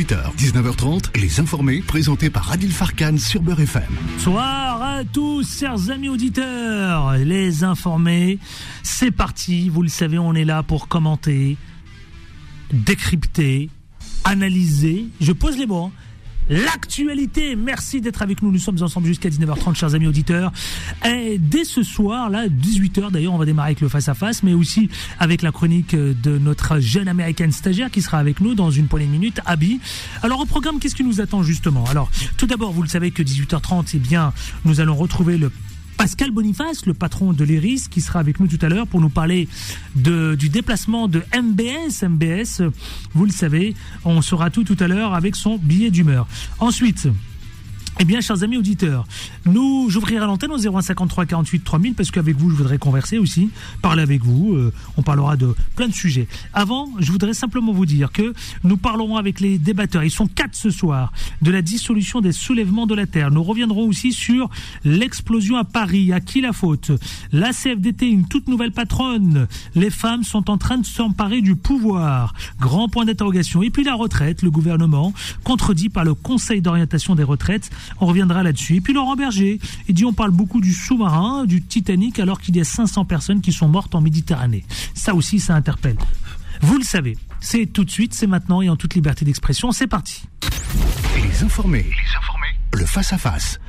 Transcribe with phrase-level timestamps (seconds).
[0.00, 3.82] 18h, 19h30, Les Informés, présentés par Adil Farkan sur Beurre FM.
[4.14, 7.18] Bonsoir à tous, chers amis auditeurs.
[7.18, 8.38] Les Informés,
[8.82, 9.68] c'est parti.
[9.68, 11.58] Vous le savez, on est là pour commenter,
[12.72, 13.68] décrypter,
[14.24, 15.04] analyser.
[15.20, 15.90] Je pose les mots.
[15.94, 16.09] hein.
[16.50, 18.50] L'actualité, merci d'être avec nous.
[18.50, 20.50] Nous sommes ensemble jusqu'à 19h30, chers amis auditeurs.
[21.06, 24.90] Et dès ce soir, là, 18h d'ailleurs, on va démarrer avec le face-à-face, mais aussi
[25.20, 29.30] avec la chronique de notre jeune américaine stagiaire qui sera avec nous dans une poignée
[29.30, 29.80] de Abby.
[30.22, 31.84] Alors, au programme, qu'est-ce qui nous attend justement?
[31.84, 34.32] Alors, tout d'abord, vous le savez que 18h30, eh bien,
[34.64, 35.52] nous allons retrouver le
[36.00, 39.10] Pascal Boniface, le patron de l'IRIS, qui sera avec nous tout à l'heure pour nous
[39.10, 39.48] parler
[39.94, 42.08] du déplacement de MBS.
[42.08, 42.62] MBS,
[43.12, 43.74] vous le savez,
[44.06, 46.26] on saura tout tout à l'heure avec son billet d'humeur.
[46.58, 47.06] Ensuite,
[48.02, 49.06] eh bien, chers amis auditeurs,
[49.44, 53.50] nous, j'ouvrirai l'antenne au 0153 48 3000 parce qu'avec vous, je voudrais converser aussi,
[53.82, 54.54] parler avec vous.
[54.54, 56.26] euh, on parlera de plein de sujets.
[56.54, 58.32] Avant, je voudrais simplement vous dire que
[58.64, 60.02] nous parlerons avec les débatteurs.
[60.02, 63.30] Ils sont quatre ce soir de la dissolution des soulèvements de la terre.
[63.30, 64.48] Nous reviendrons aussi sur
[64.82, 66.10] l'explosion à Paris.
[66.14, 66.92] À qui la faute?
[67.32, 69.46] La CFDT, une toute nouvelle patronne.
[69.74, 72.32] Les femmes sont en train de s'emparer du pouvoir.
[72.58, 73.62] Grand point d'interrogation.
[73.62, 75.12] Et puis la retraite, le gouvernement
[75.44, 77.70] contredit par le Conseil d'orientation des retraites.
[77.98, 78.76] On reviendra là-dessus.
[78.76, 82.56] Et puis Laurent Berger, il dit on parle beaucoup du sous-marin, du Titanic, alors qu'il
[82.56, 84.64] y a 500 personnes qui sont mortes en Méditerranée.
[84.94, 85.96] Ça aussi, ça interpelle.
[86.62, 89.72] Vous le savez, c'est tout de suite, c'est maintenant et en toute liberté d'expression.
[89.72, 90.22] C'est parti.
[91.16, 91.82] Les Informés.
[91.84, 92.39] Les Informés.
[92.72, 93.60] Le face-à-face.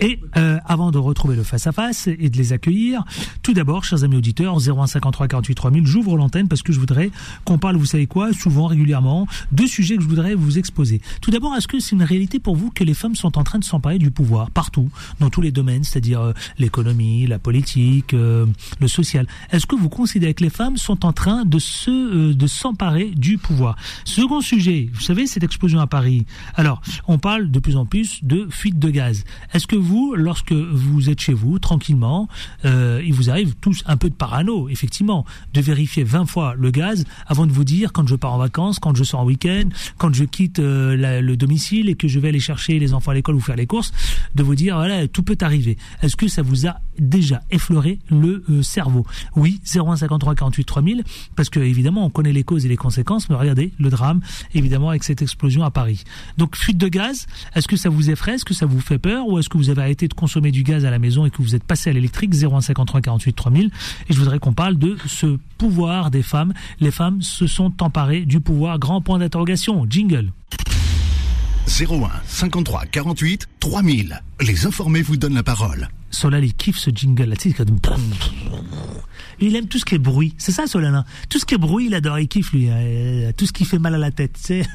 [0.00, 3.04] Et euh, avant de retrouver le face-à-face et de les accueillir,
[3.42, 7.10] tout d'abord, chers amis auditeurs, 0153 48 3000, j'ouvre l'antenne parce que je voudrais
[7.44, 11.00] qu'on parle, vous savez quoi, souvent, régulièrement, de sujets que je voudrais vous exposer.
[11.20, 13.58] Tout d'abord, est-ce que c'est une réalité pour vous que les femmes sont en train
[13.58, 18.46] de s'emparer du pouvoir partout, dans tous les domaines, c'est-à-dire euh, l'économie, la politique, euh,
[18.80, 19.26] le social?
[19.50, 23.10] Est-ce que vous considérez que les femmes sont en train de se euh, de s'emparer
[23.10, 23.76] du pouvoir?
[24.04, 26.26] Second sujet, vous savez, cette explosion à Paris.
[26.54, 29.24] Alors, on parle de plus en plus de fuite de gaz.
[29.52, 32.28] Est-ce que vous, lorsque vous êtes chez vous, tranquillement,
[32.64, 35.24] euh, il vous arrive tous un peu de parano, effectivement,
[35.54, 38.78] de vérifier 20 fois le gaz avant de vous dire quand je pars en vacances,
[38.78, 42.28] quand je sors en week-end, quand je quitte euh, le domicile et que je vais
[42.28, 43.92] aller chercher les enfants à l'école ou faire les courses,
[44.34, 45.76] de vous dire, voilà, tout peut arriver.
[46.02, 51.04] Est-ce que ça vous a déjà effleuré le euh, cerveau Oui, 0153 48 3000,
[51.36, 54.20] parce que évidemment, on connaît les causes et les conséquences, mais regardez le drame,
[54.54, 56.04] évidemment, avec cette explosion à Paris.
[56.36, 59.26] Donc, fuite de gaz, est-ce que ça vous effraie Est-ce que ça vous fait peur
[59.28, 61.42] Ou est-ce que vous avez arrêté de consommer du gaz à la maison et que
[61.42, 63.70] vous êtes passé à l'électrique 0153 48 3000
[64.08, 66.52] Et je voudrais qu'on parle de ce pouvoir des femmes.
[66.80, 68.78] Les femmes se sont emparées du pouvoir.
[68.78, 69.86] Grand point d'interrogation.
[69.88, 70.32] Jingle.
[71.66, 74.22] 01 53 48 3000.
[74.40, 75.88] Les Informés vous donnent la parole.
[76.10, 77.76] Solal, il kiffe ce jingle là, tu sais, comme-
[79.40, 80.34] Il aime tout ce qui est bruit.
[80.38, 80.94] C'est ça, Solal.
[80.94, 82.18] hein tout ce qui est bruit, il adore.
[82.18, 82.68] Il kiffe, lui.
[82.70, 84.66] euh, Tout ce qui fait mal à la tête, tu sais.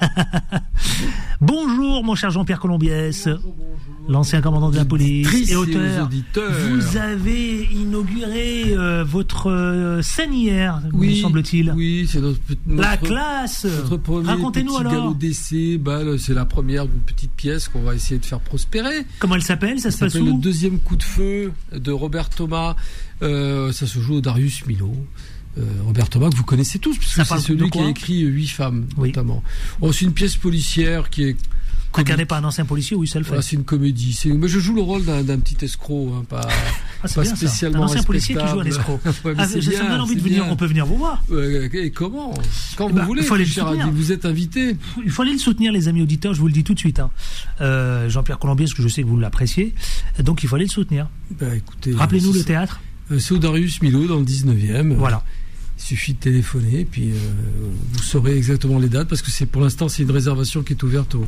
[1.42, 3.28] bonjour, mon cher Jean-Pierre Colombiès.
[4.10, 6.02] L'ancien commandant de la police et auteur.
[6.02, 6.52] aux auditeurs.
[6.70, 11.72] Vous avez inauguré euh, votre euh, scène hier, me semble-t-il.
[11.74, 12.38] Oui, c'est notre,
[12.68, 14.92] La notre- classe Notre premier Racontez-nous petit alors.
[14.94, 19.06] galop d'essai, bah, c'est la première d'une petite pièce qu'on va essayer de faire prospérer.
[19.20, 22.76] Comment elle s'appelle Ça se passe Le deuxième coup de feu de Robert Thomas.
[23.22, 24.94] Euh, ça se joue au Darius Milo.
[25.60, 28.88] Euh, Robert Thomas que vous connaissez tous, puisque c'est celui qui a écrit Huit femmes,
[28.98, 29.10] Oui.
[29.10, 29.44] notamment.
[29.82, 31.38] Oh, c'est une pièce policière qui est
[31.96, 33.30] Incarné par un ancien policier, oui, ça le fait.
[33.30, 34.20] Voilà, c'est une comédie.
[34.26, 36.42] Mais je joue le rôle d'un petit escroc, hein, pas,
[37.04, 39.00] Ah, pas bien spécialement Un ancien policier qui joue un escroc.
[39.26, 40.46] Ouais, Ah, ça me bien, donne envie de venir.
[40.50, 41.24] On peut venir vous voir.
[41.32, 42.34] Euh, et comment
[42.78, 44.76] Quand Eh ben, vous voulez, il faut aller le cher vous êtes invité.
[45.04, 47.00] Il faut aller le soutenir, les amis auditeurs, je vous le dis tout de suite.
[47.00, 47.10] hein.
[47.62, 49.74] Euh, Jean-Pierre Colombier, parce que je sais que vous l'appréciez.
[50.20, 51.10] Donc il faut aller le soutenir.
[51.40, 52.82] Bah, écoutez, Rappelez-nous le théâtre.
[53.12, 54.94] euh, C'est au Darius Milo dans le 19e.
[54.96, 55.24] Voilà.
[55.78, 57.16] Il suffit de téléphoner, et puis euh,
[57.92, 60.84] vous saurez exactement les dates, parce que c'est pour l'instant c'est une réservation qui est
[60.84, 61.26] ouverte aux,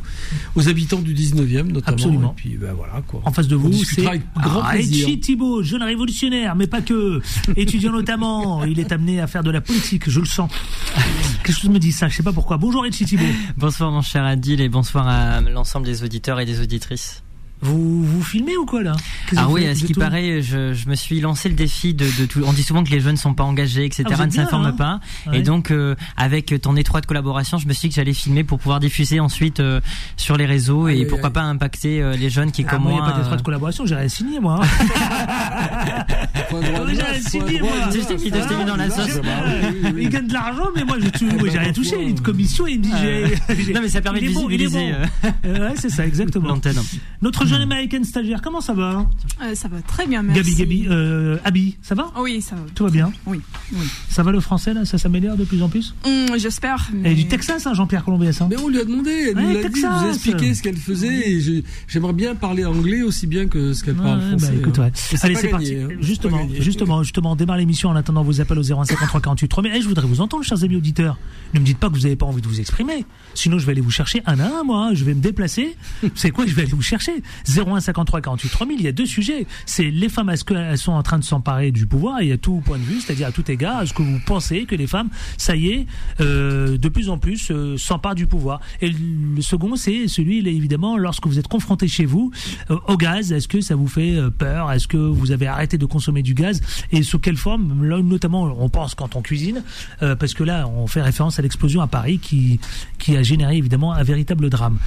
[0.54, 1.96] aux habitants du 19e notamment.
[1.96, 2.32] Absolument.
[2.32, 3.20] Et puis ben, voilà quoi.
[3.24, 5.08] En face de vous, c'est avec grand plaisir.
[5.08, 7.20] Aichi Thibault, jeune révolutionnaire, mais pas que.
[7.56, 8.64] Étudiant notamment.
[8.64, 10.50] Il est amené à faire de la politique, je le sens.
[11.42, 12.56] Quelque chose me dit ça, je sais pas pourquoi.
[12.56, 13.24] Bonjour Aichi Thibault.
[13.56, 17.22] Bonsoir mon cher Adil et bonsoir à l'ensemble des auditeurs et des auditrices.
[17.62, 18.92] Vous vous filmez ou quoi là?
[19.36, 22.26] Ah oui, à ce qui paraît, je, je me suis lancé le défi de, de
[22.26, 22.42] tout.
[22.46, 25.00] On dit souvent que les jeunes sont pas engagés, etc., Ah, ne s'informent hein pas.
[25.26, 25.38] Ouais.
[25.38, 28.58] Et donc, euh, avec ton étroite collaboration, je me suis dit que j'allais filmer pour
[28.58, 29.80] pouvoir diffuser ensuite euh,
[30.16, 32.96] sur les réseaux et pourquoi pas impacter euh, les jeunes qui, Ah, comme moi, il
[32.96, 34.60] moi, n'y a pas d'étroite euh, collaboration, j'ai rien signé, moi.
[34.62, 36.04] hein.
[38.58, 39.20] mis dans la sauce.
[39.96, 41.96] Il gagne de l'argent, mais moi, j'ai rien touché.
[42.00, 42.92] Il a une commission, il me dit.
[43.74, 44.92] Non, mais ça permet de visibiliser.
[45.44, 46.48] Ouais, c'est ça, exactement.
[46.48, 46.76] L'antenne.
[47.22, 49.06] Notre jeune américaine stagiaire, comment ça va
[49.54, 50.42] Ça va très bien, merci.
[50.42, 52.62] Gabi, Gabi, euh, Abby, ça va Oui, ça va.
[52.74, 53.40] Tout va bien Oui,
[53.72, 53.86] oui.
[54.08, 55.94] Ça va le français, là Ça s'améliore de plus en plus
[56.36, 56.90] J'espère.
[57.04, 58.44] Elle est du Texas, hein, Jean-Pierre Colombias.
[58.48, 61.30] Mais on lui a demandé, elle nous l'a dit, vous a expliqué ce qu'elle faisait.
[61.30, 64.52] Et j'aimerais bien parler anglais aussi bien que ce qu'elle parle français.
[64.52, 64.92] Bah, écoute, ouais.
[65.22, 65.76] Allez, c'est parti.
[66.00, 69.74] Justement, justement, justement, on démarre l'émission en attendant vos appels au 0153 48 3000.
[69.74, 71.18] Et je voudrais vous entendre, chers amis auditeurs.
[71.54, 73.04] Ne me dites pas que vous n'avez pas envie de vous exprimer.
[73.34, 74.90] Sinon, je vais aller vous chercher un à un, moi.
[74.94, 75.76] Je vais me déplacer.
[76.14, 77.22] C'est quoi Je vais aller vous chercher?
[77.44, 78.80] 0153 48 3000.
[78.80, 79.46] Il y a deux sujets.
[79.64, 82.20] C'est les femmes, est-ce qu'elles sont en train de s'emparer du pouvoir?
[82.20, 84.74] Et à tout point de vue, c'est-à-dire à tout égard, est-ce que vous pensez que
[84.74, 85.86] les femmes, ça y est,
[86.20, 88.60] euh, de plus en plus euh, s'emparent du pouvoir?
[88.80, 92.30] Et le second, c'est celui, évidemment, lorsque vous êtes confronté chez vous
[92.70, 94.72] euh, au gaz, est-ce que ça vous fait peur?
[94.72, 96.60] Est-ce que vous avez arrêté de consommer du gaz?
[96.92, 97.86] Et sous quelle forme?
[97.86, 99.62] Notamment, on pense quand on cuisine,
[100.00, 102.60] parce que là, on fait référence à l'explosion à Paris qui,
[102.98, 104.78] qui a généré évidemment un véritable drame.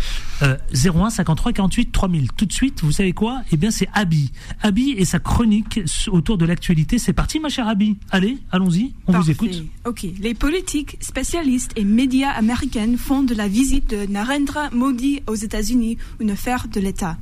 [0.42, 2.32] 01 53 48 3000.
[2.40, 3.42] Tout de suite, vous savez quoi?
[3.52, 4.32] Eh bien, c'est Abby.
[4.62, 6.98] Abby et sa chronique autour de l'actualité.
[6.98, 7.98] C'est parti, ma chère Abby.
[8.12, 9.62] Allez, allons-y, on vous écoute.
[9.86, 10.06] Ok.
[10.22, 15.98] Les politiques, spécialistes et médias américains font de la visite de Narendra Modi aux États-Unis
[16.22, 17.18] une affaire de l'État.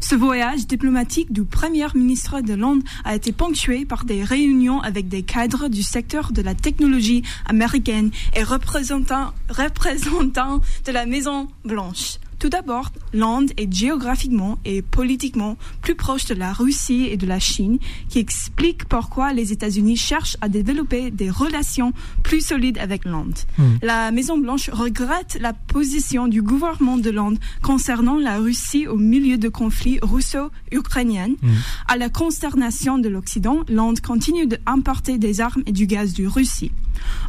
[0.00, 5.06] Ce voyage diplomatique du Premier ministre de Londres a été ponctué par des réunions avec
[5.06, 12.16] des cadres du secteur de la technologie américaine et représentants, représentants de la Maison Blanche.
[12.42, 17.38] Tout d'abord, l'Inde est géographiquement et politiquement plus proche de la Russie et de la
[17.38, 17.78] Chine,
[18.08, 21.92] qui explique pourquoi les États-Unis cherchent à développer des relations
[22.24, 23.38] plus solides avec l'Inde.
[23.58, 23.76] Hmm.
[23.80, 29.48] La Maison-Blanche regrette la position du gouvernement de l'Inde concernant la Russie au milieu de
[29.48, 31.36] conflits russo-ukrainiens.
[31.42, 31.48] Hmm.
[31.86, 36.72] À la consternation de l'Occident, l'Inde continue d'importer des armes et du gaz du Russie.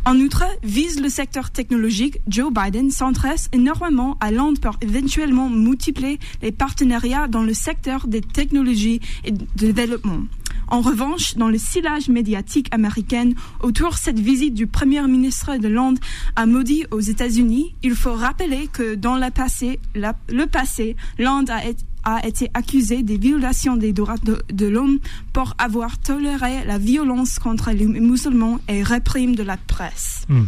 [0.05, 6.19] En outre, vise le secteur technologique, Joe Biden s'intéresse énormément à l'Inde pour éventuellement multiplier
[6.41, 10.23] les partenariats dans le secteur des technologies et du développement.
[10.67, 13.31] En revanche, dans le silage médiatique américain
[13.61, 15.99] autour de cette visite du Premier ministre de l'Inde
[16.35, 21.65] à Modi aux États-Unis, il faut rappeler que dans le passé, le passé l'Inde a,
[21.65, 25.00] été accusée des violations des droits de, l'homme
[25.31, 30.25] pour avoir toléré la violence contre les musulmans et réprime de la presse.
[30.29, 30.45] Hmm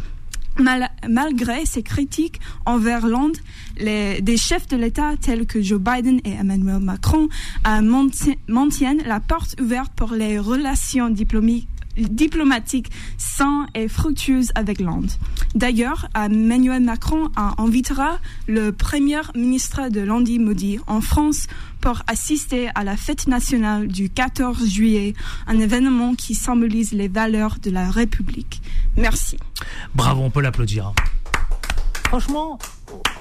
[1.10, 3.36] malgré ces critiques envers l'Inde,
[3.78, 7.28] des chefs de l'État tels que Joe Biden et Emmanuel Macron
[7.68, 8.06] euh,
[8.48, 11.36] maintiennent la porte ouverte pour les relations diplomatiques
[11.98, 15.10] diplomatique sain et fructueuse avec l'Inde.
[15.54, 21.48] D'ailleurs, Emmanuel Macron invitera le premier ministre de l'Inde Modi en France
[21.82, 25.14] pour assister à la fête nationale du 14 juillet,
[25.48, 28.62] un événement qui symbolise les valeurs de la République.
[28.98, 29.38] Merci.
[29.94, 30.94] Bravo, on peut l'applaudir.
[32.06, 32.60] Franchement,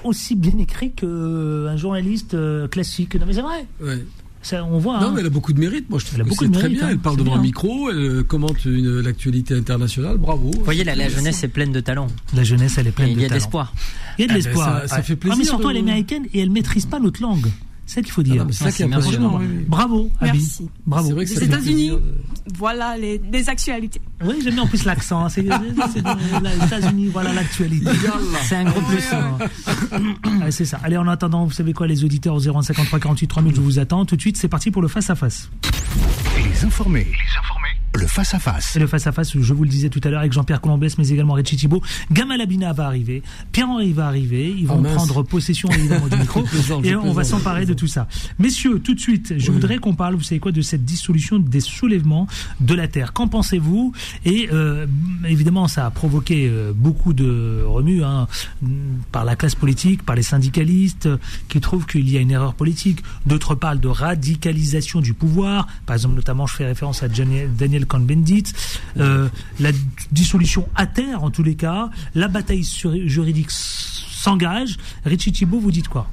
[0.03, 3.15] aussi bien écrit qu'un journaliste euh, classique.
[3.15, 3.67] Non mais c'est vrai.
[4.53, 4.99] On voit.
[4.99, 5.11] Non, hein.
[5.13, 5.89] mais elle a beaucoup de mérite.
[5.89, 6.85] Moi, je trouve elle a beaucoup de très bien.
[6.85, 6.89] Hein.
[6.91, 10.17] elle parle devant un micro, elle euh, commente l'actualité internationale.
[10.17, 10.51] Bravo.
[10.51, 12.07] Vous voyez, la, jeunesse est pleine de talent.
[12.35, 13.19] La jeunesse, elle est pleine de talent.
[13.19, 13.73] Il y a de l'espoir.
[14.17, 14.81] Il y a de ah, l'espoir.
[14.87, 15.35] ça, fait plaisir.
[15.35, 17.47] Ah, mais surtout, elle est américaine et elle maîtrise pas notre langue.
[17.85, 18.45] C'est ça qu'il faut dire.
[18.47, 19.39] Ah, c'est ça qui est impressionnant.
[19.67, 20.69] Bravo, Merci.
[20.85, 21.19] Bravo.
[21.19, 21.91] les États-Unis,
[22.53, 24.01] voilà les, actualités.
[24.23, 25.25] Oui, j'aime bien en plus l'accent.
[25.25, 25.29] Hein.
[25.29, 25.49] C'est les
[26.65, 27.89] États-Unis, voilà l'actualité.
[28.43, 29.03] C'est un gros plus.
[29.13, 29.37] Hein.
[30.51, 30.79] c'est ça.
[30.83, 34.05] Allez, en attendant, vous savez quoi, les auditeurs au 0153 48 3000, je vous attends.
[34.05, 35.49] Tout de suite, c'est parti pour le face-à-face.
[36.37, 37.05] Les informés.
[37.05, 38.75] Les informés le face-à-face.
[38.75, 41.33] Et le face-à-face, je vous le disais tout à l'heure, avec Jean-Pierre Colombès, mais également
[41.33, 41.81] Richie Thibault.
[42.11, 46.43] Gamal Abina va arriver, Pierre-Henri va arriver, ils vont ah, prendre possession évidemment du micro,
[46.83, 48.07] et on va s'emparer de tout ça.
[48.39, 51.59] Messieurs, tout de suite, je voudrais qu'on parle, vous savez quoi, de cette dissolution des
[51.59, 52.27] soulèvements
[52.59, 53.13] de la Terre.
[53.13, 53.93] Qu'en pensez-vous?
[54.25, 54.85] Et euh,
[55.27, 58.27] évidemment, ça a provoqué euh, beaucoup de remue hein,
[59.11, 61.09] par la classe politique, par les syndicalistes,
[61.49, 63.03] qui trouvent qu'il y a une erreur politique.
[63.25, 65.67] D'autres parlent de radicalisation du pouvoir.
[65.85, 68.53] Par exemple, notamment, je fais référence à Daniel Cohn-Bendit,
[68.97, 69.71] euh, la
[70.11, 72.63] dissolution à terre en tous les cas, la bataille
[73.05, 74.77] juridique s'engage.
[75.05, 76.07] Richie Thibault, vous dites quoi?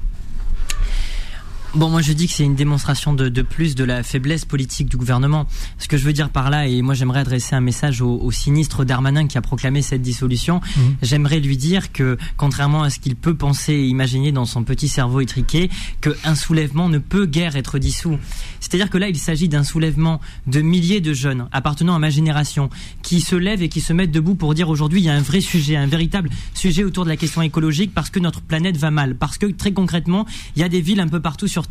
[1.75, 4.89] Bon, moi je dis que c'est une démonstration de, de, plus de la faiblesse politique
[4.89, 5.47] du gouvernement.
[5.79, 8.29] Ce que je veux dire par là, et moi j'aimerais adresser un message au, au,
[8.29, 10.97] sinistre Darmanin qui a proclamé cette dissolution, mhm.
[11.01, 14.87] j'aimerais lui dire que, contrairement à ce qu'il peut penser et imaginer dans son petit
[14.87, 18.19] cerveau étriqué, qu'un soulèvement ne peut guère être dissous.
[18.59, 22.69] C'est-à-dire que là, il s'agit d'un soulèvement de milliers de jeunes appartenant à ma génération
[23.01, 25.21] qui se lèvent et qui se mettent debout pour dire aujourd'hui il y a un
[25.21, 28.91] vrai sujet, un véritable sujet autour de la question écologique parce que notre planète va
[28.91, 31.62] mal, parce que très concrètement, il y a des villes un peu partout sur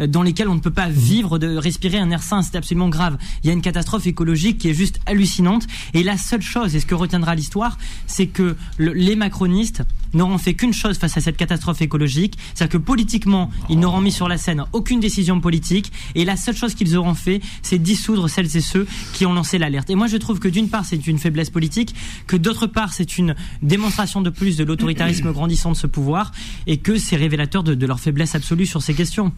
[0.00, 2.42] euh, dans lesquels on ne peut pas vivre, de respirer un air sain.
[2.42, 3.18] C'est absolument grave.
[3.42, 5.66] Il y a une catastrophe écologique qui est juste hallucinante.
[5.94, 9.82] Et la seule chose, et ce que retiendra l'histoire, c'est que le- les macronistes
[10.14, 14.12] n'auront fait qu'une chose face à cette catastrophe écologique, c'est-à-dire que politiquement, ils n'auront mis
[14.12, 18.28] sur la scène aucune décision politique, et la seule chose qu'ils auront fait, c'est dissoudre
[18.28, 19.90] celles et ceux qui ont lancé l'alerte.
[19.90, 21.94] Et moi, je trouve que d'une part, c'est une faiblesse politique,
[22.26, 26.32] que d'autre part, c'est une démonstration de plus de l'autoritarisme grandissant de ce pouvoir,
[26.66, 29.32] et que c'est révélateur de, de leur faiblesse absolue sur ces questions.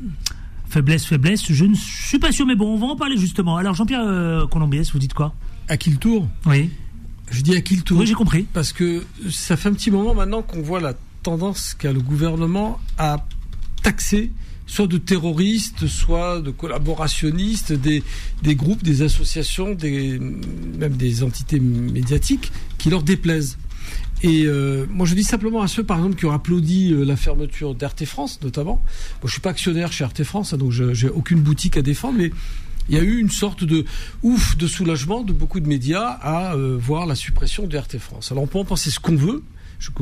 [0.68, 3.56] Faiblesse, faiblesse, je ne suis pas sûr, mais bon, on va en parler justement.
[3.56, 5.34] Alors, Jean-Pierre euh, Colombiès, vous dites quoi?
[5.68, 6.28] À qui le tour?
[6.46, 6.70] Oui,
[7.30, 8.46] Je dis à qui le tour oui j'ai compris.
[8.52, 12.80] Parce que ça fait un petit moment maintenant qu'on voit la tendance qu'a le gouvernement
[12.98, 13.26] à
[13.82, 14.30] taxer
[14.66, 18.02] soit de terroristes, soit de collaborationnistes, des,
[18.42, 23.58] des groupes, des associations, des, même des entités médiatiques qui leur déplaisent.
[24.22, 27.16] Et euh, moi, je dis simplement à ceux, par exemple, qui ont applaudi euh, la
[27.16, 28.82] fermeture d'RT France, notamment.
[29.20, 31.82] Bon, je suis pas actionnaire chez RT France, hein, donc je j'ai aucune boutique à
[31.82, 32.30] défendre, mais
[32.88, 33.84] il y a eu une sorte de
[34.22, 38.32] ouf de soulagement de beaucoup de médias à euh, voir la suppression de RT France.
[38.32, 39.42] Alors on peut en penser ce qu'on veut.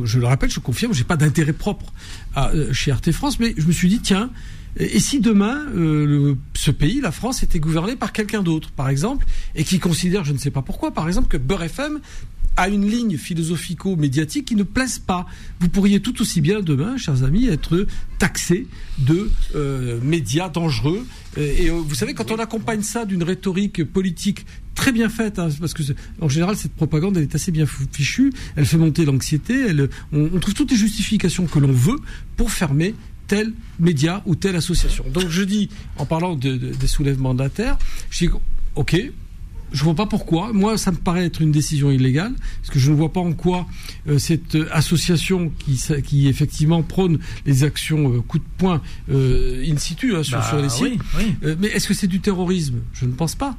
[0.05, 1.93] Je, le rappelle, je confirme, j'ai pas d'intérêt propre
[2.37, 4.31] euh, chez RT France, mais je me suis dit tiens,
[4.77, 9.27] et si demain euh, ce pays, la France, était gouverné par quelqu'un d'autre, par exemple,
[9.55, 12.01] et qui considère, je ne sais pas pourquoi, par exemple, que Beurre FM
[12.57, 15.27] a une ligne philosophico-médiatique qui ne plaise pas.
[15.61, 17.87] Vous pourriez tout aussi bien demain, chers amis, être
[18.19, 18.67] taxé
[18.99, 21.07] de euh, médias dangereux.
[21.37, 24.45] Et, et, euh, vous savez, quand on accompagne ça d'une rhétorique politique
[24.75, 25.83] très bien faite, hein, parce que
[26.21, 29.67] en général cette propagande elle est assez bien fichue, elle fait monter l'anxiété,
[30.13, 31.99] on, on trouve toutes les justifications que l'on veut
[32.39, 32.95] pour fermer
[33.29, 35.05] tel média ou telle association.
[35.13, 35.69] Donc je dis,
[35.99, 37.79] en parlant de- de- des soulèvements de la terre,
[38.11, 38.33] je dis,
[38.75, 38.97] ok,
[39.73, 40.53] je vois pas pourquoi.
[40.53, 43.33] Moi, ça me paraît être une décision illégale, parce que je ne vois pas en
[43.33, 43.67] quoi
[44.09, 49.65] euh, cette euh, association qui, qui effectivement prône les actions euh, coup de poing euh,
[49.67, 51.01] in situ hein, sur, Bah, sur les sites.
[51.19, 51.55] oui, oui.
[51.61, 52.77] Mais est-ce que c'est du terrorisme?
[52.93, 53.57] Je ne pense pas.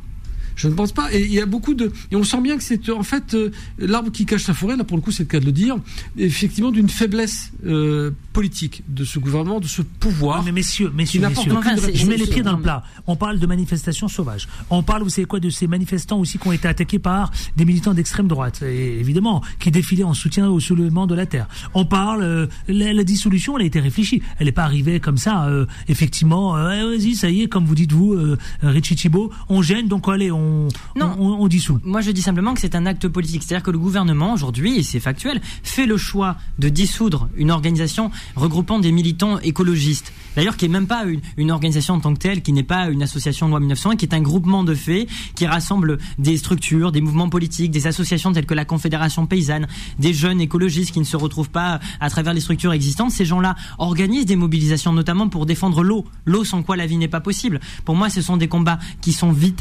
[0.56, 1.12] Je ne pense pas.
[1.12, 1.92] Et il y a beaucoup de.
[2.12, 4.76] Et on sent bien que c'est en fait euh, l'arbre qui cache la forêt.
[4.78, 5.78] Là, pour le coup, c'est le cas de le dire.
[6.16, 10.40] Effectivement, d'une faiblesse euh, politique de ce gouvernement, de ce pouvoir.
[10.40, 11.52] Ouais, mais messieurs, messieurs, messieurs,
[11.94, 12.84] je mets les pieds dans le plat.
[13.08, 14.48] On parle de manifestations sauvages.
[14.70, 17.66] On parle, vous savez quoi, de ces manifestants aussi qui ont été attaqués par des
[17.66, 21.48] militants d'extrême droite, et évidemment, qui défilaient en soutien au soulèvement de la terre.
[21.74, 24.22] On parle, euh, la, la dissolution, elle a été réfléchie.
[24.40, 26.58] Elle n'est pas arrivée comme ça, euh, effectivement.
[26.58, 30.08] euh, Vas-y, ça y est, comme vous dites vous, euh, Richie Thibault, on gêne, donc
[30.08, 31.16] allez, on, Non.
[31.20, 31.80] on, on dissout.
[31.84, 33.44] Moi, je dis simplement que c'est un acte politique.
[33.44, 38.10] C'est-à-dire que le gouvernement, aujourd'hui, et c'est factuel, fait le choix de dissoudre une organisation
[38.36, 40.14] regroupant des militants écologistes.
[40.36, 41.06] D'ailleurs, qui est même pas
[41.38, 44.06] une, organisation en tant que telle, qui n'est pas une association de loi 1901, qui
[44.06, 48.48] est un groupement de faits qui rassemble des structures, des mouvements politiques, des associations telles
[48.48, 49.68] que la Confédération paysanne,
[50.00, 53.12] des jeunes écologistes qui ne se retrouvent pas à travers les structures existantes.
[53.12, 56.06] Ces gens-là organisent des mobilisations, notamment pour défendre l'eau.
[56.26, 57.60] L'eau sans quoi la vie n'est pas possible.
[57.86, 59.54] Pour moi, ce sont des combats qui sont vitaux.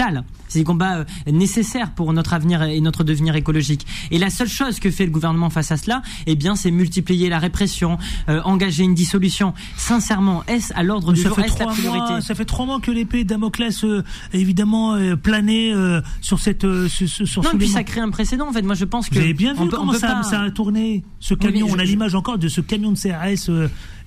[0.49, 3.87] C'est des combats euh, nécessaires pour notre avenir et notre devenir écologique.
[4.11, 7.29] Et la seule chose que fait le gouvernement face à cela, eh bien, c'est multiplier
[7.29, 9.55] la répression, euh, engager une dissolution.
[9.77, 12.91] Sincèrement, est-ce à l'ordre du Ça jour fait, trois mois, ça fait trois mois que
[12.91, 17.69] l'épée Damoclès, euh, évidemment, euh, planait euh, sur cette, ce- ce- sur Non, et puis
[17.69, 18.49] ça crée un précédent.
[18.49, 20.09] En fait, moi, je pense que Vous avez bien on vu on comment peut ça,
[20.09, 21.67] pas- ça a tourné ce camion.
[21.69, 23.49] je- on a l'image encore de ce camion de CRS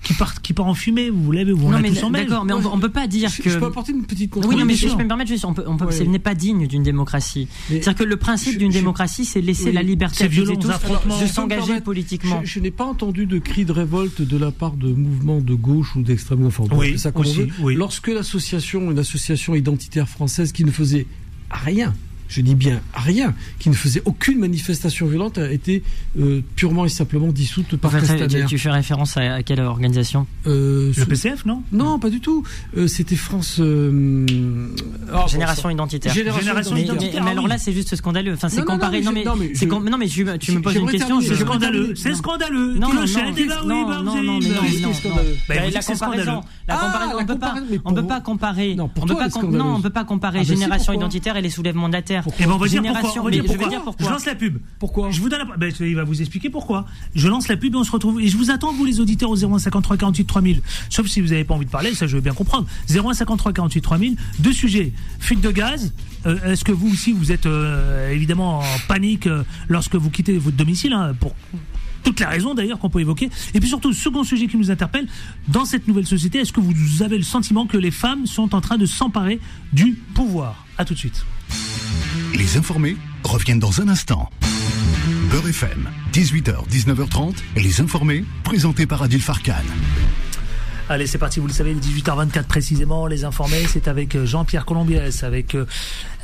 [0.02, 1.10] qui part qui part en fumée.
[1.10, 3.06] Vous l'avez, vous on Non, mais tous en d'accord, mais on, peut- on peut pas
[3.06, 3.50] dire je, que.
[3.50, 5.54] je peux apporter une petite Oui, non, mais si je peux me permettre, juste, on
[5.54, 5.92] peut, on peut, Ouais.
[5.92, 7.48] ce n'est pas digne d'une démocratie.
[7.68, 9.72] C'est-à-dire que le principe d'une démocratie, c'est laisser Oui.
[9.72, 11.20] la liberté à toutes et violent, tous affrontements.
[11.20, 12.40] de s'engager politiquement.
[12.44, 15.54] Je, je n'ai pas entendu de cri de révolte de la part de mouvements de
[15.54, 16.58] gauche ou d'extrême gauche.
[16.60, 17.48] Enfin, Oui, ça aussi, veut.
[17.62, 17.74] oui.
[17.74, 21.06] Lorsque l'association, une association identitaire française qui ne faisait
[21.50, 21.94] rien,
[22.28, 25.82] je dis bien rien, qui ne faisait aucune manifestation violente, a été
[26.18, 28.44] euh, purement et simplement dissoute par Castaner.
[28.46, 30.26] tu fais référence à, à quelle organisation?
[30.46, 31.62] Euh, Le PCF, non?
[31.72, 32.42] Non, pas du tout.
[32.76, 33.58] Euh, C'était France.
[33.60, 34.66] euh,
[35.12, 36.12] ah, bon, Génération identitaire.
[36.12, 37.22] Génération, identitaire.
[37.22, 37.50] mais- ah alors oui.
[37.50, 38.34] là, c'est juste scandaleux.
[38.34, 38.98] Enfin, c'est comparé.
[39.00, 40.90] mais Non, mais, non, mais c'est je- com- non, mais tu, tu me poses une
[40.90, 41.20] question.
[41.20, 41.94] C'est scandaleux.
[41.94, 42.14] C'est Non.
[42.16, 42.74] scandaleux.
[42.74, 45.36] Non, non, non, bah, non, vous non, non, la comparaison, scandaleux.
[45.46, 49.06] la Ah, comparaison, la on on peut pas comparer, Non, pour on
[49.80, 52.15] peut pas, comparer Ah, génération identitaire et les soulèvements de la terre.
[52.38, 53.00] Eh ben, on va dire pourquoi.
[53.00, 53.70] Génération, On va mais dire je vais pourquoi.
[53.70, 54.06] dire pourquoi.
[54.06, 54.58] Je lance la pub.
[54.78, 55.56] Pourquoi Je vous donne la...
[55.56, 56.86] ben, il va vous expliquer pourquoi.
[57.14, 58.20] Je lance la pub et on se retrouve.
[58.20, 60.62] Et je vous attends, vous les auditeurs, au 0153 48 3000.
[60.90, 62.66] Sauf si vous n'avez pas envie de parler, ça je veux bien comprendre.
[62.88, 64.16] 0153 48 3000.
[64.38, 64.92] Deux sujets.
[65.20, 65.92] Fuite de gaz.
[66.26, 70.36] Euh, Est-ce que vous aussi, vous êtes euh, évidemment en panique euh, lorsque vous quittez
[70.38, 71.34] votre domicile hein, pour
[72.02, 73.30] toutes les raisons d'ailleurs qu'on peut évoquer.
[73.52, 75.08] Et puis surtout, second sujet qui nous interpelle,
[75.48, 78.60] dans cette nouvelle société, est-ce que vous avez le sentiment que les femmes sont en
[78.60, 79.40] train de s'emparer
[79.72, 80.64] du pouvoir?
[80.78, 81.24] À tout de suite.
[82.34, 84.30] Les informés reviennent dans un instant.
[85.30, 89.52] Beurre FM, 18h, 19h30, les informés, présentés par Adil Farkan.
[90.88, 95.24] Allez, c'est parti, vous le savez, 18h24 précisément, les informés, c'est avec euh, Jean-Pierre Colombiès,
[95.24, 95.66] avec euh,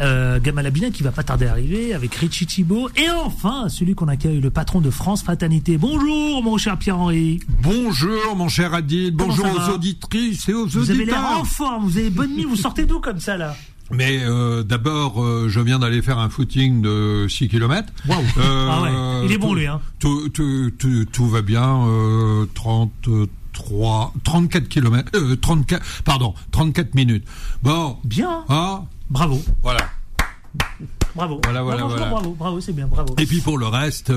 [0.00, 3.96] euh, Gamal Abina qui va pas tarder à arriver, avec Richie Thibault, et enfin, celui
[3.96, 5.78] qu'on accueille, le patron de France Fraternité.
[5.78, 7.40] Bonjour, mon cher Pierre-Henri.
[7.60, 9.12] Bonjour, mon cher Adil.
[9.16, 11.40] Comment Bonjour aux auditrices et aux Vous avez l'air auditeurs.
[11.40, 13.56] en forme, vous avez bonne mine, vous sortez d'où comme ça, là?
[13.92, 17.92] Mais euh, d'abord, euh, je viens d'aller faire un footing de 6 km.
[18.08, 18.22] Waouh.
[18.38, 19.80] Ah ouais, il est bon, lui, hein.
[19.98, 21.86] Tout, tout, tout, tout va bien.
[21.86, 25.10] Euh, 33, 34 km.
[25.14, 27.26] Euh, 34, pardon, 34 minutes.
[27.62, 27.98] Bon.
[28.04, 28.44] Bien.
[28.48, 29.80] Ah, Bravo, voilà.
[31.14, 31.38] bravo.
[31.44, 32.10] Voilà, voilà, franchement, voilà.
[32.12, 33.14] Bravo, bravo, c'est bien, bravo.
[33.18, 34.10] Et puis pour le reste,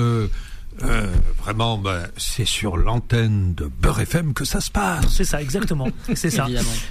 [0.84, 1.06] euh,
[1.42, 5.06] vraiment, bah, c'est sur l'antenne de Beurre FM que ça se passe.
[5.08, 5.88] C'est ça, exactement.
[6.14, 6.46] C'est ça.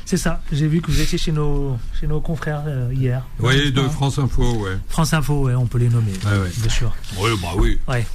[0.05, 0.41] C'est ça.
[0.51, 3.23] J'ai vu que vous étiez chez nos, chez nos confrères euh, hier.
[3.39, 4.77] Oui, de France Info, ouais.
[4.89, 6.13] France Info, ouais, on peut les nommer.
[6.25, 6.51] Ouais, ouais.
[6.57, 6.93] Bien sûr.
[7.17, 7.79] Oui, bah oui.
[7.87, 8.05] Ouais.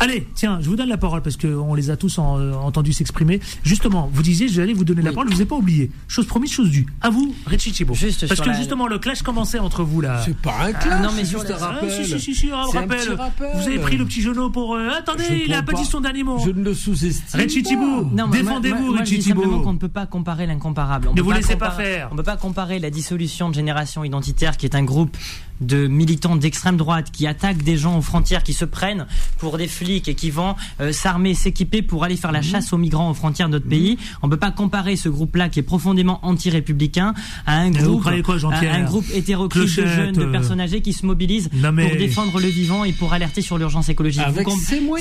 [0.00, 2.92] Allez, tiens, je vous donne la parole parce qu'on les a tous en- euh, entendus
[2.92, 3.40] s'exprimer.
[3.62, 5.90] Justement, vous disiez, j'allais vous donner la parole, je vous ai pas oublié.
[6.08, 6.86] Chose promise, chose due.
[7.00, 7.94] À vous, Richie Thibault.
[7.94, 10.20] Juste Parce que la- justement, le clash commençait entre vous là.
[10.24, 11.90] C'est pas un clash, non, mais juste un Ah, rappel.
[11.90, 13.18] si, si, si, si, un C'est un rappel.
[13.54, 14.74] Vous avez pris le petit genou pour.
[14.74, 16.38] euh, attendez, Je il a pas dit son dernier mot.
[16.44, 17.68] Je ne le sous-estime Richie pas.
[17.70, 19.62] Thibault, défendez-vous, je Richie dis simplement Thibault.
[19.62, 21.08] qu'on ne peut pas comparer l'incomparable.
[21.08, 22.08] On Ne peut vous pas laissez pas comparer- faire.
[22.10, 25.16] On ne peut pas comparer la dissolution de Génération Identitaire, qui est un groupe
[25.60, 29.06] de militants d'extrême droite qui attaquent des gens aux frontières, qui se prennent
[29.38, 32.44] pour des flics et qui vont euh, s'armer, s'équiper pour aller faire la Mhm.
[32.44, 33.98] chasse aux migrants aux frontières de notre pays.
[34.22, 37.14] On ne peut pas comparer ce groupe-là, qui est profondément anti-républicain,
[37.46, 40.80] à un vous groupe, quoi, à un groupe hétéroclite de jeunes, de euh, personnes âgées
[40.80, 44.22] qui se mobilisent mais- pour défendre le vivant et pour alerter sur l'urgence écologique.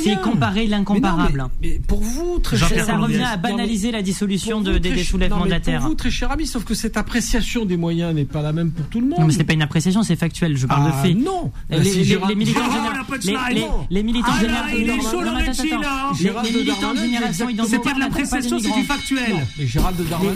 [0.04, 1.48] C'est comparer l'incomparable.
[1.88, 5.40] pour vous, très cher Ça revient à banaliser la dissolution de, des, des cher- soulèvements
[5.40, 5.80] non, de la Terre.
[5.82, 8.72] Pour vous, très cher ami, sauf que cette appréciation des moyens n'est pas la même
[8.72, 9.20] pour tout le monde.
[9.20, 10.58] Non, mais c'est pas une appréciation, c'est factuel.
[10.58, 11.18] Je parle Ah, de faits.
[11.18, 11.52] non.
[11.70, 13.58] Les, Bah, les- militants Gérard, généra- on a pas de les- slide.
[13.90, 15.80] les- les militants Ah là, généra- il est non, chaud, attends.
[15.82, 16.12] là, hein.
[16.20, 17.68] Les- militants de Darmanin, génération exactement.
[17.70, 19.36] C'est identitaire pas de des l'appréciation, c'est du factuel.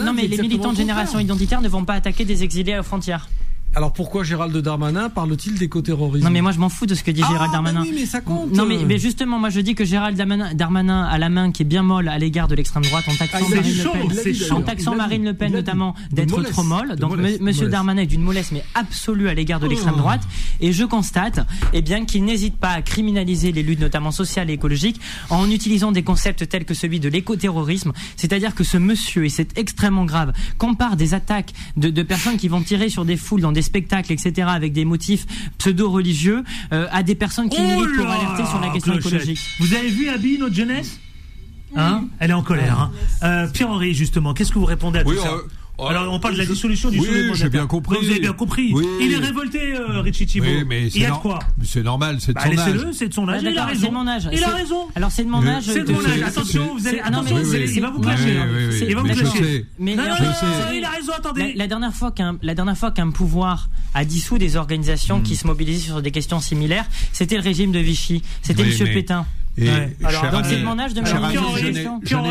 [0.05, 3.29] Non, mais les militants de génération identitaire ne vont pas attaquer des exilés aux frontières.
[3.75, 7.11] Alors pourquoi Gérald Darmanin parle-t-il d'éco-terrorisme Non, mais moi je m'en fous de ce que
[7.11, 7.81] dit Ah, Gérald bah Darmanin.
[7.83, 8.51] oui, mais ça compte.
[8.51, 11.61] Non mais, mais justement moi je dis que Gérald Darmanin, Darmanin a la main qui
[11.61, 14.23] est bien molle à l'égard de l'extrême droite en taxant Ah, il a Marine Le
[14.23, 15.25] Pen, en taxant Marine.
[15.25, 16.95] Le Pen notamment d'être trop molle.
[16.95, 17.71] Donc mollesse, M- Monsieur mollesse.
[17.71, 19.99] Darmanin est d'une mollesse mais absolue à l'égard de l'extrême Oh.
[19.99, 20.21] droite.
[20.59, 24.53] Et je constate eh bien qu'il n'hésite pas à criminaliser les luttes notamment sociales et
[24.53, 27.93] écologiques en utilisant des concepts tels que celui de l'écoterrorisme.
[28.15, 32.47] C'est-à-dire que ce monsieur et c'est extrêmement grave compare des attaques de, de personnes qui
[32.47, 35.25] vont tirer sur des foules dans des spectacles etc avec des motifs
[35.57, 36.43] pseudo-religieux
[36.73, 39.13] euh, à des personnes qui Oh militent pour là, alerter sur la question clochette.
[39.13, 39.39] écologique.
[39.59, 40.99] Vous avez vu Abby, notre jeunesse?
[41.75, 42.05] Hein?
[42.19, 42.79] Elle est en colère.
[42.79, 42.91] Hein.
[43.23, 45.31] Euh, Pierre-Henri, justement, qu'est-ce que vous répondez à Oui, tout ça?
[45.79, 47.97] Alors, on parle de la dissolution du oui, j'ai de la bien compris.
[48.01, 48.71] Vous avez bien compris.
[48.73, 48.83] Oui.
[48.99, 50.47] Il est révolté, euh, Richie Thibault.
[50.47, 52.73] Oui, mais Il c'est y a de quoi C'est normal, c'est de bah, son âge.
[52.73, 53.41] Laissez-le, c'est de son âge.
[53.43, 53.79] Il a raison.
[53.81, 54.29] c'est de mon âge.
[54.33, 54.87] Il a raison.
[54.95, 55.47] Alors c'est de mon Oui.
[55.49, 55.63] âge.
[55.65, 56.05] C'est de mon âge.
[56.15, 58.23] c'est- Attention, vous allez, attention, allez- c'est- il va vous Oui, clasher.
[58.25, 59.65] oui, oui, oui, Il va vous clasher.
[59.79, 60.15] Mais Non, non, non,
[60.73, 61.53] il a raison, La, attendez.
[61.55, 65.45] la dernière fois qu'un la dernière fois qu'un pouvoir a dissous des organisations qui se
[65.45, 68.23] mobilisaient sur des questions similaires, c'était le régime de Vichy.
[68.41, 69.25] C'était Oui, Monsieur mais- Pétain.
[69.59, 69.97] Et, Ouais.
[70.03, 71.05] Alors, cher donc ami- c'est de mon âge de me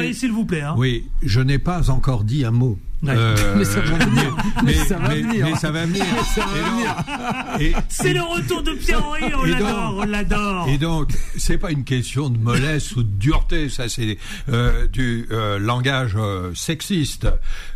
[0.08, 0.60] n'ai- s'il vous plaît.
[0.62, 0.74] hein.
[0.76, 2.78] Oui, je n'ai pas encore dit un mot.
[3.02, 3.12] Ouais.
[3.14, 4.36] Euh, Mais ça va venir.
[4.64, 5.46] Mais, Mais ça va mais- venir.
[5.46, 6.04] mais ça va venir.
[6.34, 10.68] Ça va et- C'est le retour de Pierre-Henri, on l'adore, on l'adore.
[10.68, 14.16] Et donc, c'est pas une question de mollesse ou de dureté, ça c'est
[14.48, 17.26] euh, du euh, langage euh, sexiste.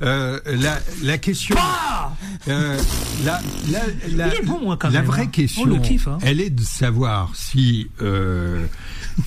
[0.03, 1.57] Euh, la, la question,
[2.49, 2.79] euh,
[3.25, 3.81] la, la,
[4.17, 5.27] la, Il est bon, moi, quand la même, vraie hein.
[5.27, 6.19] question, On le kiffe, hein.
[6.23, 7.89] elle est de savoir si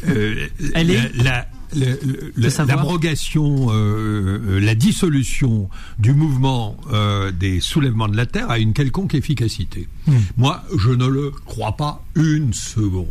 [0.08, 8.18] euh, Elle la, est l'abrogation, euh, euh, la dissolution du mouvement euh, des soulèvements de
[8.18, 9.88] la terre a une quelconque efficacité.
[10.08, 10.18] Hmm.
[10.38, 13.08] Moi, je ne le crois pas une seconde.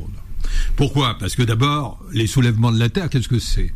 [0.76, 1.16] Pourquoi?
[1.18, 3.72] Parce que d'abord, les soulèvements de la terre, qu'est-ce que c'est?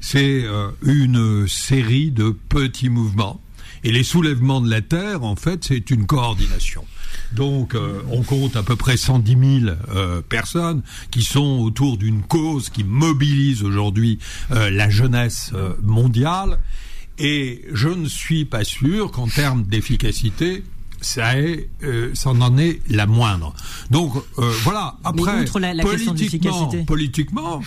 [0.00, 0.44] C'est
[0.82, 3.40] une série de petits mouvements.
[3.84, 6.84] Et les soulèvements de la terre, en fait, c'est une coordination.
[7.32, 12.22] Donc, euh, on compte à peu près 110 000 euh, personnes qui sont autour d'une
[12.22, 14.18] cause qui mobilise aujourd'hui
[14.50, 16.58] euh, la jeunesse euh, mondiale.
[17.18, 20.62] Et je ne suis pas sûr qu'en termes d'efficacité,
[21.00, 23.54] ça, est, euh, ça en est la moindre.
[23.90, 24.96] Donc euh, voilà.
[25.04, 27.60] Après, la- la politiquement, politiquement,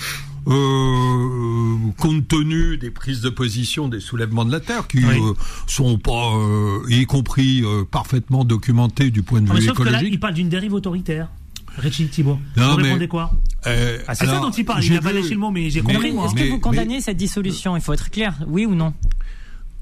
[0.47, 5.19] euh, compte tenu des prises de position des soulèvements de la terre, qui Oui.
[5.19, 5.33] euh,
[5.67, 9.77] sont pas, euh, y compris euh, parfaitement documentées du point de Non, mais vue sauf
[9.77, 10.13] que là, écologique.
[10.13, 11.27] il parle d'une dérive autoritaire.
[11.77, 12.37] Richie Thibault.
[12.57, 13.31] Non, vous mais- répondez quoi?
[13.67, 14.83] Euh, ah, C'est ça dont il parle.
[14.83, 16.51] Il j'ai a pas lâché le mot, mais j'ai mais- compris, Mais est-ce mais- que
[16.51, 17.77] vous condamnez mais- cette dissolution?
[17.77, 18.93] Il faut être clair, oui ou non?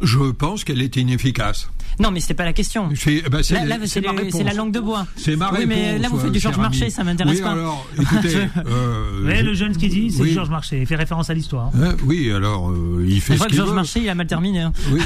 [0.01, 1.69] Je pense qu'elle est inefficace.
[1.99, 2.89] Non, mais c'est pas la question.
[2.95, 4.01] C'est bah, c'est- Là, là, c'est
[4.43, 5.05] la langue de bois.
[5.17, 6.91] C'est ma Oui, mais là, vous faites du cher Georges Marchais, ami.
[6.91, 7.51] ça m'intéresse Oui, pas.
[7.51, 8.35] alors, écoutez,
[8.65, 10.33] euh, Ouais, je- le jeune ce qu'il dit, c'est Oui.
[10.33, 10.79] Georges Marchais.
[10.79, 11.71] Il fait référence à l'histoire.
[11.79, 13.73] Hein, oui, alors euh, il fait Je crois que Georges.
[13.73, 14.61] Marchais, il a mal terminé.
[14.61, 14.71] hein.
[14.91, 15.01] Oui.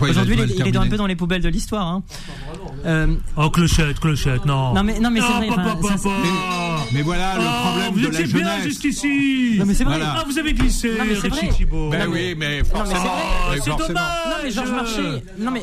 [0.00, 1.86] Aujourd'hui, il, est- il est dans un peu dans les poubelles de l'histoire.
[1.86, 2.02] Hein.
[2.84, 4.74] Euh, Oh, clochette, clochette, non.
[4.74, 5.48] Non, mais- non, mais c'est Ah, vrai.
[6.92, 8.64] Mais voilà le Oh, problème vous de la étiez bien jeunesse.
[8.64, 9.56] jusqu'ici.
[9.58, 9.98] Non, mais c'est vrai.
[10.02, 11.54] Ah, vous avez glissé, Non, mais c'est Richie vrai.
[11.56, 11.90] Thibault.
[11.90, 13.16] Ben oui, mais Non, mais forcément.
[13.52, 13.86] c'est dommage.
[13.96, 15.62] Non, mais Georges non, mais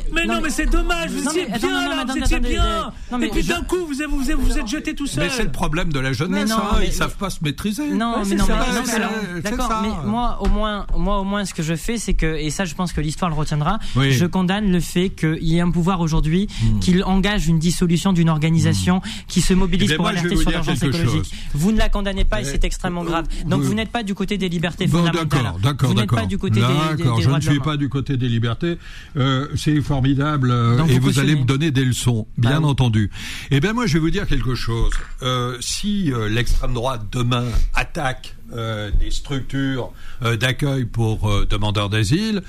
[0.56, 2.92] c'est dommage, vous étiez bien non, non, là, mais vous étiez bien.
[3.12, 5.24] non, mais Et puis d'un coup, vous vous vous vous êtes jeté tout seul.
[5.26, 7.40] Mais c'est le problème de la jeunesse, Mais non, hein, mais- ils savent pas se
[7.44, 7.90] maîtriser.
[7.90, 9.82] Non, Ouais, mais c'est non, ça, mais, non, mais c'est- alors, c'est d'accord, ça.
[9.84, 12.66] mais moi au moins, moi au moins, ce que je fais, c'est que, et ça,
[12.66, 14.12] je pense que l'histoire le retiendra, Oui.
[14.12, 16.48] je condamne le fait qu'il y ait un pouvoir aujourd'hui
[16.82, 19.94] qui engage une dissolution d'une organisation qui se mobilise Hmm.
[19.94, 21.32] Eh pour vais alerter sur l'urgence écologique.
[21.54, 23.26] Vous ne la condamnez pas et Eh, c'est extrêmement euh, grave.
[23.46, 25.28] Donc vous- vous n'êtes pas du côté des libertés fondamentales.
[25.44, 26.20] d'accord, d'accord, Vous n'êtes d'accord.
[26.20, 28.78] pas du côté des, D'accord, je droits ne suis pas du côté des libertés.
[29.18, 33.10] Euh, c'est formidable euh, et vous allez me donner des leçons, bien entendu.
[33.52, 34.92] Eh bien, moi, je vais vous dire quelque chose.
[35.24, 41.90] Euh, si euh, l'extrême droite demain attaque euh, des structures euh, d'accueil pour euh, demandeurs
[41.90, 42.44] d'asile,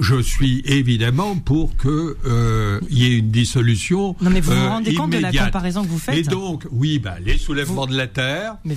[0.00, 4.16] je suis évidemment pour que euh, il y ait une dissolution.
[4.22, 6.98] Non, mais vous vous rendez compte de la comparaison que vous faites Et donc, oui,
[6.98, 8.56] bah, les soulèvements de la terre.
[8.64, 8.74] Vous-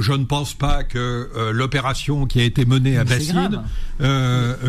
[0.00, 3.62] je ne pense pas que l'opération qui a été menée à Mais Bassine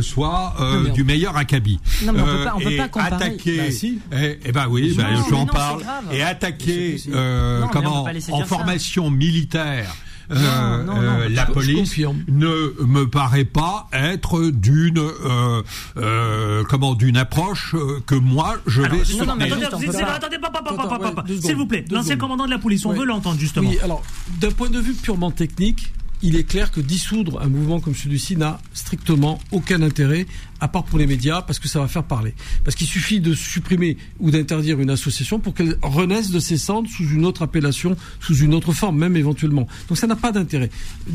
[0.02, 1.80] soit Non, mais on- du meilleur acabit.
[2.06, 3.23] Non, mais on peut pas- on peut pas comparer.
[3.26, 4.00] Attaquer, Bah, si.
[4.12, 5.84] eh, eh ben oui, ben, Non, mais j'en non, parle.
[6.12, 8.46] Et attaquer, euh, Non, comment, en dire ça.
[8.46, 9.96] formation militaire.
[10.32, 11.20] euh, Non, non, non.
[11.20, 11.98] euh, la police
[12.30, 15.62] ne me paraît pas être d'une euh,
[15.98, 19.26] euh, comment d'une approche euh, que moi je vais Alors, non, soutenir.
[19.28, 21.22] non, mais attendez, attendez, pas, pas, pas, Attends, pas, pas, ouais, pas.
[21.24, 23.00] deux S'il vous plaît, l'ancien commandant de la police, on Ouais.
[23.00, 23.70] veut l'entendre justement.
[23.70, 24.02] Oui, alors,
[24.40, 25.92] d'un point de vue purement technique,
[26.24, 30.26] il est clair que dissoudre un mouvement comme celui-ci n'a strictement aucun intérêt,
[30.62, 32.34] à part pour les médias, parce que ça va faire parler.
[32.64, 36.90] Parce qu'il suffit de supprimer ou d'interdire une association pour qu'elle renaisse de ses cendres
[36.90, 39.68] sous une autre appellation, sous une autre forme, même éventuellement.
[39.90, 40.70] Donc ça n'a pas d'intérêt.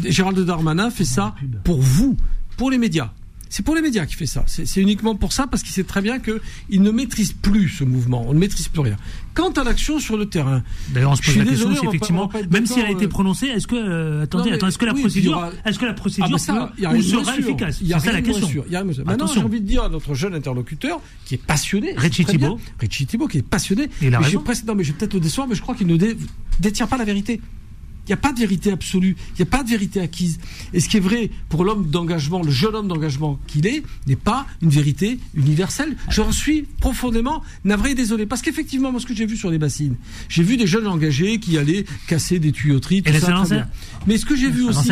[0.05, 2.17] Gérald Darmanin fait ça pour vous,
[2.59, 3.11] pour les médias.
[3.51, 4.45] C'est pour les médias qui fait ça.
[4.47, 7.85] C'est uniquement pour ça parce qu'il sait très bien que il ne maîtrise plus ce
[7.85, 8.25] mouvement.
[8.29, 8.97] On ne maîtrise plus rien.
[9.35, 12.29] Quant à l'action sur le terrain, D'ailleurs, on se Je pose la question si effectivement,
[12.29, 14.85] pas même si elle a été euh, prononcée, est-ce que euh, attendez, attends, est-ce que
[14.87, 16.39] la oui, procédure, aura- est-ce que la procédure Ah, de
[17.03, 17.79] sera efficace?
[17.81, 18.49] C'est ça la question.
[18.49, 18.65] sûr.
[18.67, 18.85] Il y a.
[18.85, 21.95] Maintenant, j'ai envie de dire à notre jeune interlocuteur, qui est passionné.
[21.97, 22.25] Richie.
[22.25, 22.59] Thibault.
[22.81, 23.89] Richie Thibault, qui est passionné.
[24.03, 24.45] Il a Mais raison.
[24.67, 26.17] non, mais je vais peut-être le décevoir, mais je crois qu'il ne dé-
[26.61, 27.41] détient pas la vérité.
[28.09, 30.39] Il n'y a pas de vérité absolue, il n'y a pas de vérité acquise.
[30.73, 34.17] Et ce qui est vrai pour l'homme d'engagement, le jeune homme d'engagement qu'il est, n'est
[34.17, 35.95] pas une vérité universelle.
[36.09, 38.25] J'en suis profondément navré et désolé.
[38.25, 39.97] Parce qu'effectivement, moi, ce que j'ai vu sur les bassines,
[40.31, 43.69] j'ai vu des jeunes engagés qui allaient casser des tuyauteries, tout Et ça, très bien.
[44.07, 44.89] Mais ce que j'ai vu aussi,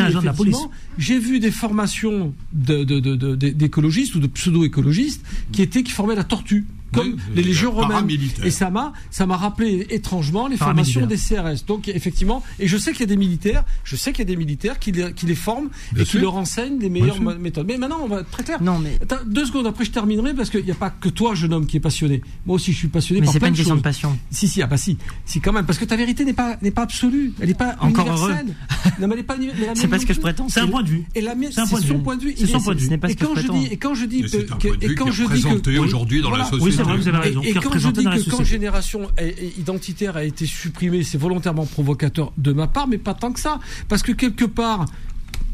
[0.53, 5.63] effectivement, j'ai vu des formations de- de- de- de- de- d'écologistes ou de pseudo-écologistes qui
[5.63, 8.07] étaient qui formaient la tortue comme Oui, les les légions romaines.
[8.43, 11.65] Et ça m'a ça m'a rappelé étrangement les formations des CRS.
[11.67, 14.25] Donc effectivement, et je sais qu'il y a des militaires, je sais qu'il y a
[14.25, 17.67] des militaires qui les, qui les forment Bien et qui leur enseignent les meilleures méthodes.
[17.67, 18.61] Mais maintenant, on va être très clair.
[18.61, 21.35] Non, mais- Attends, deux secondes après, je terminerai parce qu'il n'y a pas que toi,
[21.35, 22.21] jeune homme, qui est passionné.
[22.45, 23.79] Moi aussi, je suis passionné Mais par c'est pas une question choses.
[23.81, 24.17] de passion.
[24.31, 26.71] Si, si, ah bah si, si quand même, parce que ta vérité n'est pas n'est
[26.71, 28.47] pas absolue, elle n'est pas Encore universelle.
[28.99, 29.35] non, mais elle n'est pas
[29.75, 30.49] C'est pas ce que je prétends.
[30.49, 31.05] C'est un point de vue.
[31.15, 32.33] Et la mienne, C'est son point de vue.
[32.37, 32.89] C'est son point de vue.
[33.09, 34.23] Et quand je dis et quand je dis
[34.81, 36.76] et quand je dis que aujourd'hui dans la société.
[36.77, 37.41] Oui, c'est vrai, vous avez raison.
[37.43, 39.09] Et, et quand je dis que quand génération
[39.57, 43.59] identitaire a été supprimée, c'est volontairement provocateur de ma part, mais pas tant que ça,
[43.87, 44.85] parce que quelque part,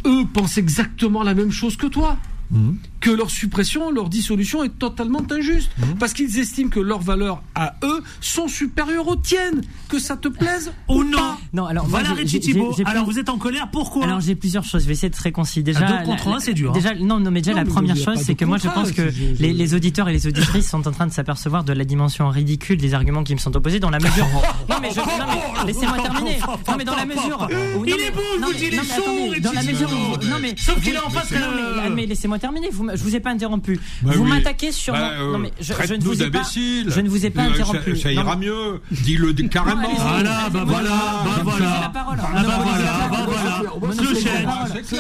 [0.06, 2.18] eux pensent exactement la même chose que toi.
[2.52, 2.74] Mmh.
[3.00, 5.72] Que leur suppression, leur dissolution est totalement injuste.
[5.78, 5.84] Mmh.
[6.00, 9.62] Parce qu'ils estiment que leurs valeurs à eux sont supérieures aux tiennes.
[9.90, 11.18] Que ça te plaise Ou ou non.
[11.18, 11.38] pas.
[11.54, 14.06] Non, alors Alors plus- vous êtes en colère, pourquoi?
[14.06, 14.84] Alors j'ai plusieurs choses.
[14.84, 15.64] Je vais essayer de se réconcilier.
[15.64, 16.74] Déjà, deux contre la- un, c'est dur, hein.
[16.74, 18.92] Déjà, non, non, mais déjà Non, la mais première chose, c'est que moi je pense
[18.92, 21.84] que je- les, les auditeurs et les auditrices sont en train de s'apercevoir de la
[21.86, 24.26] dimension ridicule des arguments qui me sont opposés dans la mesure.
[24.70, 26.38] non mais, mais laissez-moi terminer.
[26.68, 27.48] Non mais dans la mesure.
[27.78, 30.26] où- Il est beau, je vous dis, il est attendez, Dans la Richie mesure où.
[30.28, 30.56] Non mais.
[30.58, 32.70] Sauf qu'il est en face Non mais laissez-moi terminer.
[32.72, 33.80] Vous, je vous ai pas interrompu.
[34.02, 34.30] Bah vous oui.
[34.30, 34.94] m'attaquez sur.
[34.94, 36.42] Bah, mon- euh, non mais je, je ne vous ai pas.
[36.54, 37.96] Je ne vous ai pas ça- interrompu.
[37.98, 38.82] Ça, Non, ira mieux.
[38.92, 39.82] Dis-le carrément.
[39.98, 41.82] Voilà, bah voilà, bah Monopolisez voilà.
[41.82, 42.18] la parole.
[42.22, 44.04] Ah bah voilà, bah voilà.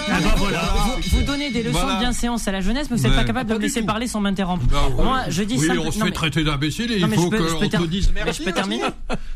[0.09, 0.61] Ah bah voilà.
[1.11, 1.95] Vous, donnez des leçons Voilà.
[1.95, 4.19] de bienséance à la jeunesse, mais vous n'êtes pas capable de me laisser parler sans
[4.21, 4.65] m'interrompre.
[4.65, 4.89] Bah.
[4.97, 7.67] Moi, je dis oui, on se non, fait traiter d'imbécile et Non, il faut qu'on
[7.67, 8.83] te dise mais je peux terminer.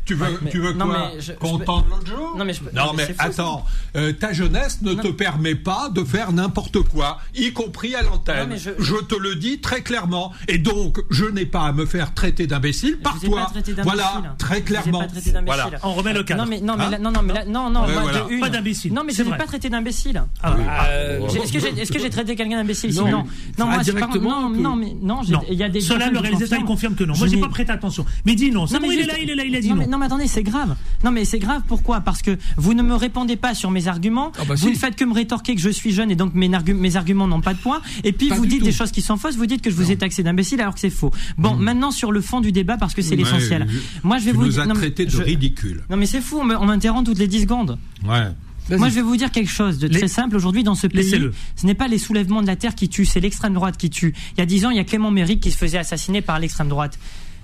[0.04, 1.10] Tu veux, tu veux non, quoi?
[1.40, 2.34] Qu'on peux- tente l'autre jour?
[2.36, 3.64] Non, mais Non, non, attends,
[3.96, 5.02] euh, ta jeunesse ne Non.
[5.02, 8.56] te permet pas de faire n'importe quoi, y compris à l'antenne.
[8.56, 8.94] Je- je...
[9.08, 10.32] te le dis très clairement.
[10.48, 13.40] Et donc, je n'ai pas à me faire traiter d'imbécile par toi.
[13.44, 13.84] pas traité d'imbécile.
[13.84, 15.02] Voilà, très Je vous ai clairement.
[15.46, 15.70] Voilà.
[15.82, 16.42] On remet le cadre.
[16.44, 18.20] Non mais non mais Hein là- non non mais là, non non Ouais, moi, voilà.
[18.24, 18.40] de une.
[18.40, 20.22] Pas d'imbécile, Non mais je n'ai pas traité d'imbécile.
[20.42, 20.54] Ah,
[20.90, 22.94] Euh, Est-ce que j'ai est-ce que j'ai traité quelqu'un d'imbécile?
[22.94, 23.08] Non.
[23.10, 23.24] Non
[23.58, 24.60] Ah, moi c'est pas directement, non peu.
[24.60, 27.14] non mais non il y a des Cela, le réalisateur, il confirme que non.
[27.14, 28.04] Je Moi, j'ai n'ai- pas prêté attention.
[28.26, 28.66] Mais dis non.
[28.70, 29.98] Non mais, il est là, il est là, il a dit non, non.
[29.98, 30.76] mais, attendez c'est grave.
[31.04, 32.00] Non mais c'est grave pourquoi?
[32.00, 34.32] Parce que vous ne me répondez pas sur mes arguments.
[34.38, 36.96] Ah bah vous ne faites que me rétorquer que je suis jeune et donc mes
[36.96, 37.77] arguments n'ont pas de poids.
[38.04, 38.64] Et puis Pas vous dites tout.
[38.64, 39.36] des choses qui sont fausses.
[39.36, 41.10] Vous dites que je vous ai taxé d'imbécile alors que c'est faux.
[41.36, 43.66] Bon maintenant sur le fond du débat parce que c'est l'essentiel.
[44.02, 45.82] Moi je vais tu vous nous dire- as non, mais traité de je- ridicule.
[45.90, 47.78] Non mais c'est fou on m'interrompt toutes les 10 secondes.
[48.06, 48.28] Ouais.
[48.76, 50.36] Moi, je vais vous dire quelque chose de très Les- simple.
[50.36, 53.18] Aujourd'hui, dans ce pays, ce n'est pas les soulèvements de la terre qui tuent, c'est
[53.18, 54.12] l'extrême droite qui tue.
[54.36, 56.38] Il y a dix ans, il y a Clément Méric qui se faisait assassiner par
[56.38, 56.98] l'extrême droite.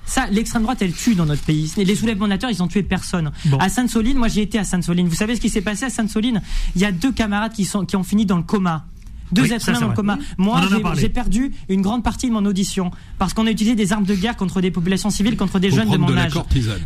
[0.04, 1.72] Ça, l'extrême droite, elle tue dans notre pays.
[1.78, 3.32] Les soulèvements de la terre, ils ont tué personne.
[3.46, 3.56] Bon.
[3.56, 5.08] À Sainte-Soline, moi, j'ai été à Sainte-Soline.
[5.08, 6.42] Vous savez ce qui s'est passé à Sainte-Soline?
[6.76, 8.84] Il y a deux camarades qui sont qui ont fini dans le coma.
[9.32, 10.18] Deux Oui, êtres humains dans le coma.
[10.38, 10.60] Moi,
[10.96, 14.14] j'ai- perdu une grande partie de mon audition parce qu'on a utilisé des armes de
[14.14, 16.32] guerre contre des populations civiles, contre des Faut jeunes de mon de âge.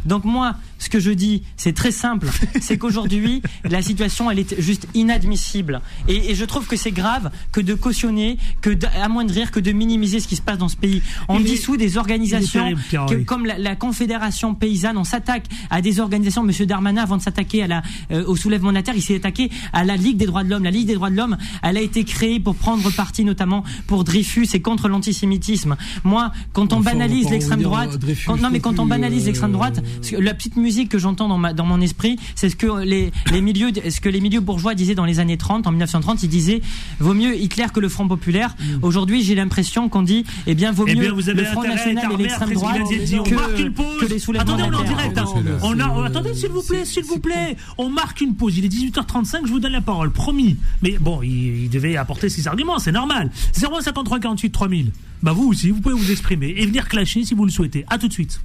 [0.04, 2.28] Donc moi, ce que je dis, c'est très simple,
[2.60, 5.80] c'est qu'aujourd'hui, la situation, elle est juste inadmissible.
[6.08, 10.20] Et, et je trouve que c'est grave que de cautionner, que d'amoindrir, que de minimiser
[10.20, 11.02] ce qui se passe dans ce pays.
[11.28, 13.24] On Il est- dissout des organisations terrible, Pierre que- Henry.
[13.24, 14.96] comme la, la Confédération paysanne.
[14.98, 16.42] On s'attaque à des organisations.
[16.42, 19.16] Monsieur Darmanin, avant de s'attaquer à la euh, au soulèvement de la terre, il s'est
[19.16, 20.64] attaqué à la Ligue des droits de l'homme.
[20.64, 24.04] La Ligue des droits de l'homme, elle a été créée pour prendre parti notamment pour
[24.04, 25.76] Dreyfus et contre l'antisémitisme.
[26.04, 29.26] Moi, quand on Enfin, banalise l'extrême droite, Dreyfus quand- non mais quand on banalise euh,
[29.26, 29.82] l'extrême droite,
[30.18, 33.40] la petite musique que j'entends dans, ma, dans mon esprit, c'est ce que les, les
[33.40, 36.60] milieux, ce que les milieux bourgeois disaient dans les années 30, en 1930, ils disaient
[37.00, 38.54] vaut mieux Hitler que le Front populaire.
[38.82, 41.62] Aujourd'hui, j'ai l'impression qu'on dit eh bien vaut Eh mieux bien, vous avez le Front
[41.62, 44.00] national et l'extrême droite que, On marque une pause.
[44.00, 44.96] que les soulèvements Attendez, de on la est en terre.
[44.96, 45.18] direct.
[45.18, 45.90] hein.
[45.94, 47.56] On attendez, s'il vous plaît, s'il vous plaît.
[47.78, 48.56] On marque une pause.
[48.58, 49.46] Il est 18h35.
[49.46, 50.56] Je vous donne la parole, promis.
[50.82, 53.30] Mais bon, il, il devait apporter ses arguments, c'est normal.
[53.54, 54.92] 0153 48 3000.
[55.22, 57.84] Bah vous aussi, vous pouvez vous exprimer et venir clasher si vous le souhaitez.
[57.88, 58.40] À tout de suite.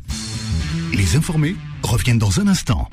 [0.93, 2.89] Les informés reviennent dans un instant.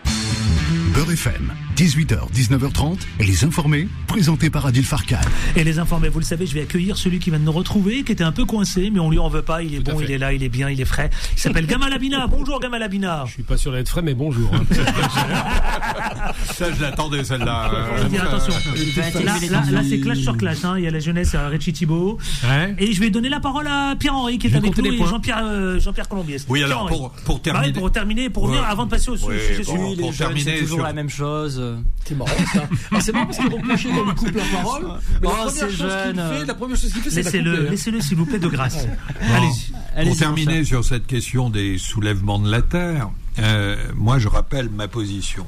[0.94, 1.52] Beurre FM,
[1.84, 5.16] 18h, 19h30, les informés, présentés par Adil Farkan.
[5.56, 8.02] Et les informés, vous le savez, je vais accueillir celui qui vient de nous retrouver,
[8.02, 9.62] qui était un peu coincé, mais on lui en veut pas.
[9.62, 11.08] Il est Tout bon, il est là, il est bien, il est frais.
[11.34, 12.26] Il s'appelle Gamal Abina.
[12.26, 13.24] Bonjour Gamal Abina.
[13.26, 14.50] Je suis pas sûr d'être frais, mais bonjour.
[14.52, 14.60] hein.
[16.52, 17.70] Ça, je l'attendais, celle-là.
[17.96, 18.52] Je veux dire, attention.
[18.76, 20.62] Il va atténuer Là, là, là, c'est clash sur clash.
[20.66, 20.74] Hein.
[20.76, 22.18] Il y a la jeunesse à Richie Thibault.
[22.44, 22.74] Ouais.
[22.78, 24.98] Et je vais donner la parole à Pierre-Henri qui est avec nous et.
[24.98, 26.36] Jean-Pierre euh, Jean-Pierre Colombier.
[26.48, 27.72] Oui, alors, pour, pour Bah terminer.
[27.72, 28.50] pour terminer, pour Ouais.
[28.50, 29.64] revenir avant de passer au Oui, sujet bon.
[29.64, 29.88] suivant.
[29.88, 31.62] Oui, les Pour terminer c'est toujours sur- la même chose.
[32.04, 32.68] C'est marrant ça.
[32.92, 34.82] Ah, c'est marrant parce qu'il reprochait qu'on lui coupe la parole.
[34.84, 36.16] Mais Oh, la première c'est chose qu'il jeune.
[36.38, 37.66] fait, la première chose qu'il fait, c'est la Laissez-le, couper.
[37.66, 37.70] hein.
[37.70, 38.86] laissez-le s'il vous plaît de grâce.
[38.86, 39.34] Bon.
[39.34, 39.72] Allez-y.
[39.96, 44.68] Allez-y, Pour terminer sur cette question des soulèvements de la terre, euh, moi je rappelle
[44.70, 45.46] ma position.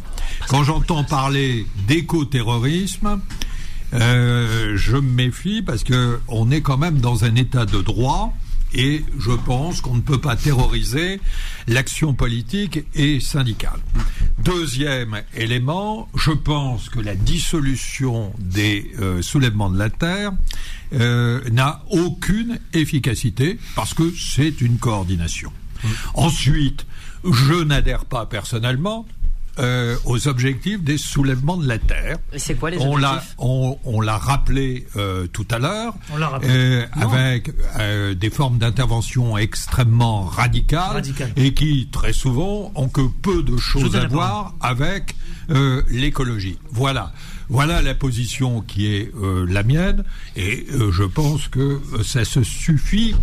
[0.49, 3.21] Quand j'entends parler d'éco-terrorisme,
[3.95, 8.33] euh, je me méfie parce que on est quand même dans un état de droit
[8.75, 11.21] et je pense qu'on ne peut pas terroriser
[11.67, 13.81] l'action politique et syndicale.
[14.39, 20.33] Deuxième élément, je pense que la dissolution des euh, soulèvements de la terre
[20.95, 25.53] euh, n'a aucune efficacité parce que c'est une coordination.
[26.15, 26.87] Ensuite,
[27.25, 29.07] je n'adhère pas personnellement
[29.59, 32.17] euh, aux objectifs des soulèvements de la terre.
[32.33, 33.35] Et c'est quoi les On l'a, objectifs?
[33.39, 36.51] on, on l'a rappelé euh, tout à l'heure, On l'a rappelé.
[36.51, 41.33] euh, avec euh, des formes d'intervention extrêmement radicales, Radicales.
[41.37, 45.15] et qui très souvent ont que peu de choses à voir avec
[45.51, 46.59] euh, l'écologie.
[46.71, 47.13] Voilà.
[47.49, 50.05] Voilà la position qui est euh, la mienne,
[50.37, 53.15] et euh, je pense que ça se suffit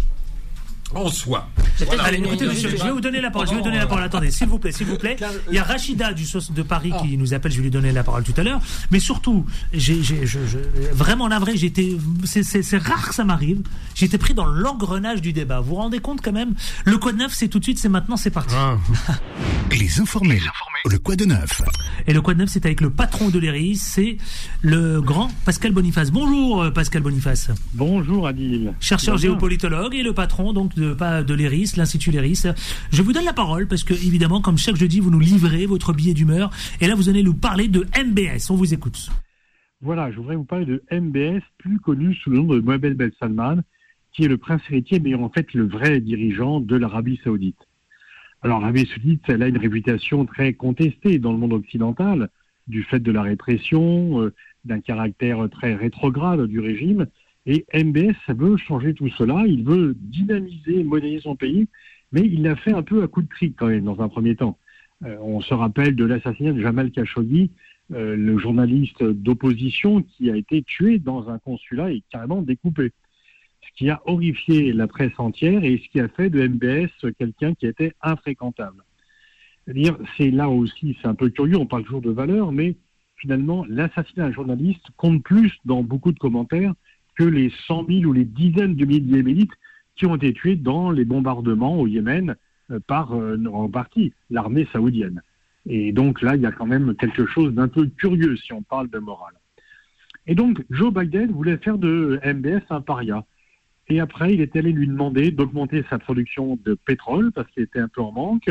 [0.96, 1.48] en soi.
[1.86, 2.04] Voilà.
[2.04, 3.48] Allez, écoutez, monsieur, je vais vous donner la parole.
[3.48, 4.04] Je vais vous donner la parole.
[4.04, 5.16] Attendez, s'il vous plaît, s'il vous plaît.
[5.50, 7.52] Il y a Rachida du SOS de Paris qui nous appelle.
[7.52, 8.60] Je vais lui donner la parole tout à l'heure.
[8.92, 11.56] Mais surtout, j'ai, j'ai, je, je- vraiment navré.
[11.58, 13.62] J'étais, c'est, c'est, c'est rare que ça m'arrive.
[13.96, 15.60] J'étais pris dans l'engrenage du débat.
[15.62, 16.54] Vous vous rendez compte quand même?
[16.86, 18.56] Le code neuf, c'est tout de suite, c'est maintenant, c'est parti.
[18.58, 18.78] Ah.
[19.72, 20.42] Les informés,
[20.86, 21.62] le quoi de neuf
[22.08, 24.18] Et le code neuf, c'est avec le patron de l'ERI, c'est
[24.62, 26.12] le grand Pascal Boniface.
[26.12, 28.74] Bonjour euh, Pascal Boniface, Bonjour Adil.
[28.80, 29.30] chercheur Bonjour.
[29.32, 32.48] géopolitologue et le patron donc pas de l'ERIS, l'Institut l'ERIS.
[32.92, 35.94] Je vous donne la parole parce que évidemment, comme chaque jeudi, vous nous livrez votre
[35.94, 36.50] billet d'humeur.
[36.82, 38.50] Et là, vous allez nous parler de MBS.
[38.50, 39.10] On vous écoute.
[39.82, 43.12] Voilà, je voudrais vous parler de MBS, plus connu sous le nom de Mohamed Ben
[43.18, 43.62] Salman,
[44.12, 47.60] qui est le prince héritier, mais en fait le vrai dirigeant de l'Arabie saoudite.
[48.42, 52.30] Alors l'Arabie saoudite, elle a une réputation très contestée dans le monde occidental,
[52.68, 54.34] du fait de la répression, euh,
[54.66, 57.08] d'un caractère très rétrograde du régime.
[57.52, 59.44] Et MBS, veut changer tout cela.
[59.48, 61.68] Il veut dynamiser, moderniser son pays,
[62.12, 64.36] mais il l'a fait un peu à coup de trick quand même, dans un premier
[64.36, 64.60] temps.
[65.02, 67.50] on se rappelle de l'assassinat de Jamal Khashoggi,
[67.90, 72.92] le journaliste d'opposition qui a été tué dans un consulat et carrément découpé.
[73.64, 77.56] Ce qui a horrifié la presse entière et ce qui a fait de MBS quelqu'un
[77.56, 78.84] qui était infréquentable.
[79.66, 82.76] C'est-à-dire, c'est là aussi, c'est un peu curieux, on parle toujours de valeur, mais
[83.16, 86.76] finalement, l'assassinat d'un journaliste compte plus dans beaucoup de commentaires
[87.20, 89.48] que les 100 000 ou les dizaines de milliers de
[89.98, 92.38] qui ont été tués dans les bombardements au Yémen
[92.72, 95.22] euh, par, euh, en partie, l'armée saoudienne.
[95.68, 98.62] Et donc là, il y a quand même quelque chose d'un peu curieux si on
[98.62, 99.34] parle de morale.
[100.28, 103.26] Et donc, Joe Biden voulait faire de MBS un paria.
[103.90, 107.80] Et après, il est allé lui demander d'augmenter sa production de pétrole parce qu'il était
[107.80, 108.50] un peu en manque,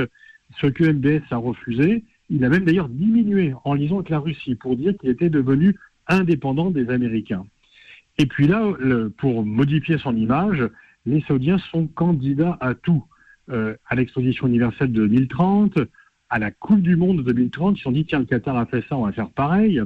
[0.61, 2.04] ce que MBS a refusé.
[2.28, 5.74] Il a même d'ailleurs diminué en lisant avec la Russie pour dire qu'il était devenu
[6.07, 7.46] indépendant des Américains.
[8.18, 8.72] Et puis là,
[9.16, 10.68] pour modifier son image,
[11.07, 13.04] les Saoudiens sont candidats à tout.
[13.50, 15.78] Euh, à l'exposition universelle de 2030,
[16.28, 18.66] à la Coupe du Monde de 2030, ils se sont dit, tiens, le Qatar a
[18.66, 19.81] fait ça, on va faire pareil.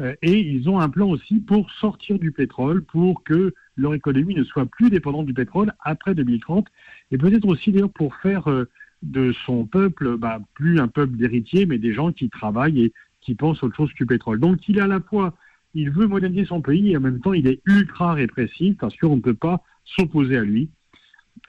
[0.00, 4.36] Euh, et ils ont un plan aussi pour sortir du pétrole, pour que leur économie
[4.36, 6.68] ne soit plus dépendante du pétrole après 2030,
[7.10, 8.68] et peut-être aussi d'ailleurs pour faire euh,
[9.02, 13.34] de son peuple bah, plus un peuple d'héritiers, mais des gens qui travaillent et qui
[13.34, 14.38] pensent autre chose que du pétrole.
[14.38, 15.34] Donc il est à la fois,
[15.74, 19.16] il veut moderniser son pays et en même temps il est ultra répressif parce qu'on
[19.16, 20.70] ne peut pas s'opposer à lui.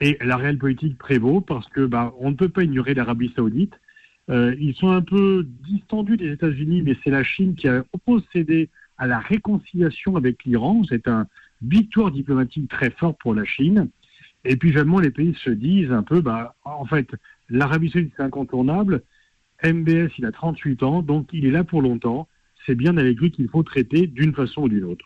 [0.00, 3.74] Et la réelle politique prévaut parce que bah, on ne peut pas ignorer l'Arabie saoudite.
[4.30, 8.70] Euh, ils sont un peu distendus des États-Unis, mais c'est la Chine qui a procédé
[8.96, 10.82] à la réconciliation avec l'Iran.
[10.88, 11.26] C'est un
[11.62, 13.88] victoire diplomatique très fort pour la Chine.
[14.44, 17.08] Et puis vraiment, les pays se disent un peu, bah, en fait,
[17.48, 19.02] l'Arabie Saoudite c'est incontournable.
[19.62, 22.28] MBS, il a 38 ans, donc il est là pour longtemps.
[22.66, 25.04] C'est bien avec lui qu'il faut traiter d'une façon ou d'une autre.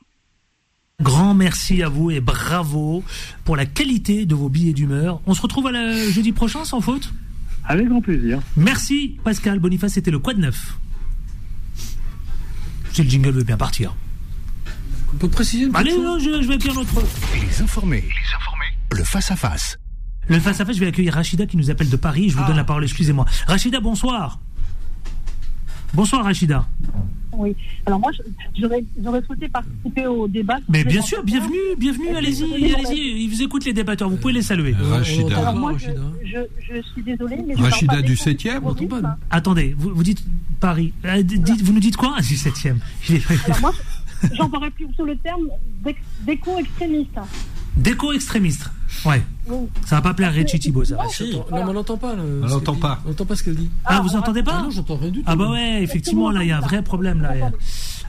[1.00, 3.04] Grand merci à vous et bravo
[3.44, 5.20] pour la qualité de vos billets d'humeur.
[5.26, 7.12] On se retrouve à la jeudi prochain sans faute
[7.64, 8.40] Avec grand plaisir.
[8.56, 10.76] Merci Pascal Boniface, c'était le Quad Neuf.
[12.92, 13.94] Si le jingle veut bien partir.
[15.14, 17.00] On peut préciser Allez, non, je, je vais accueillir notre...
[17.34, 18.02] Les informés.
[18.02, 18.66] Les informés.
[18.96, 19.78] Le face-à-face.
[20.26, 22.28] Le face-à-face, je vais accueillir Rachida qui nous appelle de Paris.
[22.28, 23.24] Je vous donne la parole, excusez-moi.
[23.46, 24.40] Rachida, bonsoir.
[25.94, 26.66] Bonsoir Rachida.
[27.32, 27.54] Oui.
[27.86, 28.10] Alors moi,
[28.58, 28.84] j'aurais
[29.24, 30.56] souhaité participer au débat.
[30.68, 32.42] Mais bien sûr, bienvenue, bienvenue, allez-y,
[32.74, 33.24] allez-y.
[33.24, 34.74] Ils vous écoutent les débatteurs, vous pouvez les saluer.
[34.78, 35.38] Rachida.
[35.38, 36.02] Alors moi, je, Rachida.
[36.24, 36.38] je,
[36.74, 38.82] je suis désolée, mais Rachida pas du des 7e, terroristes.
[38.82, 40.24] on t'entend Attendez, vous, vous dites
[40.60, 40.92] Paris.
[41.04, 42.54] Euh, dites- vous nous dites quoi du 7
[43.46, 43.72] Alors moi,
[44.32, 45.48] j'emploierais plutôt le terme
[46.26, 47.18] d'éco-extrémiste.
[47.78, 48.70] Déco-extrémiste.
[49.04, 49.22] Ouais.
[49.86, 50.96] Ça va pas plaire à Richie Thibault, ça.
[51.10, 51.32] Si.
[51.32, 52.14] Non, mais on n'entend pas.
[52.14, 52.80] l'entend qu'elle dit.
[52.80, 53.00] pas.
[53.04, 53.70] On n'entend pas ce qu'elle dit.
[53.84, 55.24] Ah, vous entendez Ah pas non, j'entends rien du tout.
[55.26, 57.32] Ah bah ouais, effectivement, là, il y a un vrai problème, là.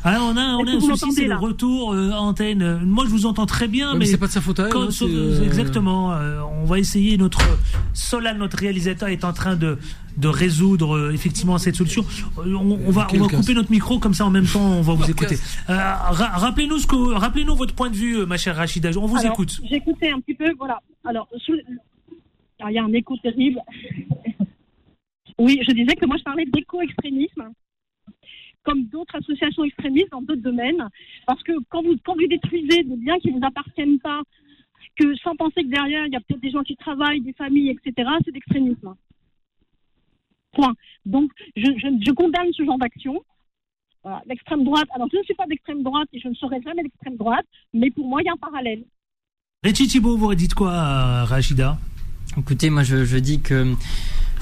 [0.04, 2.80] Ah, on a, on a un souci, c'est le là retour euh, antenne.
[2.86, 4.66] Moi, je vous entends très bien, Ouais, mais mais c'est pas de sa faute à
[4.68, 4.72] elle.
[4.72, 6.14] Quand- hein, euh, Exactement.
[6.14, 7.18] euh, on va essayer.
[7.18, 7.40] Notre
[7.94, 9.78] Solal, notre réalisateur, est en train de
[10.18, 12.04] de résoudre euh, effectivement cette solution.
[12.38, 14.94] On, on va on va couper notre micro comme ça en même temps on va
[14.94, 15.36] vous écouter.
[15.70, 18.90] Euh, ra- rappelez-nous ce que rappelez-nous votre point de vue, ma chère Rachida.
[18.98, 19.60] On vous Alors, écoute.
[19.70, 20.80] J'écoutais un petit peu, voilà.
[21.06, 21.28] Alors,
[22.60, 23.60] alors, il y a un écho terrible.
[25.38, 27.44] Oui, je disais que moi, je parlais d'éco-extrémisme,
[28.70, 30.88] comme d'autres associations extrémistes dans d'autres domaines,
[31.26, 34.22] parce que quand vous, quand vous détruisez des biens qui ne vous appartiennent pas,
[34.96, 37.70] que sans penser que derrière, il y a peut-être des gens qui travaillent, des familles,
[37.72, 38.94] etc., c'est d'extrémisme.
[40.54, 40.74] Point.
[41.06, 43.16] Donc, je, je- je condamne ce genre d'action.
[44.04, 44.22] Voilà.
[44.28, 47.18] L'extrême droite, alors je ne suis pas d'extrême droite et je ne serai jamais d'extrême
[47.18, 48.84] droite, mais pour moi, il y a un parallèle.
[49.64, 51.78] Richie Thibault, vous dites quoi, euh, Rachida?
[52.38, 53.74] Écoutez, moi je, je dis que.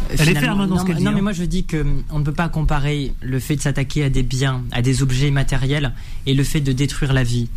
[0.10, 1.23] Elle est finalement- ferme, dans non, ce qu'elle dit, Non, mais hein.
[1.23, 4.10] moi je dis que euh, on ne peut pas comparer le fait de s'attaquer à
[4.10, 5.93] des biens, à des objets matériels,
[6.25, 7.49] et le fait de détruire la vie.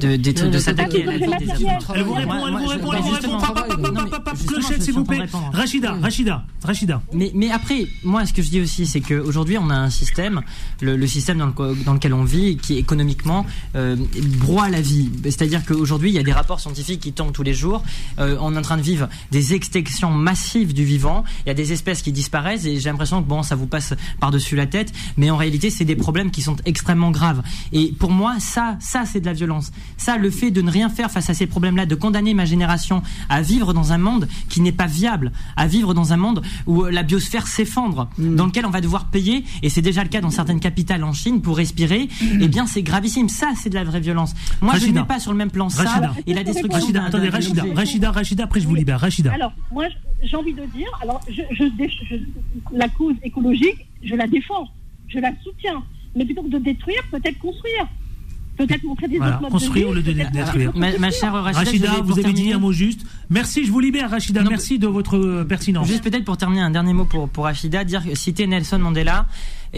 [0.00, 1.66] De, s'attaquer à la vie des.
[1.94, 3.38] Elle vous répond, elle vous répond, bah, elle vous répond.
[3.38, 5.20] Pap, pap, pap, non, mais pap, pap, justement, Clochette, s'il vous plaît.
[5.20, 5.50] répondre.
[5.52, 7.02] Rachida, Rachida, Rachida.
[7.12, 10.42] Mais, mais après, moi, ce que je dis aussi, c'est qu'aujourd'hui, on a un système,
[10.80, 13.96] le, le système dans, le, dans lequel on vit, qui économiquement euh,
[14.38, 15.10] broie la vie.
[15.24, 17.82] C'est-à-dire qu'aujourd'hui, il y a des rapports scientifiques qui tombent tous les jours.
[18.18, 21.24] Euh, on est en train de vivre des extinctions massives du vivant.
[21.46, 23.94] Il y a des espèces qui disparaissent et j'ai l'impression que bon, ça vous passe
[24.20, 24.92] par-dessus la tête.
[25.16, 27.42] Mais en réalité, c'est des problèmes qui sont extrêmement graves.
[27.72, 29.70] Et pour moi, ça, ça, c'est de la violence.
[29.96, 33.02] Ça, le fait de ne rien faire face à ces problèmes-là, de condamner ma génération
[33.28, 36.84] à vivre dans un monde qui n'est pas viable, à vivre dans un monde où
[36.84, 40.20] euh, la biosphère s'effondre, dans lequel on va devoir payer, et c'est déjà le cas
[40.20, 42.08] dans certaines capitales en Chine, pour respirer,
[42.40, 43.28] eh bien c'est gravissime.
[43.28, 44.34] Ça, c'est de la vraie violence.
[44.60, 46.14] Moi, je ne mets pas sur le même plan ça Rachida.
[46.26, 47.64] et la destruction Rachida, attendez, Rachida.
[47.74, 49.00] Rachida, Rachida, après je vous libère.
[49.00, 49.32] Rachida.
[49.32, 49.84] Alors, moi,
[50.22, 52.16] j'ai envie de dire, alors, je, je, dé- je-
[52.76, 54.68] la cause écologique, je la défends,
[55.08, 55.82] je la soutiens.
[56.16, 57.86] Mais plutôt que de détruire, peut-être construire.
[58.56, 60.72] Peut-être montrer des Voilà, construire de au lieu de détruire.
[60.76, 63.00] Ma, ma chère Rachida, vous avez dit un mot juste.
[63.30, 64.42] Merci, je vous libère, Rachida.
[64.42, 65.86] Non, Merci de votre euh, pertinence.
[65.88, 69.26] Juste peut-être pour terminer un dernier mot pour, pour Rachida, dire citer Nelson Mandela,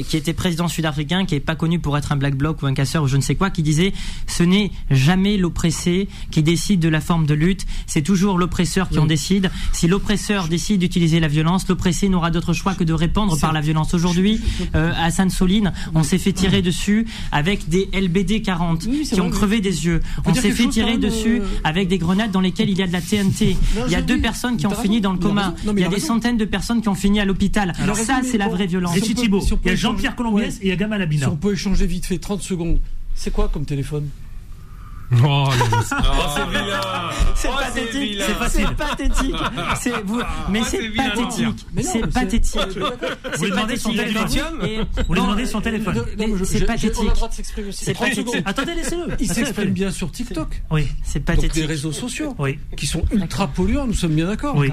[0.02, 2.74] qui était président sud-africain, qui est pas connu pour être un black bloc ou un
[2.74, 3.92] casseur ou je ne sais quoi, qui disait
[4.26, 8.98] ce n'est jamais l'oppressé qui décide de la forme de lutte, c'est toujours l'oppresseur qui
[8.98, 9.50] en décide.
[9.72, 13.61] Si l'oppresseur décide d'utiliser la violence, l'oppressé n'aura d'autre choix que de répondre par la
[13.61, 13.94] violence.
[13.94, 14.40] Aujourd'hui,
[14.74, 19.20] euh, à Sainte-Soline, on s'est fait tirer dessus avec des LBD 40 Oui, c'est qui
[19.20, 20.01] ont vrai, crevé des yeux.
[20.24, 22.92] On s'est fait tirer dessus euh, avec des grenades dans lesquelles il y a de
[22.92, 23.57] la TNT.
[23.76, 25.55] Non, Il y a deux personnes qui ont fini dans le il a coma.
[25.64, 26.07] Non, Il y a il a des raison.
[26.09, 27.72] centaines de personnes qui ont fini à l'hôpital.
[27.80, 28.97] Alors, Ça, c'est la vraie violence.
[28.97, 29.07] Et il
[29.66, 30.61] y a Jean-Pierre Colombiès Ouais.
[30.62, 32.80] et il y a Gamal Si on peut échanger vite fait 30 secondes.
[33.14, 34.09] C'est quoi comme téléphone?
[35.24, 36.80] Oh, c'est vilain.
[37.37, 38.66] C'est Oh, pathétique, c'est facile.
[38.68, 39.34] C'est pathétique.
[39.80, 40.20] C'est vous,
[40.51, 41.66] mais Oh, c'est c'est pathétique.
[41.72, 42.61] Mais C'est mais pathétique.
[43.39, 44.26] Vous lui demandez son téléphone.
[44.64, 46.05] Et- Vous lui demandez son téléphone.
[46.18, 46.99] Mais C'est pathétique.
[46.99, 47.84] On a le droit de s'exprimer aussi.
[47.84, 48.43] C'est 30 pathétique.
[48.45, 49.14] Attendez, laissez-le.
[49.20, 50.62] Il s'exprime bien sur TikTok.
[50.72, 51.55] Oui, C'est Donc pathétique.
[51.55, 52.59] des réseaux sociaux oui.
[52.76, 54.57] qui sont ultra polluants, nous sommes bien d'accord.
[54.57, 54.70] Oui.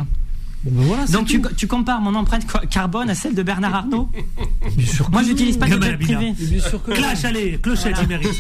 [0.63, 4.09] Ben voilà, Donc tu, compares mon empreinte carbone à celle de Bernard Arnault
[4.75, 6.33] Bien sûr que Moi, j'utilise pas de jet privé.
[6.39, 6.95] Et Bien sûr que non.
[6.97, 8.31] Clash, allez, clochette, il mérite.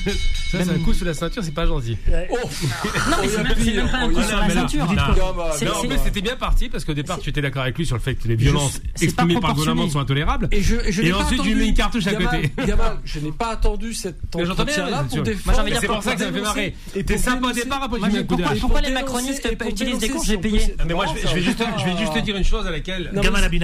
[0.51, 1.97] Ça, c'est un coup sous la ceinture, c'est pas gentil.
[2.31, 2.35] Oh
[3.09, 4.85] Non, mais c'est même, pas un coup il sur la mais là, ceinture.
[4.93, 8.01] Non, plus, c'était bien parti parce qu'au départ, tu étais d'accord avec lui sur le
[8.01, 10.47] fait que les violences exprimées par le gouvernement sont intolérables.
[10.51, 12.51] Et, je, je Et ensuite, tu mets une cartouche à côté.
[12.65, 15.63] Gamal, je n'ai pas attendu cette Mais j'entends bien, entretien-là pour défendre.
[15.79, 16.75] C'est pour ça que ça me fait marrer.
[16.95, 19.47] et T'es sympa au départ, après tu mets je- un coup de pourquoi- les macronistes
[19.67, 21.63] utilisent des cours, j'ai payé Mais moi, je vais juste,
[22.19, 23.11] te dire une chose à laquelle,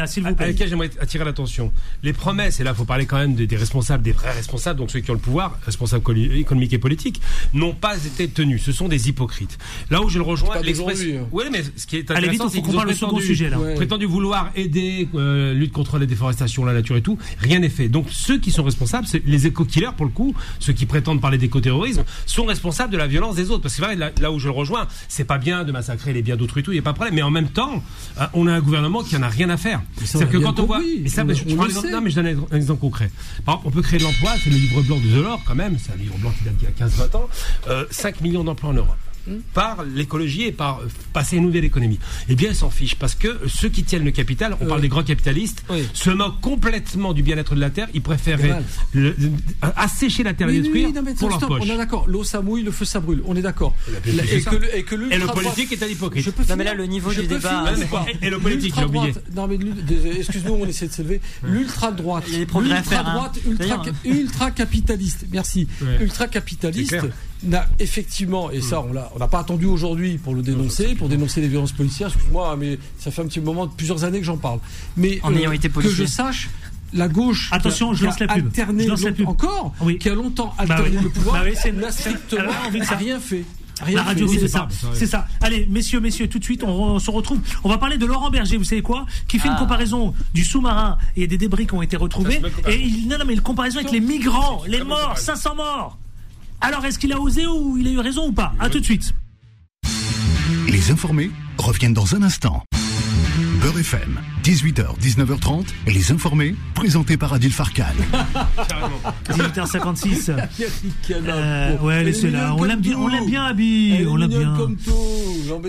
[0.08, 0.48] s'il vous à plaît.
[0.48, 1.72] laquelle j'aimerais attirer l'attention.
[2.04, 4.80] Les promesses, et là, il faut parler quand même des, des responsables, des vrais responsables,
[4.80, 6.04] donc ceux qui ont le pouvoir, responsables
[6.36, 7.22] économiques et politiques,
[7.54, 8.64] n'ont pas été tenus.
[8.64, 9.58] Ce sont des hypocrites.
[9.90, 11.28] Là où je le rejoins, l'expression.
[11.32, 13.50] Oui, mais ce qui est intéressant, c'est qu'on qu'ils ont parle du second prétendu- sujet,
[13.50, 13.60] là.
[13.60, 13.76] Ouais.
[13.76, 17.18] prétendu vouloir aider, euh, lutte contre la déforestation, la nature et tout.
[17.40, 17.90] Rien n'est fait.
[17.90, 21.38] Donc ceux qui sont responsables, c'est les éco-killers pour le coup, ceux qui prétendent parler
[21.38, 23.62] d'éco-terrorisme, sont responsables de la violence des autres.
[23.64, 26.14] Parce que c'est vrai, là, là où je le rejoins, c'est pas bien de massacrer
[26.14, 27.16] les biens d'autrui et tout, il n'y a pas de problème.
[27.16, 27.84] Mais en même temps,
[28.20, 29.82] euh, on a un gouvernement qui en a rien à faire.
[30.04, 31.88] C'est-à-dire a que quand on voit, mais ça, On- mais je- je prends le l'exemple-
[31.88, 31.94] sait.
[31.94, 33.12] non, mais je donne un exemple concret.
[33.46, 35.78] Par exemple, on peut créer de l'emploi, c'est le livre blanc de Delors quand même,
[35.80, 37.28] c'est un livre blanc qui date d'il y a 15-20 ans,
[37.70, 38.98] euh, 5 millions d'emplois en Europe.
[39.54, 42.00] Par l'écologie et par euh, passer une nouvelle économie.
[42.30, 44.88] Eh bien, ils s'en fichent parce que ceux qui tiennent le capital, on parle des
[44.90, 45.88] grands capitalistes, Oui.
[45.94, 47.88] se moquent complètement du bien-être de la terre.
[47.94, 48.64] Ils préféreraient Gamal.
[48.94, 49.32] le- le-
[49.76, 51.62] assécher la terre et Oui, détruire non, pour leur stop, poche.
[51.66, 52.08] on est d'accord.
[52.08, 53.22] L'eau ça mouille, le feu ça brûle.
[53.26, 53.76] On est d'accord.
[54.06, 56.24] Et que le et que Et le l'ultra droite- politique est un hypocrite.
[56.26, 57.66] Je peux Non, mais là, le niveau du débat-
[58.22, 59.12] et le politique, L'ultra j'ai oublié.
[59.12, 59.58] droite- Non mais
[60.20, 61.22] excuse-nous, on essaie de se lever.
[61.44, 63.14] L'ultra droite, Il y a des progrès à faire, hein.
[63.14, 63.40] droite,
[64.06, 65.26] ultra, capitaliste.
[65.32, 65.68] Merci.
[66.02, 66.96] Ultra capitaliste.
[67.44, 71.08] N'a effectivement, et ça on l'a, on n'a pas attendu aujourd'hui pour le dénoncer, pour
[71.10, 72.10] dénoncer les violences policières.
[72.10, 74.60] Excuse-moi, mais ça fait un petit moment, plusieurs années que j'en parle.
[74.98, 76.06] Mais En ayant été que policier.
[76.06, 76.50] je sache.
[76.92, 78.46] La gauche, Attention, je lance la pub.
[78.48, 79.28] alterné Je lance la pub.
[79.30, 80.00] encore, Oui.
[80.00, 81.04] qui a longtemps Bah alterné oui.
[81.04, 82.52] le pouvoir, Bah oui, c'est- n'a strictement
[82.98, 83.44] rien fait.
[83.82, 84.68] Rien La radio, c'est ça.
[84.94, 85.26] C'est ça.
[85.40, 87.40] Allez, messieurs, messieurs, tout de suite, on, on se retrouve.
[87.64, 89.06] On va parler de Laurent Berger, vous savez quoi?
[89.30, 89.60] Qui fait une Ah.
[89.60, 92.42] comparaison du sous-marin et des débris qui ont été retrouvés.
[92.68, 95.26] Et il, non, non, mais une comparaison avec les migrants, les morts, comparaison.
[95.26, 95.98] 500 morts.
[96.62, 98.54] Alors, est-ce qu'il a osé ou il a eu raison ou pas?
[98.60, 99.14] À tout de suite.
[100.68, 102.64] Les informés reviennent dans un instant.
[103.70, 107.84] Beurre FM, 18h, 19h30, et les informés, présentés par Adil Farkan.
[109.30, 110.30] 18h56.
[110.58, 111.36] Yannick Cana.
[111.36, 112.56] Euh, ouais, laissez-la.
[112.56, 113.54] On l'aime bien, on l'aime bien,
[114.10, 114.56] On l'aime bien.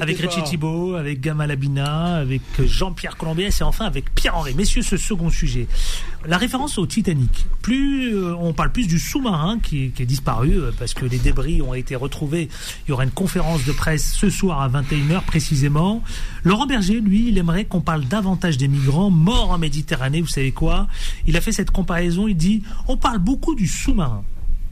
[0.01, 0.19] Avec.
[0.19, 4.55] Richie Thibault, avec Gamal Abina, avec Jean-Pierre Colombiès et enfin avec Pierre-Henri.
[4.55, 5.67] Messieurs, ce second sujet.
[6.27, 7.47] La référence au Titanic.
[7.63, 11.19] Plus euh, on parle plus du sous-marin qui, qui est disparu euh, parce que les
[11.19, 12.51] débris ont été retrouvés.
[12.87, 16.03] Il y aura une conférence de presse ce soir à 21h précisément.
[16.45, 20.21] Laurent Berger, lui, il aimerait qu'on parle davantage des migrants morts en Méditerranée.
[20.21, 20.89] Vous savez quoi?
[21.27, 22.29] Il a fait cette comparaison.
[22.29, 24.25] Il dit on parle beaucoup du sous-marin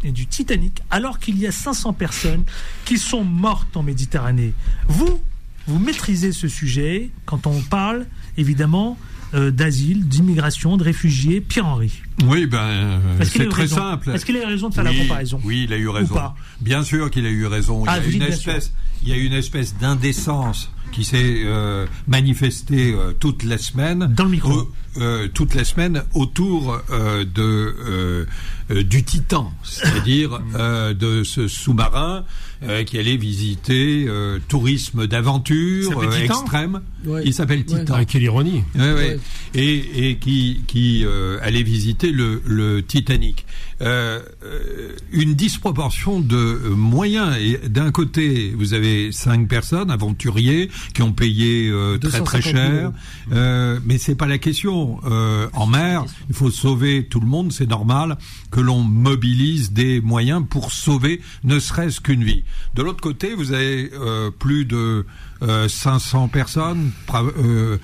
[0.05, 2.45] et du Titanic, alors qu'il y a 500 personnes
[2.85, 4.53] qui sont mortes en Méditerranée.
[4.87, 5.21] Vous,
[5.67, 8.07] vous maîtrisez ce sujet quand on parle,
[8.37, 8.97] évidemment,
[9.35, 11.41] euh, d'asile, d'immigration, de réfugiés.
[11.43, 11.93] Pierre-Henri.
[12.25, 13.77] Oui, ben, euh, Est-ce qu'il a c'est très raison?
[13.77, 14.11] simple.
[14.11, 15.41] Est-ce qu'il a eu raison de faire la comparaison?
[15.45, 16.15] Oui, il a eu raison.
[16.61, 17.85] Bien sûr qu'il a eu raison.
[17.87, 21.87] Ah, il, y a une espèce, il y a une espèce d'indécence qui s'est euh,
[22.07, 24.13] manifestée euh, toute la semaine.
[24.17, 24.71] Dans le micro.
[24.99, 28.27] euh, toute la semaine autour de
[28.71, 32.25] du Titan, c'est-à-dire euh, de ce sous-marin
[32.63, 36.81] euh, qui allait visiter euh, tourisme d'aventure euh, extrême.
[37.05, 37.23] Ouais.
[37.25, 37.81] Il s'appelle Ouais.
[37.81, 37.95] Titan.
[37.97, 38.63] Ah, quelle ironie.
[38.75, 38.95] Ouais, ouais.
[38.95, 39.19] Ouais.
[39.55, 43.45] Et, et qui, qui euh, allait visiter le, le Titanic.
[43.81, 47.37] Euh, euh, une disproportion de euh, moyens.
[47.39, 52.43] Et d'un côté, vous avez cinq personnes aventuriers qui ont payé euh, très très 250
[52.43, 52.93] 000 cher.
[53.33, 54.99] Euh, mais c'est pas la question.
[55.05, 57.53] Euh, en mer, il faut sauver tout le monde.
[57.53, 58.19] C'est normal
[58.51, 62.43] que l'on mobilise des moyens pour sauver ne serait-ce qu'une vie.
[62.75, 65.07] De l'autre côté, vous avez euh, plus de
[65.43, 67.79] euh, 500 personnes, euh,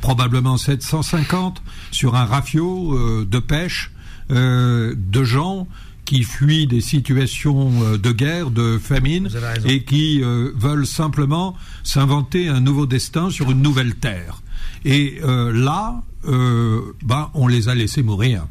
[0.00, 3.90] probablement 750, sur un rafio euh, de pêche
[4.30, 5.66] euh, de gens
[6.04, 9.28] qui fuient des situations de guerre, de famine,
[9.64, 14.42] et qui veulent simplement s'inventer un nouveau destin sur une nouvelle terre.
[14.84, 18.48] Et là, ben, on les a laissés mourir.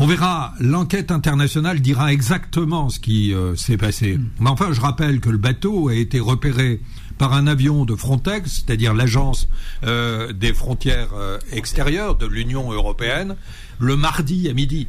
[0.00, 4.20] On verra, l'enquête internationale dira exactement ce qui euh, s'est passé.
[4.38, 6.80] Mais enfin, je rappelle que le bateau a été repéré
[7.18, 9.48] par un avion de Frontex, c'est-à-dire l'agence
[9.82, 13.34] euh, des frontières euh, extérieures de l'Union européenne,
[13.80, 14.86] le mardi à midi.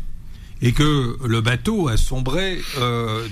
[0.62, 2.60] Et que le bateau a sombré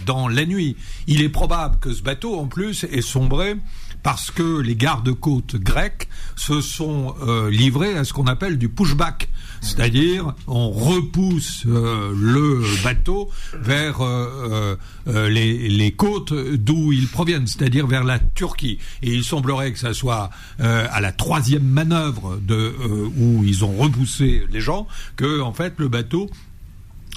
[0.05, 0.77] dans la nuit.
[1.07, 3.57] Il est probable que ce bateau, en plus, ait sombré
[4.01, 6.07] parce que les gardes-côtes grecs
[6.37, 7.13] se sont
[7.51, 9.27] livrés à ce qu'on appelle du pushback,
[9.61, 13.29] c'est-à-dire on repousse euh, le bateau
[13.61, 14.75] vers euh,
[15.07, 18.77] euh, les, les côtes d'où ils proviennent, c'est-à-dire vers la Turquie.
[19.01, 20.29] Et il semblerait que ça soit
[20.59, 25.53] euh, à la troisième manœuvre de euh, où ils ont repoussé les gens que en
[25.53, 26.29] fait le bateau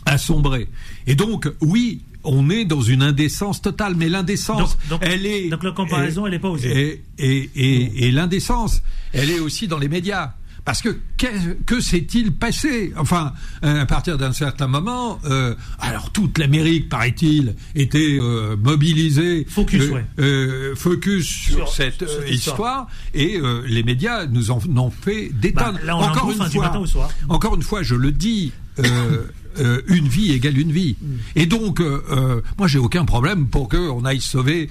[0.06, 0.68] a sombré.
[1.06, 2.02] Et donc oui.
[2.22, 5.48] On est dans une indécence totale, mais l'indécence, Donc- donc- elle est.
[5.48, 6.66] donc la comparaison, elle est pas aussi.
[6.66, 8.82] Et, et, et, et l'indécence,
[9.14, 10.34] elle est aussi dans les médias.
[10.64, 11.26] Parce que que,
[11.66, 12.92] que s'est-il passé?
[12.96, 13.32] Enfin,
[13.64, 19.82] euh, à partir d'un certain moment, euh, alors toute l'Amérique, paraît-il, était euh, mobilisée, Focus,
[20.18, 20.76] euh, ouais.
[20.76, 22.86] focus sur, Sur- cette, histoire.
[23.14, 25.80] et les médias nous en ont fait des Bah, tonnes.
[25.84, 27.08] là, on en Encore bouffe, une fois, matin au soir.
[27.28, 28.52] encore une fois, je le dis.
[28.78, 29.26] euh,
[29.88, 30.94] une vie égale une vie.
[31.34, 34.70] Et donc, euh, euh, moi, j'ai aucun problème pour qu'on aille sauver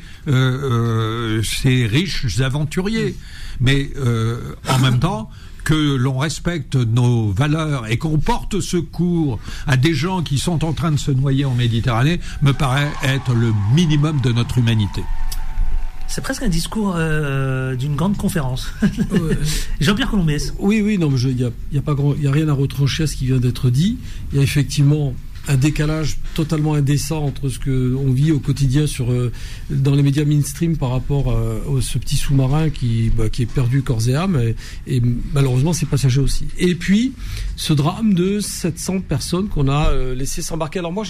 [1.43, 3.15] ces riches aventuriers.
[3.59, 4.37] Mais euh,
[4.69, 5.29] en même temps,
[5.63, 10.73] que l'on respecte nos valeurs et qu'on porte secours à des gens qui sont en
[10.73, 15.03] train de se noyer en Méditerranée me paraît être le minimum de notre humanité.
[16.07, 18.73] C'est presque un discours euh, d'une grande conférence.
[19.79, 20.53] Jean-Pierre Colombès.
[20.57, 22.53] Oui, oui, non, mais il n'y a, y a, pas grand- y a rien à
[22.53, 23.97] retrancher à ce qui vient d'être dit.
[24.31, 25.13] Il y a effectivement
[25.49, 29.31] un décalage totalement indécent entre ce que on vit au quotidien sur euh,
[29.69, 33.45] dans les médias mainstream par rapport euh, à ce petit sous-marin qui bah, qui est
[33.51, 34.55] perdu corps et âme et,
[34.87, 35.01] et
[35.33, 36.45] malheureusement c'est passager aussi.
[36.57, 37.13] Et puis
[37.57, 40.79] ce drame de 700 personnes qu'on a euh, laissé s'embarquer.
[40.79, 41.03] Alors moi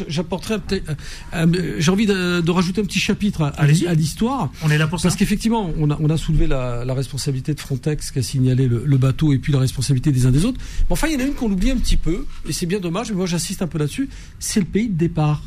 [1.33, 4.51] un- j'ai envie de, de rajouter un petit chapitre à, l'histoire.
[4.63, 5.09] On est là pour ça.
[5.09, 8.67] Parce qu'effectivement, on a, on a soulevé la, la responsabilité de Frontex qui a signalé
[8.67, 10.59] le, le bateau et puis la responsabilité des uns des autres.
[10.81, 12.79] Mais enfin, il y en a une qu'on oublie un petit peu, et c'est bien
[12.79, 15.41] dommage, mais moi j'insiste un peu là-dessus, c'est le pays de départ.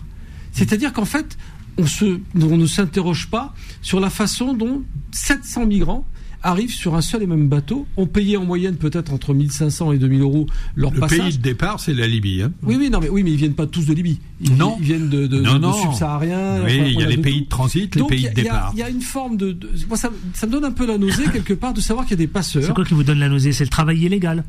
[0.52, 1.38] C'est-à-dire qu'en fait,
[1.78, 6.04] on, se, on ne s'interroge pas sur la façon dont 700 migrants
[6.44, 9.98] arrivent sur un seul et même bateau, ont payé en moyenne peut-être entre 1500 et
[9.98, 11.18] 2000 euros leur Le passage.
[11.20, 12.42] pays de départ, c'est la Libye.
[12.42, 12.50] Hein.
[12.64, 14.18] Oui, oui, non, mais oui, mais ils viennent pas tous de Libye.
[14.40, 14.76] Ils, Non.
[14.80, 15.70] ils viennent de, de, Non, de- non.
[15.70, 16.56] de subsahariens.
[16.64, 17.44] Oui, Enfin, il y a les de pays tout.
[17.44, 18.70] de transit, les Donc, pays il y de a- départ.
[18.74, 19.52] Il y, a une forme de.
[19.52, 22.14] de- moi, ça, ça me donne un peu la nausée quelque part de savoir qu'il
[22.14, 22.74] y a des C'est passeurs.
[22.74, 23.52] quoi qui vous donne la nausée?
[23.52, 24.42] C'est le travail illégal.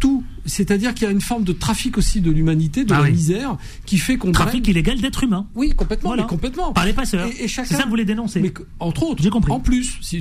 [0.00, 0.24] Tout.
[0.46, 3.10] C'est-à-dire qu'il y a une forme de trafic aussi de l'humanité, de Ah la oui.
[3.12, 4.32] misère, qui fait qu'on.
[4.32, 5.46] Trafic illégal d'êtres humains.
[5.54, 6.10] Oui, complètement.
[6.10, 6.22] Voilà.
[6.22, 6.72] Mais complètement.
[6.72, 7.28] Par les passeurs.
[7.38, 8.40] Et, et chacun- C'est ça que vous voulez dénoncer.
[8.40, 9.52] Mais entre autres, J'ai compris.
[9.52, 10.20] En plus, c'est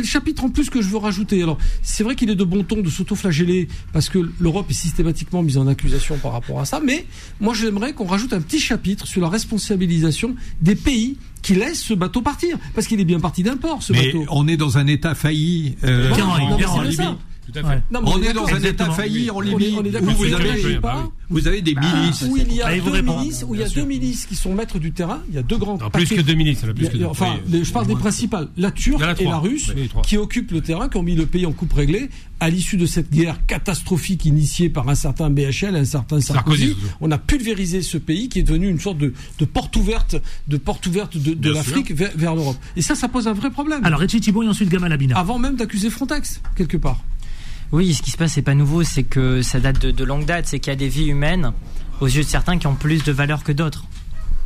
[0.00, 1.42] le chapitre en plus que je veux rajouter.
[1.42, 5.42] Alors, c'est vrai qu'il est de bon ton de s'auto-flageller parce que l'Europe est systématiquement
[5.42, 6.80] mise en accusation par rapport à ça.
[6.84, 7.06] Mais
[7.40, 11.94] moi, j'aimerais qu'on rajoute un petit chapitre sur la responsabilisation des pays qui laissent ce
[11.94, 14.24] bateau partir, parce qu'il est bien parti d'un port, ce Mais bateau.
[14.30, 15.74] on est dans un état failli.
[15.82, 16.56] euh, Bon, Bien, non,
[16.88, 16.96] mais
[17.52, 17.68] Tout à fait.
[17.68, 17.82] Ouais.
[17.90, 20.14] Non, On est dans un état failli en On est- Libye on est où d'accord.
[20.14, 20.80] vous avez, pas.
[20.80, 22.22] bah vous avez des milices.
[22.28, 23.20] où il y a Allez, vous deux répondre.
[23.20, 25.20] milices, où il y a deux milices qui sont maîtres du terrain.
[25.28, 25.78] Il y a deux grands.
[25.78, 27.04] Non, plus paquets- que deux milices, plus que deux.
[27.06, 27.52] enfin, Oui.
[27.58, 29.72] les- je parle des principales, la turque et la russe,
[30.04, 32.08] qui occupent le terrain, qui ont mis le pays en coupe réglée
[32.40, 36.68] à l'issue de cette guerre catastrophique initiée par un certain BHL, un certain Sarkozy.
[36.70, 36.76] Sarkozy.
[37.00, 40.16] On a pulvérisé ce pays qui est devenu une sorte de, de porte ouverte,
[40.48, 42.56] de porte ouverte de, l'Afrique vers, vers l'Europe.
[42.76, 43.84] Et ça, ça pose un vrai problème.
[43.84, 45.16] Alors, Thibault et ensuite Gamal Abina.
[45.18, 47.00] Avant même d'accuser Frontex, quelque part.
[47.72, 50.26] Oui, ce qui se passe, c'est pas nouveau, c'est que ça date de, de longue
[50.26, 51.52] date, c'est qu'il y a des vies humaines,
[52.00, 53.84] aux yeux de certains, qui ont plus de valeur que d'autres.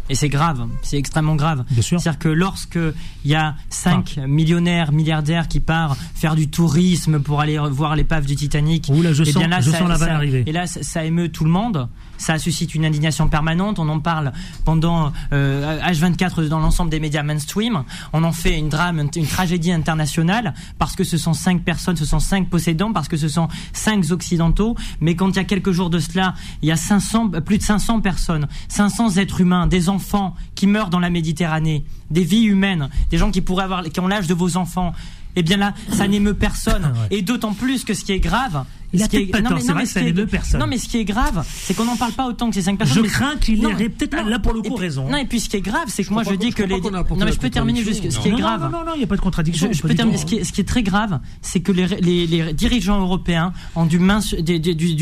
[0.09, 1.65] Et c'est grave, c'est extrêmement grave.
[1.69, 1.99] Bien sûr.
[2.01, 2.79] C'est-à-dire que lorsque
[3.25, 8.25] il y a cinq millionnaires, milliardaires qui partent faire du tourisme pour aller voir l'épave
[8.25, 10.45] du Titanic, Ouh là, je eh sens, bien là, je ça, sens la ça- arriver.
[10.47, 11.89] et là, ça, ça émeut tout le monde.
[12.19, 13.79] Ça suscite une indignation permanente.
[13.79, 14.33] On en parle
[14.65, 17.85] pendant euh, H24 dans l'ensemble des médias mainstream.
[18.13, 22.05] On en fait une drame, une, tragédie internationale parce que ce sont cinq personnes, ce
[22.05, 24.77] sont cinq possédants, parce que ce sont cinq occidentaux.
[25.01, 27.63] Mais quand il y a quelques jours de cela, il y a 500, plus de
[27.63, 32.89] 500 personnes, 500 êtres humains, des enfants qui meurent dans la Méditerranée, des vies humaines,
[33.11, 34.93] des gens qui pourraient avoir, qui ont l'âge de vos enfants.
[35.39, 36.93] Eh bien là, ça n'émeut personne.
[37.11, 38.65] Et d'autant plus que ce qui est grave,
[38.97, 40.27] Il a qui peut-être pas tort, c'est vrai mais que ce ça qui est- n'émeut
[40.27, 40.61] personne.
[40.61, 42.79] Non, mais ce qui est grave, c'est qu'on n'en parle pas autant que ces cinq
[42.79, 42.97] personnes.
[42.97, 45.09] Je mais- crains qu'il ait peut-être, là, pour le coup, puis- raison.
[45.09, 46.81] Non, et puis ce qui est grave, c'est que moi je dis que les.
[46.81, 48.11] Non, mais je peux terminer juste.
[48.11, 48.63] Ce qui est grave.
[48.63, 49.69] non, non, non, il n'y a pas de contradiction.
[49.73, 50.19] Je, peux terminer.
[50.19, 53.99] Ce qui, est, qui très grave, c'est que les, les, les dirigeants européens ont du,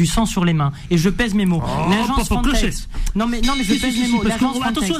[0.07, 0.73] sang sur les mains.
[0.91, 1.63] Et je pèse mes mots.
[1.65, 2.89] Oh, L'agence Frontex.
[3.15, 4.23] Non mais non mais je pèse mes mots.
[4.65, 4.95] attention,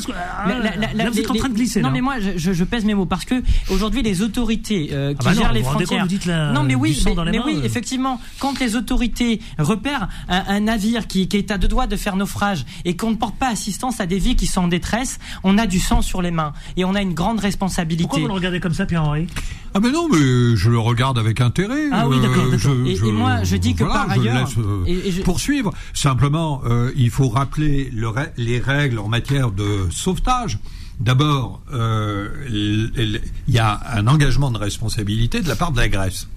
[0.47, 2.95] la- là, vous êtes en les- train de glisser, Non mais moi je, pèse mes
[2.95, 6.07] mots parce que aujourd'hui les autorités euh, qui Ah bah non, gèrent les frontières.
[6.55, 11.27] non mais oui, mais, les oui, effectivement, quand les autorités repèrent un, un navire qui,
[11.29, 14.07] qui est à deux doigts de faire naufrage et qu'on ne porte pas assistance à
[14.07, 16.95] des vies qui sont en détresse, on a du sang sur les mains et on
[16.95, 18.03] a une grande responsabilité.
[18.05, 19.27] Pourquoi vous le regardez comme ça, Pierre-Henri
[19.75, 20.19] Ah mais non, mais
[20.57, 21.89] je le regarde avec intérêt.
[21.93, 22.59] Ah oui, d'accord, d'accord.
[22.59, 25.13] je- Et- et moi, je dis que voilà, par je ailleurs- laisse, euh, et- et
[25.13, 25.73] je- poursuivre.
[25.95, 30.59] Simplement, euh, il faut rappeler le ra- les règles en matière de sauvetage.
[31.01, 36.29] D'abord, euh, il y a un engagement de responsabilité de la part de la Grèce.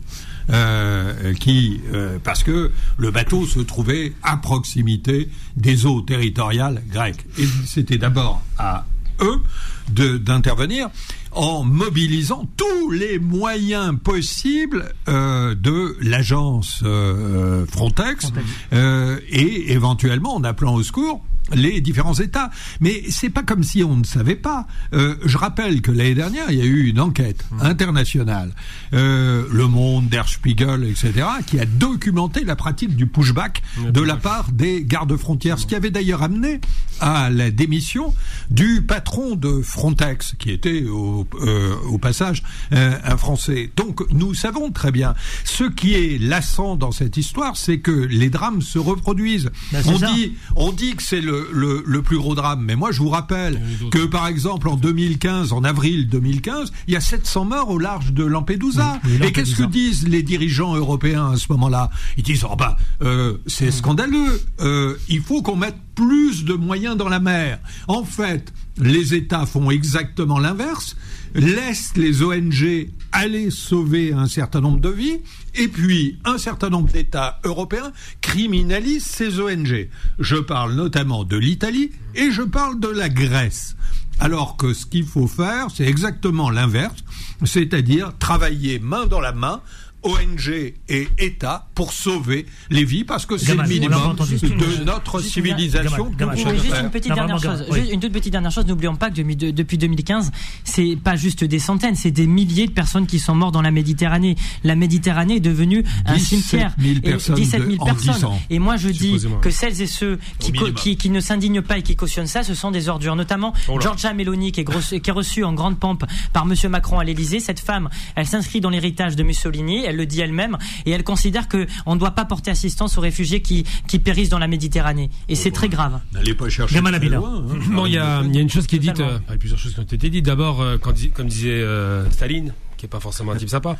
[0.49, 7.25] Euh, qui euh, parce que le bateau se trouvait à proximité des eaux territoriales grecques.
[7.37, 8.85] Et c'était d'abord à
[9.19, 9.41] eux
[9.89, 10.89] d'intervenir
[11.31, 18.31] en mobilisant tous les moyens possibles euh, de l'agence euh, Frontex,
[18.73, 21.23] euh, et éventuellement en appelant au secours
[21.53, 22.49] les différents États.
[22.79, 24.67] Mais c'est pas comme si on ne savait pas.
[24.93, 28.53] Euh, je rappelle que l'année dernière, il y a eu une enquête internationale,
[28.93, 34.15] euh, Le Monde, Der Spiegel, etc., qui a documenté la pratique du pushback de la
[34.15, 36.59] part des gardes frontières, ce qui avait d'ailleurs amené
[36.99, 38.13] à la démission
[38.49, 42.43] du patron de Frontex, qui était au, euh, au passage
[42.73, 43.71] euh, un Français.
[43.75, 45.13] Donc nous savons très bien.
[45.43, 49.51] Ce qui est lassant dans cette histoire, c'est que les drames se reproduisent.
[49.71, 50.11] Ben, on ça.
[50.13, 53.09] dit, on dit que c'est le, le, le plus gros drame, mais moi je vous
[53.09, 53.61] rappelle
[53.91, 58.13] que par exemple en 2015, en avril 2015, il y a 700 morts au large
[58.13, 58.99] de Lampedusa.
[59.03, 61.89] Oui, oui, Et qu'est-ce que disent les dirigeants européens à ce moment-là?
[62.17, 64.41] Ils disent oh bah euh, c'est scandaleux.
[64.59, 67.59] Euh, il faut qu'on mette plus de moyens dans la mer.
[67.87, 70.95] En fait, les États font exactement l'inverse,
[71.37, 75.21] laissent les ONG aller sauver un certain nombre de vies,
[75.55, 79.89] et puis un certain nombre d'États européens criminalisent ces ONG.
[80.19, 83.75] Je parle notamment de l'Italie et je parle de la Grèce.
[84.19, 87.03] Alors que ce qu'il faut faire, c'est exactement l'inverse,
[87.45, 89.61] c'est-à-dire travailler main dans la main.
[90.03, 95.33] ONG et État pour sauver les vies parce que c'est le minimum de notre Juste
[95.33, 96.07] civilisation.
[96.09, 97.65] Oui, devons juste une petite Non, dernière chose.
[97.69, 97.79] oui.
[97.81, 98.65] Juste une toute petite dernière chose.
[98.65, 99.21] N'oublions pas que
[99.51, 100.31] depuis 2015,
[100.63, 103.71] c'est pas juste des centaines, c'est des milliers de personnes qui sont mortes dans la
[103.71, 104.35] Méditerranée.
[104.63, 106.75] La Méditerranée est devenue un 17 cimetière.
[106.79, 108.13] 000 Et- personnes 17 000 de- en personnes.
[108.15, 108.39] 10 ans.
[108.49, 112.27] Et moi, je dis que celles et ceux qui, ne s'indignent pas et qui cautionnent
[112.27, 113.15] ça, ce sont des ordures.
[113.15, 113.81] Notamment Oh là.
[113.81, 117.03] Giorgia Meloni, qui est, grosse- qui est reçue en grande pompe par Monsieur Macron à
[117.03, 117.39] l'Élysée.
[117.39, 119.83] Cette femme, elle s'inscrit dans l'héritage de Mussolini.
[119.85, 123.01] Elle le dit elle-même et elle considère que on ne doit pas porter assistance aux
[123.01, 125.09] réfugiés qui, qui périssent dans la Méditerranée.
[125.27, 125.99] Et c'est très grave.
[126.13, 127.59] N'allez pas chercher très loin, hein.
[127.71, 129.35] Bon, il y a, il y a une chose qui est dite, euh, il y
[129.35, 130.25] a plusieurs choses qui ont été dites.
[130.25, 133.75] D'abord, euh, comme disait euh, Staline, qui est pas forcément un type sympa,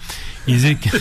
[0.48, 0.98] il disait que-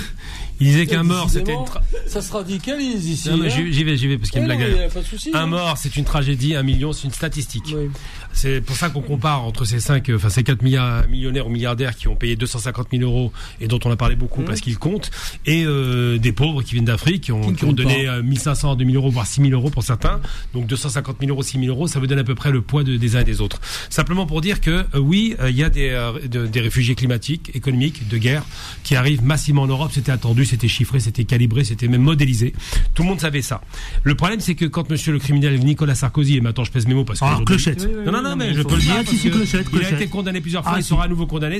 [0.60, 3.28] il disait qu'un mort c'était une tra- Ça se radicalise ici.
[3.30, 3.62] Non, mais hein.
[3.70, 4.68] j'y vais, j'y vais parce qu'il y a une non, blague.
[4.68, 4.92] mais y a derrière.
[4.94, 5.46] pas de souci, Un hein.
[5.46, 7.74] mort, c'est une tragédie, un million, c'est une statistique.
[7.74, 7.90] Oui.
[8.32, 11.50] C'est pour ça qu'on compare entre ces cinq, euh, enfin ces quatre milliards, millionnaires ou
[11.50, 14.78] milliardaires qui ont payé 250 000 euros et dont on a parlé beaucoup parce qu'ils
[14.78, 15.10] comptent,
[15.46, 18.12] et euh, des pauvres qui viennent d'Afrique qui ont, Qui ont donné pas.
[18.16, 20.20] euh, 1500 à 2000 euros, voire 6000 euros pour certains.
[20.52, 22.96] Donc 250 000 euros, 6000 euros, ça vous donne à peu près le poids de-
[22.96, 23.60] des uns et des autres.
[23.90, 26.94] Simplement pour dire que euh, oui, euh, il y a des, euh, de- des réfugiés
[26.94, 28.44] climatiques, économiques, de guerre
[28.84, 29.90] qui arrivent massivement en Europe.
[29.94, 32.54] C'était attendu, c'était chiffré, c'était calibré, c'était même modélisé.
[32.94, 33.60] Tout le monde savait ça.
[34.04, 36.94] Le problème, c'est que quand Monsieur le criminel Nicolas Sarkozy, et maintenant je pèse mes
[36.94, 37.86] mots parce que Ah, clochette.
[38.06, 38.94] non, non, non, mais je peux le dire.
[39.00, 40.88] Si, parce si, que clochette, Il a été condamné plusieurs fois, Ah, il si.
[40.90, 41.58] sera à nouveau condamné.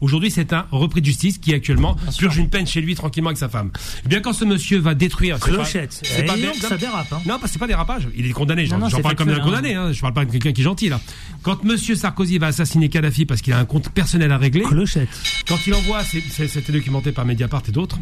[0.00, 3.38] Aujourd'hui, c'est un repris de justice qui actuellement purge une peine chez lui tranquillement avec
[3.38, 3.70] sa femme.
[4.04, 5.38] Eh bien, quand ce monsieur va détruire.
[5.38, 5.98] Clochette.
[6.02, 7.12] C'est pas donc, bien- ça dérape.
[7.12, 7.20] Hein.
[7.26, 8.08] non, parce que c'est pas des rapages.
[8.16, 8.66] Il est condamné.
[8.66, 9.44] J'en parle comme d'un factuel, hein.
[9.44, 9.74] condamné.
[9.74, 9.92] Hein.
[9.92, 11.00] Je parle pas de quelqu'un qui est gentil là.
[11.42, 15.08] Quand Monsieur Sarkozy va assassiner Kadhafi parce qu'il a un compte personnel à régler, Clochette.
[15.46, 17.98] quand il envoie, c'était documenté par Mediapart et d'autres,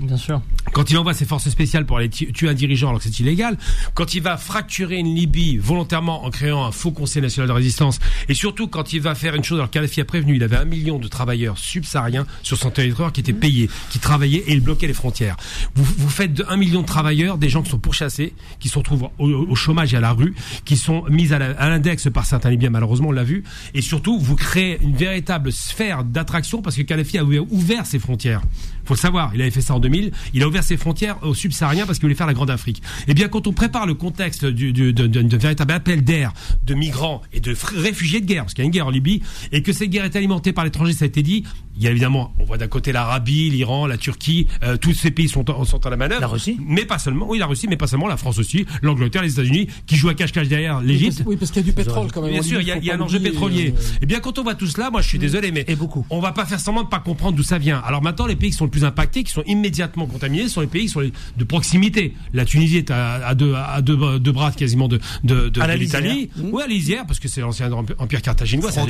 [0.73, 3.21] Quand il envoie ses forces spéciales pour aller tu- tuer un dirigeant alors que c'est
[3.21, 3.57] illégal,
[3.95, 7.99] quand il va fracturer une Libye volontairement en créant un faux Conseil national de résistance,
[8.29, 10.65] et surtout quand il va faire une chose, alors Kadhafi a prévenu, il avait un
[10.65, 14.87] million de travailleurs subsahariens sur son territoire qui étaient payés, qui travaillaient et il bloquait
[14.87, 15.37] les frontières.
[15.75, 19.09] Vous, faites de un million de travailleurs des gens qui sont pourchassés, qui se retrouvent
[19.19, 21.39] au, chômage et à la rue, qui sont mis à
[21.69, 23.45] l'index par certains Libyens, malheureusement on l'a vu,
[23.75, 28.43] et surtout vous créez une véritable sphère d'attraction parce que Kadhafi a ouvert, ses frontières.
[28.85, 31.35] Faut le savoir, il avait fait ça en 2000, il a ouvert ses frontières aux
[31.35, 32.83] subsahariens parce qu'il voulait faire la Grande Afrique.
[33.09, 36.33] Et bien quand on prépare le contexte du, du- de, de- de véritable appel d'air
[36.65, 39.23] de migrants et de réfugiés de guerre, parce qu'il y a une guerre en Libye,
[39.53, 41.45] et que cette guerre est alimentée par l'étranger, ça a été dit,
[41.79, 45.11] il y a évidemment, on voit d'un côté l'Arabie, l'Iran, la Turquie, euh, tous ces
[45.11, 46.21] pays sont, en- sont à la manœuvre.
[46.21, 49.23] La Russie Mais pas seulement, oui la Russie, mais pas seulement, la France aussi, l'Angleterre,
[49.23, 51.23] les États-Unis, qui jouent à cache-cache derrière l'Égypte.
[51.27, 52.31] Oui, parce qu'il y a du pétrole quand même.
[52.31, 53.75] Bien en sûr, il y a, faut il y a pas un enjeu pétrolier.
[53.77, 56.07] euh, Eh bien, quand on voit tout cela, moi, je suis désolé, mais Et beaucoup.
[56.11, 57.83] on va pas faire semblant de pas comprendre d'où ça vient.
[57.85, 60.67] Alors maintenant, les pays qui sont le plus impactés, qui sont immédiatement contaminés, sont les
[60.67, 62.13] pays qui sont les- de proximité.
[62.35, 66.29] La Tunisie est à, à deux, à deux, deux bras quasiment de, de, l'Italie.
[66.37, 66.53] lisière.
[66.53, 68.71] Oui, à l'Isière, parce que c'est l'ancien empire carthaginois.
[68.73, 68.81] C'est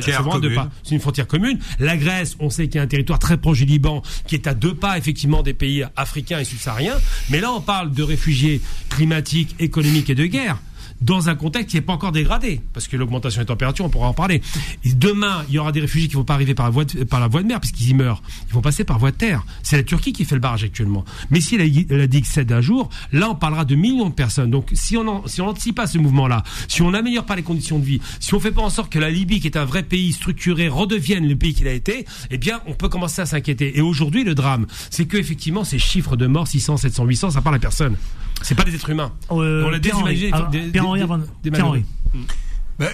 [0.95, 1.59] une frontière commune.
[1.79, 4.47] La Grèce, on sait qu'il y a un territoire très proche du Liban, qui est
[4.47, 6.97] à deux pas effectivement des pays africains et subsahariens.
[7.29, 10.57] Mais là, on parle de réfugiés climatiques, économiques et de guerre
[11.01, 14.07] dans un contexte qui n'est pas encore dégradé, parce que l'augmentation des températures, on pourra
[14.07, 14.41] en parler.
[14.83, 17.03] Et demain, il y aura des réfugiés qui vont pas arriver par la voie de,
[17.03, 18.21] par la voie mer, puisqu'ils y meurent.
[18.47, 19.45] Ils vont passer par voie de terre.
[19.63, 21.05] C'est la Turquie qui fait le barrage actuellement.
[21.29, 24.49] Mais si la, digue cède un jour, là, on parlera de millions de personnes.
[24.51, 27.43] Donc, si on en- si on n'anticipe pas ce mouvement-là, si on n'améliore pas les
[27.43, 29.65] conditions de vie, si on fait pas en sorte que la Libye, qui est un
[29.65, 33.25] vrai pays structuré, redevienne le pays qu'il a été, eh bien, on peut commencer à
[33.25, 33.77] s'inquiéter.
[33.77, 37.41] Et aujourd'hui, le drame, c'est que effectivement, ces chiffres de morts, 600, 700, 800, ça
[37.41, 37.95] parle à personne.
[38.41, 39.11] C'est pas des êtres humains.
[39.31, 40.71] Euh, On l'a déshumanisé, Alors, des- des-
[41.51, 41.85] Pierre-Henri.
[42.79, 42.89] Ben,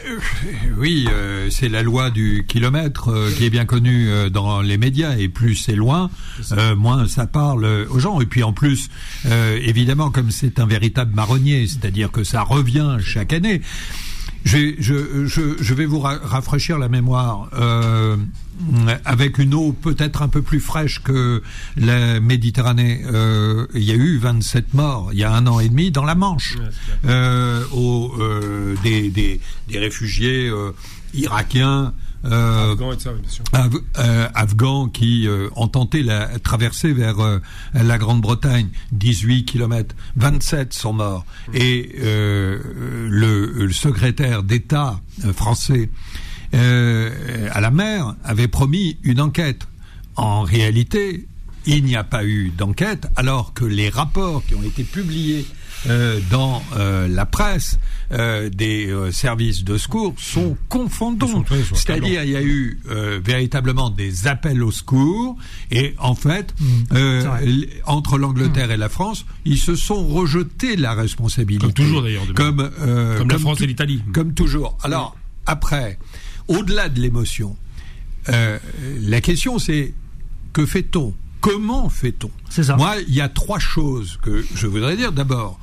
[0.77, 4.77] oui, euh, c'est la loi du kilomètre euh, qui est bien connue euh, dans les
[4.77, 6.09] médias et plus c'est loin,
[6.53, 8.21] euh, moins ça parle aux gens.
[8.21, 8.87] Et puis en plus,
[9.25, 13.61] euh, évidemment, comme c'est un véritable marronnier, c'est-à-dire que ça revient chaque année.
[14.45, 18.15] Je, je, je, je vais vous ra- rafraîchir la mémoire euh,
[19.05, 21.41] avec une eau peut-être un peu plus fraîche que
[21.77, 23.01] la Méditerranée.
[23.11, 26.05] Euh, il y a eu 27 morts il y a un an et demi dans
[26.05, 26.57] la Manche
[27.05, 30.71] euh, aux, euh, des, des, des réfugiés euh,
[31.13, 31.93] irakiens.
[32.25, 33.19] Euh, Afghans et ça, oui.
[33.51, 37.39] Af- euh, Afghans qui euh, ont tenté la traversée vers euh,
[37.73, 41.25] la Grande-Bretagne, 18 kilomètres, 27 sont morts.
[41.53, 42.59] Et euh,
[43.09, 45.89] le, le secrétaire d'État euh, français
[46.53, 49.67] euh, à la mer avait promis une enquête.
[50.15, 51.27] En réalité,
[51.65, 55.45] il n'y a pas eu d'enquête, alors que les rapports qui ont été publiés
[55.87, 57.77] euh, dans euh, la presse
[58.11, 61.43] euh, des euh, services de secours sont confondants.
[61.73, 65.35] C'est-à-dire, il y a eu euh, véritablement des appels au secours,
[65.71, 66.65] et en fait, Mmh.
[66.93, 71.65] euh, entre l'Angleterre et la France, ils se sont rejetés la responsabilité.
[71.65, 74.01] Comme toujours, d'ailleurs, Comme, euh, Comme la France et l'Italie.
[74.13, 74.77] Comme toujours.
[74.83, 75.97] Alors, après,
[76.47, 77.55] au-delà de l'émotion,
[78.29, 78.59] euh,
[79.01, 79.93] la question c'est
[80.53, 81.13] que fait-on?
[81.41, 82.31] Comment fait-on?
[82.77, 85.11] Moi, il y a trois choses que je voudrais dire.
[85.11, 85.59] D'abord,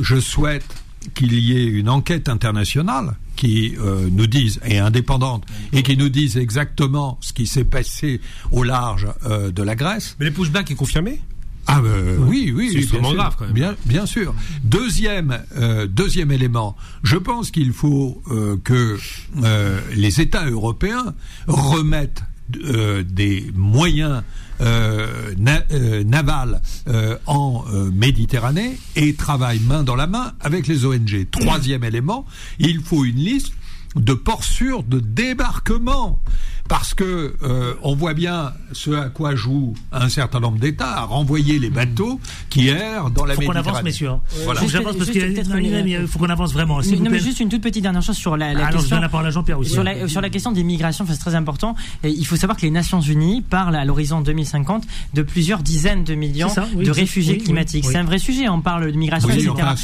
[0.00, 0.66] je souhaite
[1.14, 6.08] qu'il y ait une enquête internationale qui euh, nous dise, et indépendante, et qui nous
[6.08, 8.20] dise exactement ce qui s'est passé
[8.50, 10.16] au large euh, de la Grèce.
[10.18, 11.20] Mais les pushbacks est confirmé
[11.68, 13.16] Ah euh, oui, oui, C'est bien extrêmement sûr.
[13.18, 13.54] grave, quand même.
[13.54, 14.34] Bien, bien sûr.
[14.64, 18.96] Deuxième, euh, deuxième élément, je pense qu'il faut euh, que
[19.42, 21.14] euh, les États européens
[21.48, 22.22] remettent
[22.64, 24.22] euh, des moyens
[24.60, 30.68] euh, na- euh, navals euh, en euh, Méditerranée et travaillent main dans la main avec
[30.68, 31.26] les ONG.
[31.30, 32.24] Troisième élément,
[32.60, 33.52] il faut une liste
[33.96, 36.20] de ports sûrs de débarquement.
[36.68, 41.00] Parce que euh, on voit bien ce à quoi joue un certain nombre d'États à
[41.02, 43.68] renvoyer les bateaux qui errent dans la Faut qu'on Méditerranée.
[43.70, 44.08] avance, messieurs.
[44.10, 44.20] hein.
[44.44, 44.60] Voilà.
[44.60, 46.80] Faut Juste- parce qu'il peut-être non, une- non, mais il faut qu'on avance vraiment.
[46.80, 48.96] vous non, mais juste une toute petite dernière chose sur la, la Alors, je question.
[48.96, 49.70] donne la parole à Jean-Pierre aussi.
[49.70, 51.76] Sur la, sur la question des migrations, enfin, c'est très important.
[52.02, 56.04] Et il faut savoir que les Nations Unies parlent à l'horizon 2050 de plusieurs dizaines
[56.04, 57.84] de millions C'est ça, oui, de réfugiés oui, oui, climatique.
[57.86, 57.92] oui.
[57.92, 58.48] C'est un vrai sujet.
[58.48, 59.50] On parle de migration, Oui, etc.
[59.60, 59.74] enfin,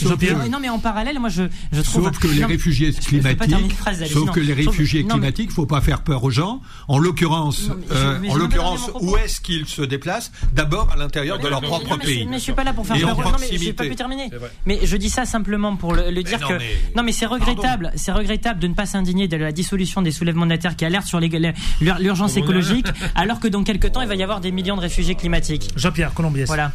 [0.42, 2.04] Mais- non, mais en parallèle, moi, je, je trouve.
[2.04, 4.52] Sauf que les Non, mais- réfugiés je- je climatiques, une phrase, allez, sauf que les
[4.54, 6.60] réfugiés non, mais- climatiques, faut pas faire peur aux gens.
[6.88, 11.60] En l'occurrence, euh, en l'occurrence, où est-ce qu'ils se déplacent D'abord à l'intérieur de leur
[11.60, 12.26] propre Non, mais je- pays.
[12.26, 13.08] Mais je suis pas là pour faire peur.
[13.10, 13.72] Non, mais j'ai proximité.
[13.72, 14.30] pas pu terminer.
[14.66, 17.26] Mais je dis ça simplement pour le, le dire non, que mais- non, mais c'est
[17.26, 17.92] regrettable.
[17.96, 20.84] C'est regrettable de ne pas s'indigner de la dissolution des soulèvements de la terre qui
[20.84, 24.76] alerte sur l'urgence écologique, alors que dans quelques temps il va y avoir des millions
[24.76, 25.70] de réfugiés climatiques.
[25.76, 26.46] Jean-Pierre Colombiès.
[26.46, 26.72] Voilà.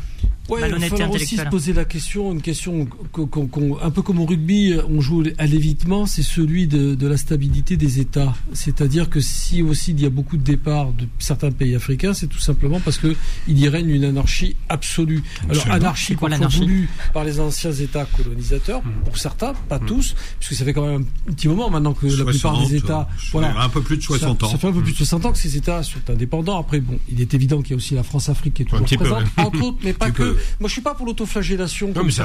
[0.49, 3.89] Ouais, il va falloir aussi se poser la question, une question qu'on- qu'on- qu'on- un
[3.91, 7.99] peu comme au rugby, on joue à l'évitement, c'est celui de, de la stabilité des
[7.99, 8.33] États.
[8.53, 12.27] C'est-à-dire que si aussi il y a beaucoup de départs de certains pays africains, c'est
[12.27, 13.15] tout simplement parce que
[13.47, 15.23] il y règne une anarchie absolue.
[15.43, 15.75] Alors Absolument.
[15.75, 16.29] anarchie quoi
[16.59, 21.05] voulue par les anciens États colonisateurs, pour certains, pas tous, puisque ça fait quand même
[21.29, 24.01] un petit moment maintenant que la plupart 60, des États, euh, un peu plus de
[24.01, 24.49] 60 ça, ans.
[24.51, 26.59] Ça fait un peu plus de 60 ans que ces États sont indépendants.
[26.59, 28.95] Après, bon, il est évident qu'il y a aussi la France-Afrique qui est toujours peu,
[28.97, 29.43] présente, ouais.
[29.43, 30.36] entre autres, mais pas que.
[30.59, 31.87] Moi, je suis pas pour l'autoflagellation.
[31.87, 32.17] Non, comme mais c'est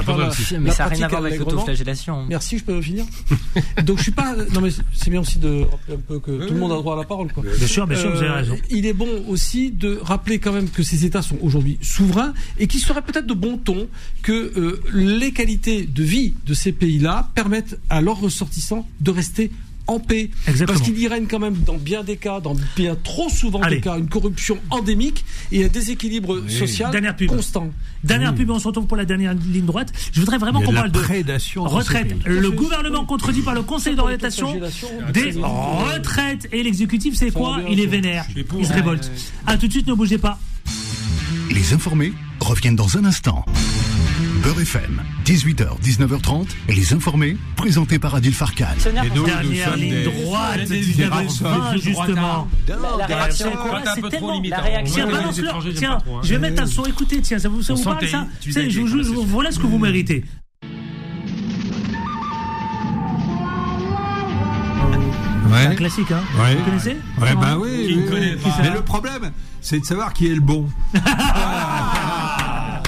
[0.71, 2.25] ça n'a rien à voir avec l'autoflagellation.
[2.27, 3.05] Merci, je peux finir.
[3.83, 4.35] Donc, je suis pas.
[4.53, 6.95] Non, mais c'est bien aussi de rappeler un peu que tout le monde a droit
[6.95, 7.43] à la parole, quoi.
[7.57, 8.57] Bien sûr, bien sûr, vous avez Euh, raison.
[8.69, 12.67] Il est bon aussi de rappeler quand même que ces États sont aujourd'hui souverains et
[12.67, 13.87] qu'il serait peut-être de bon ton
[14.21, 19.51] que euh, les qualités de vie de ces pays-là permettent à leurs ressortissants de rester
[19.87, 20.29] en paix.
[20.47, 20.77] Exactement.
[20.77, 23.77] Parce qu'il y règne quand même dans bien des cas, dans bien trop souvent Allez.
[23.77, 27.27] des cas, une corruption endémique et un déséquilibre social Dernière pub.
[27.29, 27.69] constant.
[28.03, 29.91] Dernière pub, on se retrouve pour la dernière ligne droite.
[30.11, 30.99] Je voudrais vraiment qu'on parle de
[31.59, 32.15] retraite.
[32.25, 34.59] Le gouvernement contredit par le Conseil d'orientation
[35.13, 38.25] des retraites et l'exécutif, c'est quoi Il est vénère.
[38.57, 39.11] Il se révolte.
[39.47, 40.39] À tout de suite, ne bougez pas.
[41.51, 43.45] Les informés reviennent dans un instant.
[44.43, 48.65] Beurre FM, 18h, 19h30, les informés, présentés par Adil Farkan.
[48.85, 52.47] Et nous, nous Dernière sommes ligne des- droite, des- des 19h20, des- justement.
[52.67, 53.49] La, la réaction,
[53.95, 55.07] c'est C'est tellement- la réaction-
[55.75, 56.19] Tiens, hein.
[56.23, 56.83] je vais mettre un son.
[56.85, 59.49] Écoutez, tiens, ça vous, parle ça tu Tu sais, vis je vous avec, joue- voilà,
[59.49, 60.25] c'est ce que vous méritez.
[65.51, 65.67] Ouais.
[65.67, 66.55] Un classique, hein Ouais.
[66.55, 67.87] Vous connaissez Ouais, bah oui.
[67.87, 68.41] Qui oui, connaît oui.
[68.51, 69.31] pas Mais le problème,
[69.61, 70.67] c'est de savoir qui est le bon.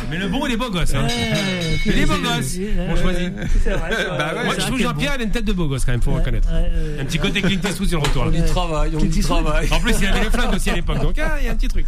[0.09, 0.93] Mais le bon, il est beau gosse.
[0.93, 1.03] Hein.
[1.07, 3.31] Ouais, beaux c'est- gosses, c'est- on choisit.
[3.63, 4.17] C'est vrai, c'est vrai.
[4.17, 4.43] Bah ouais.
[4.45, 5.17] Moi, je trouve quel Jean-Pierre, bon.
[5.17, 6.47] il a une tête de beau gosse quand même, faut Ouais, reconnaître.
[6.51, 6.61] ouais,
[6.95, 7.01] ouais.
[7.01, 8.23] Un petit côté Clint Eastwood sur le retour.
[8.27, 8.37] On là.
[8.37, 9.69] y travaille, on y travaille.
[9.71, 11.55] En plus, il avait les flingues aussi à l'époque, donc ah, il y a un
[11.55, 11.85] petit truc.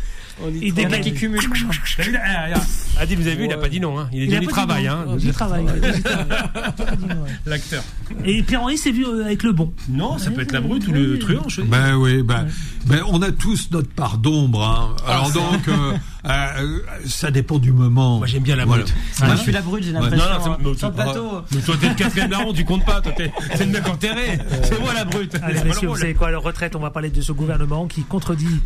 [0.50, 1.14] Il Il y en a dégaine.
[1.16, 2.22] qui là,
[2.54, 3.02] ah.
[3.02, 3.62] Adil, vous avez vu, il a Ouais.
[3.62, 4.00] pas dit non.
[4.00, 4.08] Hein.
[4.14, 4.92] Il a Il a du dit travail, non.
[4.92, 5.06] hein.
[5.14, 5.66] Il dit travail.
[5.78, 6.26] Il a dit travail.
[7.48, 7.84] L'acteur.
[8.24, 9.74] Et Pierre-Henri s'est vu euh, avec le bon.
[9.90, 11.48] Non, ça peut être la brute ou le truand.
[11.50, 11.68] je sais.
[11.68, 12.46] Ben oui, ben,
[12.86, 14.64] ben on a tous notre part d'ombre.
[14.64, 14.96] Hein.
[15.08, 15.94] Alors donc, euh,
[16.30, 18.18] euh, ça dépend du moment.
[18.18, 18.84] Moi, j'aime bien la Voilà.
[18.84, 18.96] brute.
[19.20, 20.26] Moi, je suis la brute, j'ai Non, non, l'impression.
[20.44, 20.58] c'est- hein.
[20.60, 23.02] mais- le toi, t'es le quatrième larron, tu comptes pas.
[23.02, 24.40] Toi, t'es c'est le mec enterré.
[24.64, 25.36] C'est moi la brute.
[25.42, 28.04] Allez, le messieurs, vous savez quoi, la retraite, on va parler de ce gouvernement qui
[28.04, 28.62] contredit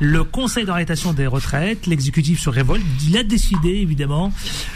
[0.00, 1.86] le Conseil d'orientation des retraites.
[1.86, 2.82] L'exécutif se révolte.
[3.08, 4.32] Il a décidé, évidemment.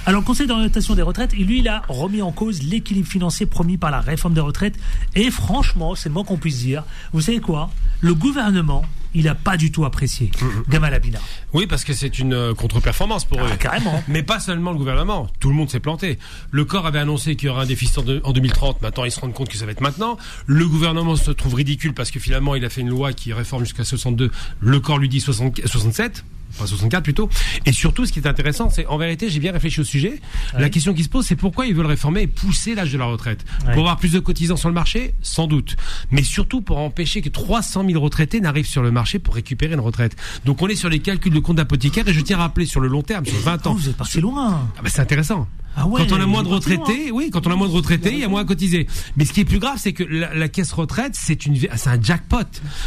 [0.06, 3.76] Alors, le Conseil d'orientation des retraites, lui, il a remis en cause l'équilibre financier promis
[3.76, 4.74] par la réforme des retraites.
[5.14, 6.84] Et franchement, c'est le moins qu'on puisse dire.
[7.12, 7.70] Vous savez quoi?
[8.00, 8.84] Le gouvernement,
[9.14, 10.30] il n'a pas du tout apprécié
[10.68, 11.18] Gamal Abina.
[11.52, 13.48] Oui, parce que c'est une euh, contre-performance pour eux.
[13.52, 14.02] Ah, carrément.
[14.08, 15.28] Mais pas seulement le gouvernement.
[15.40, 16.18] Tout le monde s'est planté.
[16.50, 18.82] Le corps avait annoncé qu'il y aurait un déficit en, de- en 2030.
[18.82, 20.18] Maintenant, ils se rendent compte que ça va être maintenant.
[20.46, 23.64] Le gouvernement se trouve ridicule parce que finalement, il a fait une loi qui réforme
[23.64, 24.30] jusqu'à 62.
[24.60, 26.24] Le corps lui dit 60 67.
[26.50, 27.28] Enfin, 64 plutôt.
[27.66, 30.20] Et surtout, ce qui est intéressant, c'est en vérité, j'ai bien réfléchi au sujet.
[30.58, 33.04] La question qui se pose, c'est pourquoi ils veulent réformer et pousser l'âge de la
[33.04, 33.44] retraite?
[33.66, 33.72] Ouais.
[33.74, 35.76] Pour avoir plus de cotisants sur le marché, sans doute.
[36.10, 39.80] Mais surtout pour empêcher que 300 000 retraités n'arrivent sur le marché pour récupérer une
[39.80, 40.16] retraite.
[40.44, 42.80] Donc on est sur les calculs de compte d'apothicaire et je tiens à rappeler sur
[42.80, 43.74] le long terme, sur 20 Oh, ans.
[43.74, 44.68] vous êtes parti loin?
[44.76, 45.46] Ah bah, c'est intéressant.
[45.80, 48.12] Ah ouais, quand on a moins de retraités, oui, quand on a moins de retraités,
[48.12, 48.88] il y a moins à cotiser.
[49.16, 51.88] Mais ce qui est plus grave, c'est que la, la caisse retraite, c'est une, c'est
[51.88, 52.38] un jackpot.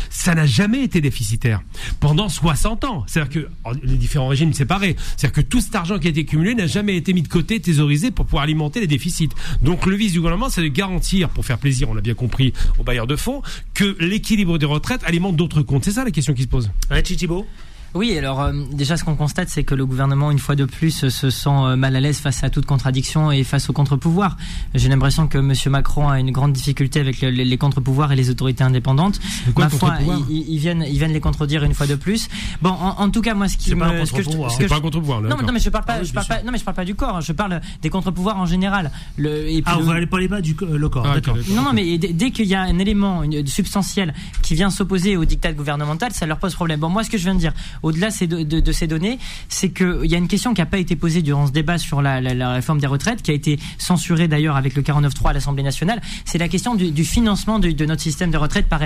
[0.09, 1.61] Ça n'a jamais été déficitaire
[2.01, 3.05] pendant 60 ans.
[3.07, 3.49] C'est-à-dire que
[3.83, 6.97] les différents régimes séparés, c'est-à-dire que tout cet argent qui a été cumulé n'a jamais
[6.97, 9.29] été mis de côté, thésaurisé pour pouvoir alimenter les déficits.
[9.61, 12.51] Donc le vice du gouvernement, c'est de garantir, pour faire plaisir, on l'a bien compris,
[12.77, 13.41] aux bailleurs de fonds,
[13.73, 15.85] que l'équilibre des retraites alimente d'autres comptes.
[15.85, 16.69] C'est ça la question qui se pose.
[16.89, 17.45] Richie Thibault
[17.93, 21.09] Oui, alors euh, déjà ce qu'on constate, c'est que le gouvernement, une fois de plus,
[21.09, 24.37] se sent euh, mal à l'aise face à toute contradiction et face au contre-pouvoir.
[24.73, 25.53] J'ai l'impression que M.
[25.69, 29.19] Macron a une grande difficulté avec le- les, les contre-pouvoirs et les autorités indépendantes.
[29.53, 32.29] quoi, Ma foi, contre-pouvoir ils, ils- viennent, ils viennent les contredire une fois de plus.
[32.61, 34.29] Bon, en, en tout cas, moi, ce qui C'est me, pas un ce que je-
[34.57, 35.21] C'est pas un contre-pouvoir.
[35.21, 36.63] non, non, mais je parle pas, Ah oui, je bien parle pas, non, mais je
[36.63, 37.19] parle pas du corps.
[37.21, 38.91] Je parle des contre-pouvoirs en général.
[39.17, 41.35] Le, et Ah, le- vous n'allez pas les bas du le corps, Ah, d'accord.
[41.49, 45.25] non, non, mais dès, qu'il y a un élément une- substantiel qui vient s'opposer au
[45.25, 46.79] dictat gouvernemental, ça leur pose problème.
[46.79, 47.53] Bon, moi, ce que je viens de dire,
[47.83, 51.21] au-delà de, ces- données, c'est qu'il y a une question qui n'a pas été posée
[51.21, 52.19] durant ce débat sur la,
[52.53, 56.01] réforme des retraites, qui a été censurée d'ailleurs avec le 49.3 à l'Assemblée nationale.
[56.25, 58.79] C'est la question du, financement de, notre système de retraite par,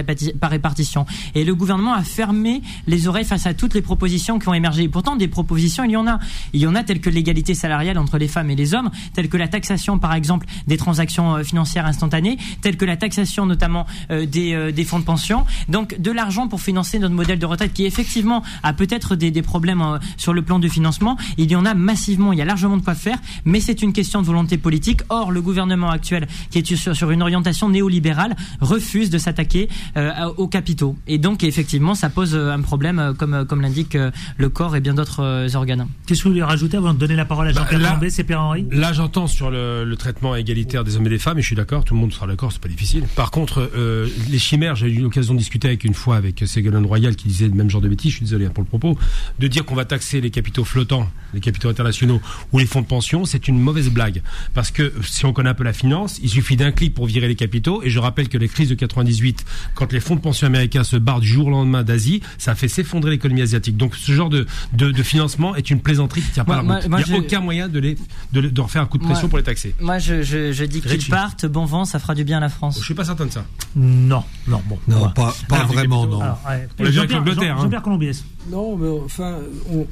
[0.50, 1.06] répartition.
[1.34, 4.84] Et le gouvernement a fermé les oreilles face à toutes les propositions qui ont émergé.
[4.84, 6.20] Et pourtant, des propositions, il y en a.
[6.54, 9.30] Il y en a telles que l'égalité salariale entre les femmes et les hommes, telles
[9.30, 13.86] que la taxation, par exemple, des transactions euh, financières instantanées, telles que la taxation notamment
[14.12, 15.46] euh, des, euh, des fonds de pension.
[15.70, 19.32] Donc, de l'argent pour financer notre modèle de retraite qui, effectivement, a peut-être peut-être des,
[19.32, 21.18] des problèmes euh, sur le plan du financement.
[21.38, 23.94] Il y en a massivement, il y a largement de quoi faire, mais c'est une
[23.94, 25.02] question de volonté politique.
[25.10, 30.12] Or, le gouvernement actuel, qui est sur, sur une orientation néolibérale, refuse de s'attaquer euh,
[30.38, 30.96] aux capitaux.
[31.08, 33.98] Et donc, effectivement, ça pose euh, un problème, euh, comme, euh, comme l'indique
[34.38, 35.88] le corps et bien d'autres organes.
[36.06, 38.24] Qu'est-ce que vous voulez rajouter avant de donner la parole à Jean-Pierre là- Colombet, c'est
[38.24, 41.48] Pierre-Henri Là, j'entends sur le, le traitement égalitaire des hommes et des femmes, et je
[41.48, 43.04] suis d'accord, tout le monde sera d'accord, c'est pas difficile.
[43.16, 46.86] Par contre, euh, les chimères, j'ai eu l'occasion de discuter avec une fois avec Ségolène
[46.86, 48.98] Royal qui disait le même genre de bêtises, je suis désolé hein, pour le propos,
[49.40, 52.22] de dire qu'on va taxer les capitaux flottants, les capitaux internationaux
[52.52, 54.22] ou les fonds de pension, c'est une mauvaise blague.
[54.54, 57.28] Parce que si on connaît un peu la finance, il suffit d'un clic pour virer
[57.28, 60.48] les capitaux, et je rappelle que les crises de 98, quand les fonds de pension
[60.48, 63.78] américains se barrent du jour au lendemain d'Asie, ça a fait s'effondrer l'économie asiatique.
[63.78, 66.80] Donc ce genre de, de, de financement est une plaisanterie qui tient pas Moi- la
[66.82, 66.90] route.
[66.90, 67.98] moi- moi, il n'y a aucun moyen de, les,
[68.34, 69.76] de, de refaire un coup de pression Moi- pour les taxer.
[69.82, 72.50] Moi, je, je, je dis qu'ils partent, bon vent, ça fera du bien à la
[72.50, 72.78] France.
[72.80, 73.46] Je suis pas certain de ça.
[73.76, 74.80] Non, non, bon.
[74.88, 75.34] Non, pas,
[75.66, 76.22] vraiment, non.
[76.22, 76.92] Alors, ouais.
[76.92, 77.82] Jean-Pierre Jean- hein.
[77.82, 78.24] Colombiès.
[78.52, 79.39] Non, mais enfin,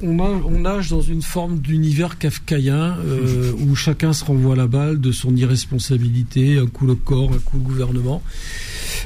[0.03, 5.11] on, nage dans une forme d'univers kafkaïen euh, où chacun se renvoie la balle de
[5.11, 8.21] son irresponsabilité, un coup le corps, un coup le gouvernement.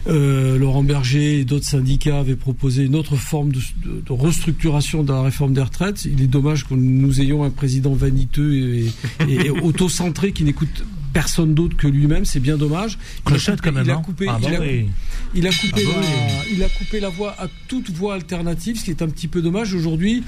[0.07, 3.61] Euh, Laurent Berger et d'autres syndicats avaient proposé une autre forme de,
[4.09, 6.05] restructuration de la réforme des retraites.
[6.05, 8.91] Il est dommage que nous ayons un président vaniteux et,
[9.27, 10.83] et, et auto-centré qui n'écoute
[11.13, 12.25] personne d'autre que lui-même.
[12.25, 12.97] C'est bien dommage.
[12.97, 13.85] Il a Clochette, coupé- quand même.
[13.85, 14.89] il a coupé- Ah, il a- oui.
[15.35, 18.83] il a coupé, Ah la, il a coupé la voie à toute voie alternative, ce
[18.85, 19.73] qui est un petit peu dommage.
[19.73, 20.23] Aujourd'hui,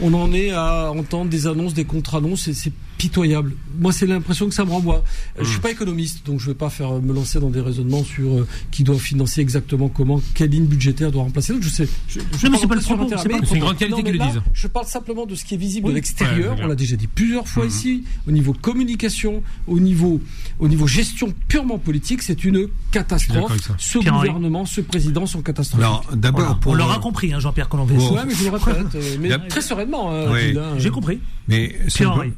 [0.00, 3.52] on en est à entendre des annonces, des contre-annonces, et c'est pitoyable.
[3.78, 5.02] Moi, c'est l'impression que ça me renvoie.
[5.38, 8.04] Euh, Je suis pas économiste, donc je vais pas faire me lancer dans des raisonnements
[8.04, 11.64] sur euh, qui doit financer exactement comment, quelle ligne budgétaire doit remplacer l'autre.
[11.64, 11.88] Je sais.
[12.08, 14.40] Je, je Non, mais c'est pas le propos, c'est une grande qualité qu'ils le disent.
[14.52, 15.92] Je parle simplement de ce qui est visible Oui.
[15.92, 16.56] de l'extérieur.
[16.56, 17.70] Ouais, on l'a déjà dit plusieurs fois Mhm.
[17.70, 18.04] ici.
[18.28, 20.20] Au niveau communication, au niveau,
[20.58, 23.52] au niveau gestion purement politique, c'est une catastrophe.
[23.78, 25.84] Ce gouvernement, ce président sont catastrophiques.
[25.84, 26.54] Alors, d'abord, Voilà.
[26.60, 26.72] pour.
[26.72, 27.98] On l'aura compris, hein, Jean-Pierre Colombiès.
[27.98, 28.14] Bon.
[28.14, 30.12] Ouais, mais je le répète, euh, mais très sereinement.
[30.12, 30.56] hein, Oui.
[30.56, 30.78] Euh.
[30.78, 31.18] J'ai compris.
[31.48, 32.32] Mais Pierre-Henri.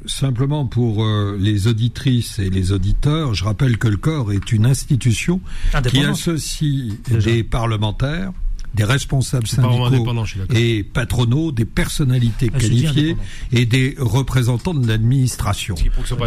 [0.47, 4.65] Simplement pour euh, les auditrices et les auditeurs, je rappelle que le corps est une
[4.67, 5.41] institution
[5.91, 7.31] qui associe Déjà.
[7.33, 8.31] des parlementaires,
[8.75, 10.07] des responsables syndicaux
[10.55, 13.17] et patronaux, des personnalités Ah, qualifiées
[13.51, 15.75] et des représentants de l'administration.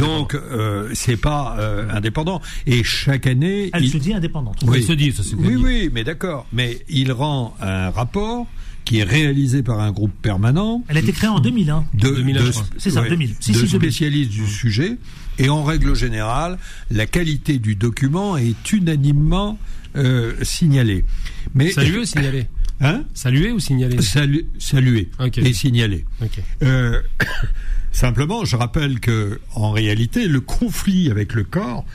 [0.02, 2.42] Donc, euh, c'est pas euh, indépendant.
[2.66, 4.58] Et chaque année, Elle il- se dit indépendante.
[4.68, 4.84] Oui.
[4.84, 6.46] se dit, ça, oui, oui, mais d'accord.
[6.52, 8.48] Mais il rend un rapport
[8.90, 11.70] qui est réalisé par un groupe permanent Elle a été créée en 2000.
[11.70, 11.86] Hein.
[11.94, 12.66] de, 2001, de- je crois.
[12.80, 13.36] C'est ça, 2000.
[13.40, 13.80] Si, de si, 2000.
[13.80, 14.98] spécialistes du sujet.
[15.38, 16.58] Et en règle générale,
[16.90, 19.60] la qualité du document est unanimement
[19.96, 21.06] euh, signalée.
[21.54, 22.48] Mais Saluer ou signaler
[22.82, 25.38] hein Saluer ou signaler Salu- saluer Ok.
[25.38, 26.06] et signaler.
[26.24, 26.40] Ok.
[26.64, 27.00] Euh,
[27.92, 31.86] simplement, je rappelle que en réalité, le conflit avec le corps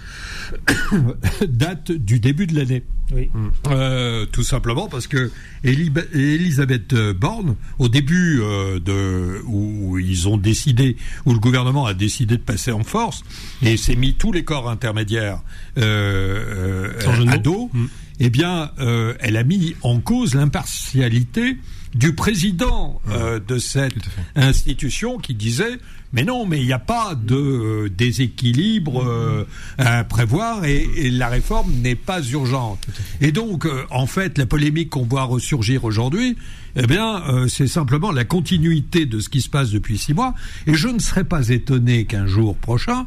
[1.49, 2.85] date du début de l'année.
[3.13, 3.31] Oui.
[3.69, 5.31] Euh, tout simplement parce que
[5.63, 10.97] Eli- Elisabeth Borne, au début euh, de où ils ont décidé,
[11.27, 13.23] où le gouvernement a décidé de passer en force
[13.63, 15.43] et s'est mis tous les corps intermédiaires
[15.77, 17.87] euh, euh, à dos, Mm.
[18.21, 21.59] eh bien, euh, elle a mis en cause l'impartialité
[21.95, 23.95] du président euh, de cette
[24.35, 25.79] institution qui disait
[26.15, 29.45] mais non, mais il n'y a pas de euh, déséquilibre euh,
[29.79, 32.87] à prévoir et, et la réforme n'est pas urgente.
[33.21, 36.37] Et donc, euh, en fait, la polémique qu'on voit ressurgir aujourd'hui,
[36.77, 40.35] eh bien, euh, c'est simplement la continuité de ce qui se passe depuis six mois.
[40.67, 43.07] Et je ne serais pas étonné qu'un jour prochain,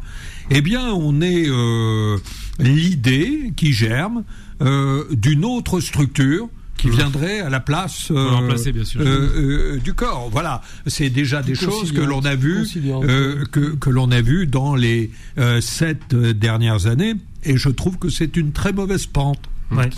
[0.49, 2.18] eh bien, on ait euh,
[2.60, 4.24] l'idée qui germe
[4.62, 9.01] euh, d'une autre structure qui viendrait à la place euh, remplacer, bien sûr.
[9.01, 10.30] euh, euh, du corps.
[10.32, 14.45] Voilà, c'est déjà des choses que l'on a vues, euh, que, que l'on a vu
[14.47, 19.39] dans les euh, sept dernières années, et je trouve que c'est une très mauvaise pente.
[19.70, 19.89] Ouais.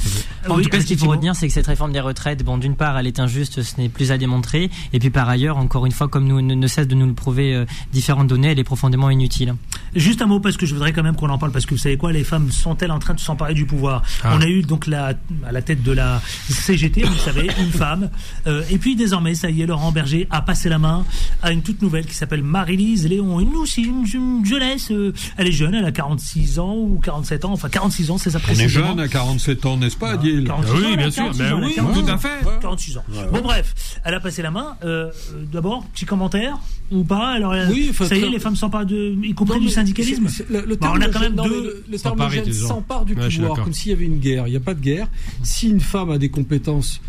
[0.47, 2.57] En Oui, tout cas, ce qu'il faut retenir, c'est que cette réforme des retraites, bon,
[2.57, 5.85] d'une part, elle est injuste, ce n'est plus à démontrer, et puis par ailleurs, encore
[5.85, 8.59] une fois, comme nous ne, ne cesse de nous le prouver euh, différentes données, elle
[8.59, 9.53] est profondément inutile.
[9.95, 11.79] Juste un mot parce que je voudrais quand même qu'on en parle parce que vous
[11.79, 14.01] savez quoi, les femmes sont-elles en train de s'emparer du pouvoir?
[14.23, 14.35] Ah.
[14.35, 15.13] On a eu donc la,
[15.47, 18.09] à la tête de la CGT, vous savez, une femme.
[18.47, 21.05] Euh, et puis désormais, ça y est, Laurent Berger a passé la main
[21.41, 23.39] à une toute nouvelle qui s'appelle Marie-Lise Léon.
[23.39, 24.91] Une aussi, une, une jeunesse.
[24.91, 28.29] euh, elle est jeune, elle a 46 ans ou 47 ans, enfin 46 ans, c'est
[28.31, 28.87] ça On est précisément.
[28.89, 31.23] jeune à 47 ans, n'est-ce pas, Adil 46 Ah oui, ans, bien sûr.
[31.25, 32.45] 46 Ben oui, 46 tout à fait.
[32.61, 33.03] 46 ans.
[33.31, 34.77] Bon bref, elle a passé la main.
[34.83, 36.57] Euh, euh, D'abord, petit commentaire
[36.91, 39.69] ou pas Alors, Oui, ça y est, les femmes s'emparent de, y compris Non, du
[39.69, 40.27] syndicalisme.
[40.49, 41.49] Le, le Bah, terme on a de quand même deux.
[41.63, 42.17] le, le terme
[42.53, 44.47] s'empare du pouvoir, comme s'il y avait une guerre.
[44.47, 45.07] Il n'y a pas de guerre.
[45.43, 47.01] Si une femme a des compétences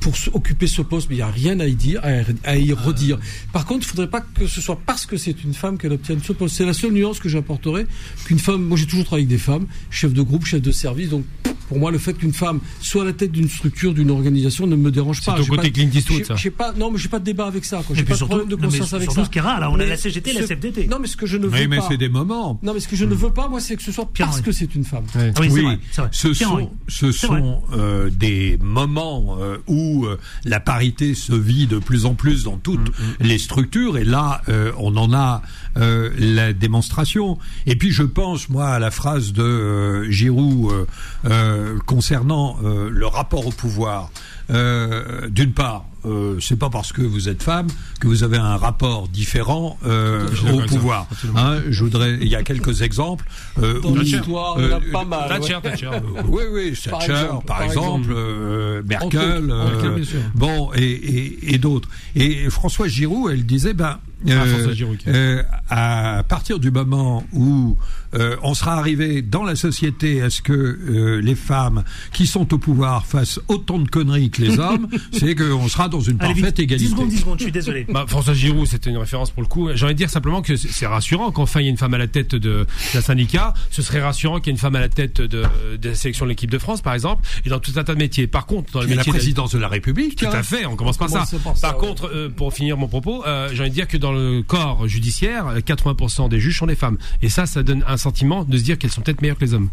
[0.00, 2.00] pour occuper ce poste, mais il n'y a rien à y dire,
[2.44, 3.18] à, y redire.
[3.52, 5.92] Par contre, il ne faudrait pas que ce soit parce que c'est une femme qu'elle
[5.92, 6.56] obtienne ce poste.
[6.56, 7.86] C'est la seule nuance que j'apporterai.
[8.26, 11.08] Qu'une femme, moi j'ai toujours travaillé avec des femmes, chef de groupe, chef de service,
[11.10, 11.24] donc
[11.68, 14.74] Pour moi, le fait qu'une femme soit à la tête d'une structure, d'une organisation, ne
[14.74, 15.32] me dérange pas.
[15.36, 16.34] ton J'ai côté pas- Clint Eastwood, ça.
[16.34, 17.82] J'ai pas, non, mais j'ai pas de débat avec ça.
[17.92, 19.26] J'ai pas de surtout- problème de conscience avec surtout ça.
[19.26, 20.86] ce qui est rare, là, on a Mais la CGT, la ce- CFDT.
[20.86, 21.86] Non, mais ce que je ne veux Oui, mais pas.
[21.90, 22.58] c'est des moments.
[22.62, 24.38] Non, mais ce que je ne veux pas, moi, c'est que ce soit Pierre parce
[24.38, 24.46] Henry.
[24.46, 25.04] que c'est une femme.
[25.14, 26.10] Ah oui, c'est oui, vrai, c'est vrai.
[26.10, 26.64] ce Pierre Henry.
[26.64, 27.40] sont, ce C'est vrai.
[27.40, 32.44] sont euh, des moments euh, où euh, la parité se vit de plus en plus
[32.44, 35.42] dans toutes Mm, les structures, et là, euh, on en a
[35.76, 37.38] euh, la démonstration.
[37.66, 40.84] Et puis, je pense, moi, à la phrase de euh, Giroud euh,
[41.26, 44.10] euh, concernant euh, le rapport au pouvoir.
[44.50, 47.66] Euh, D'une part, euh, c'est pas parce que vous êtes femme
[48.00, 51.06] que vous avez un rapport différent euh, au pouvoir.
[51.10, 51.38] Absolument.
[51.40, 53.24] Hein, je voudrais, il y a quelques exemples
[53.62, 55.28] euh, Dans l'histoire, il y en a euh, pas mal.
[55.28, 55.60] Thatcher, ouais.
[55.62, 55.90] Thatcher.
[56.28, 58.12] oui, oui, Par Thatcher, exemple, par par exemple, exemple.
[58.16, 61.88] euh, Merkel, euh, bon, et, et, et d'autres.
[62.14, 63.98] Et François Giroud, elle disait, ben,
[64.28, 67.76] Ah, François Giroud, qui- euh, à partir du moment où
[68.14, 72.52] euh, on sera arrivé dans la société à ce que euh, les femmes qui sont
[72.54, 76.32] au pouvoir fassent autant de conneries que les hommes, c'est qu'on sera dans une Allez,
[76.32, 76.90] vite, parfaite 10 égalité.
[76.90, 77.86] secondes, 10 secondes, je suis désolé.
[77.88, 79.68] Bah, François Giroud, c'était une référence pour le coup.
[79.74, 81.98] J'ai envie de dire simplement que c'est rassurant qu'enfin il y ait une femme à
[81.98, 83.54] la tête de d'un syndicat.
[83.70, 85.44] Ce serait rassurant qu'il y ait une femme à la tête de,
[85.80, 87.98] de la sélection de l'équipe de France, par exemple, et dans tout un tas de
[87.98, 88.26] métiers.
[88.26, 90.16] Par contre, dans le la métier de- présidence de la République.
[90.16, 91.18] Tout à fait, on commence par ça.
[91.30, 91.86] commence par ça, Par ouais.
[91.88, 94.86] contre, euh, pour finir mon propos, euh, j'ai envie de dire que dans le corps
[94.88, 96.98] judiciaire, euh, 80% des juges sont des femmes.
[97.22, 99.54] Et ça, ça donne un sentiment de se dire qu'elles sont peut-être meilleures que les
[99.54, 99.68] hommes.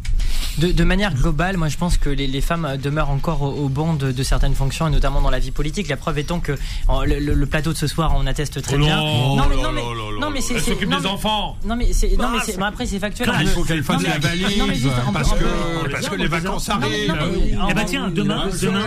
[0.58, 3.52] De, de manière globale, moi je pense que les, les femmes euh, demeurent encore au,
[3.66, 5.88] au banc de, de certaines fonctions, et notamment dans la vie politique.
[5.90, 6.54] La preuve étant que
[6.88, 8.98] en, le, le- le plateau de ce soir on atteste très Oh bien.
[8.98, 11.58] non, mais, non, mais, là, là, non, mais c'est s'occupe non, des mais- enfants.
[11.66, 13.30] Non mais c'est non mais Ah, bon, après c'est factuel.
[13.42, 16.16] Il faut qu'elle fasse non, la mais- valise non, mais peut- parce que, parce que
[16.16, 17.08] les vacances Non, mais- arrivent.
[17.10, 18.86] non, mais- Eh ben tiens, demain, demain,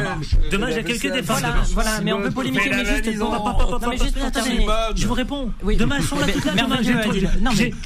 [0.50, 1.42] demain, j'ai quelques défenses.
[1.74, 3.18] Voilà, mais on peut polémiquer, mais juste.
[3.18, 3.80] Non, mais pour
[4.32, 4.66] terminer.
[4.96, 5.37] Je vous réponds.
[5.62, 5.76] Oui.
[5.76, 6.32] Demain, elles sont là là.
[6.52, 7.28] Demain, merveilleux,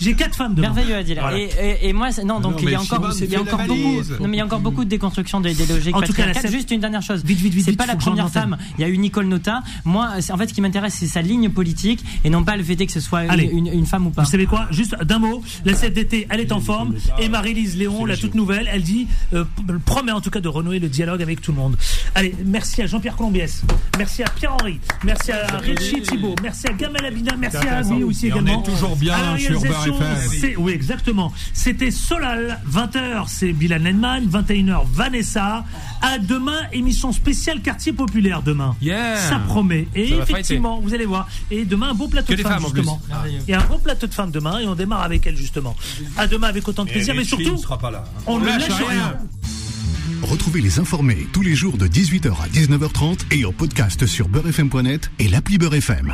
[0.00, 0.68] j'ai- quatre femmes demain.
[0.72, 1.18] Merveilleux Adil.
[1.20, 1.38] Voilà.
[1.38, 3.42] Et, et, et moi, non, donc Non, il y a encore, il y a la
[3.42, 6.02] encore beaucoup, non, mais il y a encore beaucoup de déconstruction des, des logiques En
[6.02, 7.24] tout cas, la Juste une dernière chose.
[7.24, 8.56] Vite, vite, vite, C'est pas la première femme.
[8.78, 9.62] Il y a eu Nicole Nota.
[9.84, 12.62] Moi, c'est- en fait, ce qui m'intéresse, c'est sa ligne politique et non pas le
[12.62, 14.22] fait que ce soit une, femme ou pas.
[14.22, 14.66] Vous savez quoi?
[14.70, 16.94] Juste d'un mot, la CFDT, elle est en forme.
[17.18, 19.44] Et Marie-Lise Léon, la toute nouvelle, elle dit, euh,
[19.84, 21.76] promet en tout cas de renouer le dialogue avec tout le monde.
[22.14, 23.62] Allez, merci à Jean-Pierre Colombiès,
[23.98, 28.28] merci à Pierre-Henri, merci à Richie Thibault, merci à Gamal Abina, merci à Ami aussi
[28.28, 28.62] Et on également.
[28.62, 30.54] est toujours bien À la sur FM.
[30.58, 31.32] Oui, exactement.
[31.52, 35.64] C'était Solal, 20h, c'est Bilal Nenman, 21h, Vanessa.
[36.00, 38.74] À demain, émission spéciale quartier populaire demain.
[38.80, 39.16] Yeah.
[39.16, 39.86] Ça promet.
[39.94, 41.28] Et Ça effectivement, vous allez voir.
[41.50, 42.82] Et demain, un beau plateau Que de femmes, femmes, en plus.
[42.82, 43.00] justement.
[43.46, 45.76] Il y a un beau plateau de femmes demain et on démarre avec elle justement.
[46.16, 48.04] À demain avec autant de plaisir, mais, surtout, ne sera pas là.
[48.26, 48.88] on ne lâche lâche rien.
[48.88, 49.16] rien.
[50.22, 55.10] Retrouvez les informés tous les jours de 18h à 19h30 et en podcast sur beurrefm.net
[55.18, 56.08] et l'appli Beurre FM.